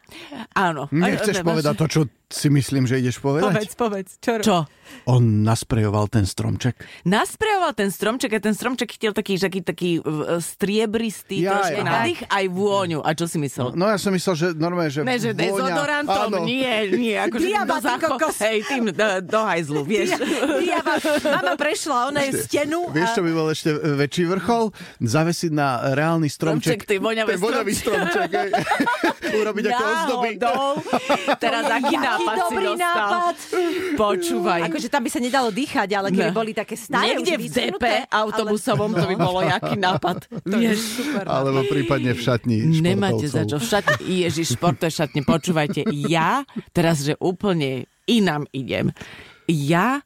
áno. 0.55 0.87
Nechceš 0.95 1.43
povedať 1.43 1.75
to, 1.75 1.87
čo 1.91 2.01
si 2.33 2.49
myslím, 2.49 2.89
že 2.89 2.99
ideš 2.99 3.21
povedať? 3.21 3.53
Povedz, 3.53 3.75
povedz. 3.77 4.11
Čo? 4.19 4.33
Čo? 4.41 4.59
On 5.09 5.23
nasprejoval 5.41 6.09
ten 6.13 6.29
stromček? 6.29 6.77
Nasprejoval 7.09 7.73
ten 7.73 7.89
stromček 7.89 8.29
a 8.37 8.41
ten 8.41 8.53
stromček 8.53 8.93
chytil 8.93 9.17
taký, 9.17 9.41
taký, 9.41 9.61
taký 9.65 9.91
striebristý, 10.43 11.49
ja, 11.49 11.57
trošku 11.57 11.81
nádych 11.81 12.21
aj 12.29 12.45
vôňu. 12.53 13.01
A 13.01 13.17
čo 13.17 13.25
si 13.25 13.41
myslel? 13.41 13.73
No 13.73 13.89
ja 13.89 13.97
som 13.97 14.13
myslel, 14.13 14.35
že 14.37 14.47
normálne, 14.53 14.93
že 14.93 15.01
Ne, 15.01 15.17
že 15.17 15.33
vôňa... 15.33 15.49
dezodorantom, 15.49 16.29
áno. 16.29 16.45
nie, 16.45 16.93
nie. 16.93 17.17
Akože 17.17 17.47
Diaba, 17.49 17.81
do 17.81 17.85
zácho... 17.85 18.09
Hej, 18.43 18.59
tým 18.69 18.85
do, 18.93 19.09
do 19.25 19.41
hajzlu, 19.41 19.81
vieš. 19.85 20.13
Diaba, 20.61 20.95
mama 21.25 21.55
prešla, 21.57 22.13
ona 22.13 22.21
je 22.29 22.45
stenu. 22.45 22.89
A... 22.89 22.93
Vieš, 22.93 23.09
čo 23.17 23.23
by 23.25 23.31
bol 23.33 23.49
ešte 23.49 23.71
väčší 23.73 24.25
vrchol? 24.29 24.77
Zavesiť 25.01 25.51
na 25.57 25.95
reálny 25.97 26.29
stromček. 26.29 26.85
Stromček, 26.85 26.89
ty 26.89 27.01
voňavý 27.01 27.73
stromček. 27.73 28.29
Urobiť 29.33 29.65
ako 29.73 29.83
ozdoby. 29.83 30.31
Teraz 31.41 31.65
aký 31.69 31.97
nápad 31.97 32.37
dobrý 32.37 32.67
dostal. 32.77 32.85
nápad. 32.85 33.37
Počúvaj. 33.97 34.61
Akože 34.69 34.89
tam 34.93 35.03
by 35.05 35.11
sa 35.11 35.21
nedalo 35.21 35.49
dýchať, 35.49 35.89
ale 35.97 36.09
keby 36.13 36.31
no. 36.33 36.37
boli 36.37 36.53
také 36.53 36.77
staré 36.77 37.17
Niekde 37.17 37.35
v 37.41 37.47
depe 37.49 37.95
autobusovom 38.13 38.93
ale... 38.93 39.01
to 39.01 39.07
by 39.09 39.17
bolo 39.17 39.41
jaký 39.41 39.75
nápad. 39.81 40.17
To 40.29 40.57
je 40.57 40.73
super 40.77 41.25
nápad. 41.25 41.37
Alebo 41.43 41.61
prípadne 41.67 42.13
v 42.13 42.21
šatni 42.21 42.57
Nemáte 42.83 43.27
za 43.27 43.49
čo. 43.49 43.57
V 43.57 43.67
šatni, 43.67 44.29
ježiš, 44.29 44.55
športové 44.57 44.93
šatne. 44.93 45.21
Počúvajte, 45.25 45.89
ja 46.09 46.45
teraz, 46.77 47.03
že 47.03 47.17
úplne 47.19 47.89
inám 48.05 48.45
idem. 48.53 48.91
Ja 49.49 50.05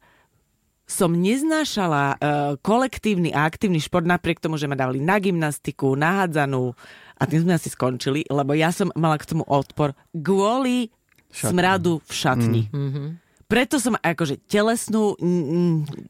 som 0.87 1.11
neznášala 1.11 2.15
uh, 2.15 2.17
kolektívny 2.63 3.35
a 3.35 3.43
aktívny 3.43 3.83
šport 3.83 4.07
napriek 4.07 4.39
tomu, 4.39 4.55
že 4.55 4.71
ma 4.71 4.79
dali 4.79 5.03
na 5.03 5.19
gymnastiku, 5.19 5.99
na 5.99 6.23
hádzanú 6.23 6.71
a 7.17 7.23
tým 7.25 7.45
sme 7.45 7.57
asi 7.57 7.73
skončili, 7.73 8.23
lebo 8.29 8.53
ja 8.53 8.69
som 8.69 8.93
mala 8.93 9.17
k 9.17 9.25
tomu 9.25 9.43
odpor 9.49 9.97
kvôli 10.13 10.93
šatni. 11.33 11.49
smradu 11.49 11.93
v 12.05 12.11
šatni. 12.13 12.63
Mm. 12.69 12.77
Mm-hmm. 12.77 13.07
Preto 13.47 13.79
som 13.79 13.95
akože 13.95 14.43
telesnú, 14.43 15.15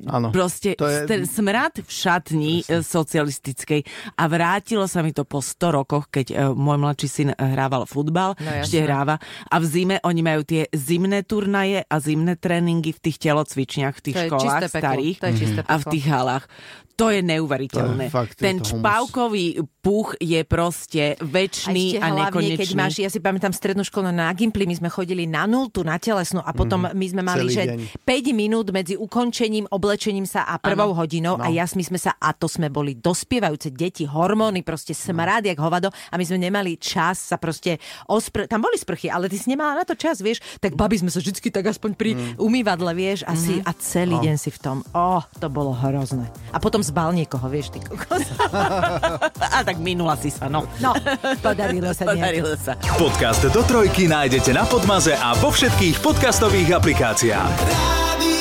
ano, 0.09 0.33
proste 0.33 0.73
to 0.73 0.89
je... 0.89 1.05
ten 1.05 1.21
smrad 1.29 1.85
v 1.85 1.85
šatni 1.85 2.65
Presne. 2.65 2.81
socialistickej. 2.81 3.81
A 4.17 4.25
vrátilo 4.25 4.89
sa 4.89 5.05
mi 5.05 5.13
to 5.13 5.21
po 5.21 5.37
100 5.37 5.77
rokoch, 5.77 6.09
keď 6.09 6.27
uh, 6.33 6.37
môj 6.57 6.81
mladší 6.81 7.07
syn 7.07 7.29
hrával 7.37 7.85
futbal, 7.85 8.33
no, 8.41 8.49
ešte 8.57 8.81
hráva. 8.81 9.21
A 9.53 9.61
v 9.61 9.65
zime 9.69 9.95
oni 10.01 10.21
majú 10.25 10.41
tie 10.49 10.65
zimné 10.73 11.21
turnaje 11.29 11.85
a 11.85 11.95
zimné 12.01 12.41
tréningy 12.41 12.89
v 12.89 12.99
tých 13.05 13.21
telocvičniach, 13.21 13.93
v 13.93 14.01
tých 14.01 14.17
to 14.17 14.23
školách 14.33 14.73
starých 14.73 15.17
a 15.61 15.75
v 15.77 15.85
tých 15.93 16.05
halách. 16.09 16.49
To 16.97 17.13
je 17.13 17.21
neuveriteľné. 17.21 18.09
To 18.09 18.09
je 18.09 18.17
fakt, 18.17 18.41
Ten 18.41 18.57
čpavkový 18.57 19.61
puch 19.85 20.17
je 20.17 20.41
proste 20.41 21.13
väčší 21.21 22.01
a, 22.01 22.09
a 22.09 22.25
nekonečný. 22.25 22.57
keď 22.57 22.69
máš, 22.73 22.97
ja 22.97 23.09
si 23.13 23.21
pamätám 23.21 23.53
strednú 23.53 23.85
školu 23.85 24.09
na 24.09 24.33
Gimply, 24.33 24.65
my 24.65 24.73
sme 24.81 24.89
chodili 24.89 25.29
na 25.29 25.45
nultu, 25.45 25.85
na 25.85 26.01
telesnú 26.01 26.41
a 26.41 26.49
potom 26.57 26.89
mm, 26.89 26.97
my 26.97 27.05
sme 27.13 27.21
mali, 27.27 27.51
že 27.51 27.63
deň. 27.67 27.79
5 28.07 28.31
minút 28.31 28.67
medzi 28.71 28.95
ukončením, 28.95 29.67
oblečením 29.67 30.23
sa 30.23 30.47
a 30.47 30.55
prvou 30.55 30.95
ano. 30.95 30.97
hodinou 31.03 31.35
no. 31.35 31.43
a 31.43 31.51
jasmi 31.51 31.83
sme 31.83 31.99
sa, 31.99 32.15
a 32.15 32.31
to 32.31 32.47
sme 32.47 32.71
boli 32.71 32.95
dospievajúce 32.95 33.75
deti, 33.75 34.07
hormóny, 34.07 34.63
proste 34.63 34.95
smrad, 34.95 35.43
no. 35.43 35.49
jak 35.51 35.59
hovado 35.59 35.89
a 35.91 36.15
my 36.15 36.23
sme 36.23 36.39
nemali 36.39 36.79
čas 36.79 37.33
sa 37.33 37.35
proste 37.35 37.77
ospr... 38.07 38.47
Tam 38.47 38.63
boli 38.63 38.79
sprchy, 38.79 39.11
ale 39.11 39.27
ty 39.27 39.35
si 39.35 39.51
nemala 39.51 39.75
na 39.77 39.83
to 39.83 39.93
čas, 39.93 40.23
vieš, 40.23 40.39
tak 40.63 40.79
babi 40.79 40.95
sme 40.95 41.11
sa 41.11 41.19
vždy 41.19 41.51
tak 41.51 41.67
aspoň 41.67 41.91
pri 41.93 42.11
mm. 42.15 42.39
umývadle, 42.39 42.91
vieš, 42.95 43.27
asi 43.27 43.59
mm-hmm. 43.59 43.69
a 43.69 43.71
celý 43.77 44.15
no. 44.17 44.23
deň 44.23 44.35
si 44.39 44.49
v 44.53 44.59
tom. 44.63 44.77
Oh, 44.95 45.21
to 45.43 45.51
bolo 45.51 45.75
hrozné. 45.75 46.31
A 46.55 46.57
potom 46.63 46.79
zbal 46.79 47.11
niekoho, 47.11 47.45
vieš, 47.51 47.75
ty 47.75 47.83
kokos. 47.83 48.23
A 49.57 49.65
tak 49.65 49.81
minula 49.81 50.13
si 50.19 50.29
sa, 50.29 50.45
no. 50.51 50.69
No, 50.77 50.93
podarilo 51.41 51.91
sa. 51.91 52.05
Podarilo 52.11 52.53
sa. 52.55 52.77
Podcast 52.97 53.43
do 53.49 53.61
trojky 53.65 54.05
nájdete 54.05 54.53
na 54.53 54.63
Podmaze 54.63 55.17
a 55.17 55.33
vo 55.37 55.49
všetkých 55.49 55.99
podcastových 55.99 56.77
aplikáciách 56.77 57.16
relácia. 57.17 57.41
Rádio 57.57 58.36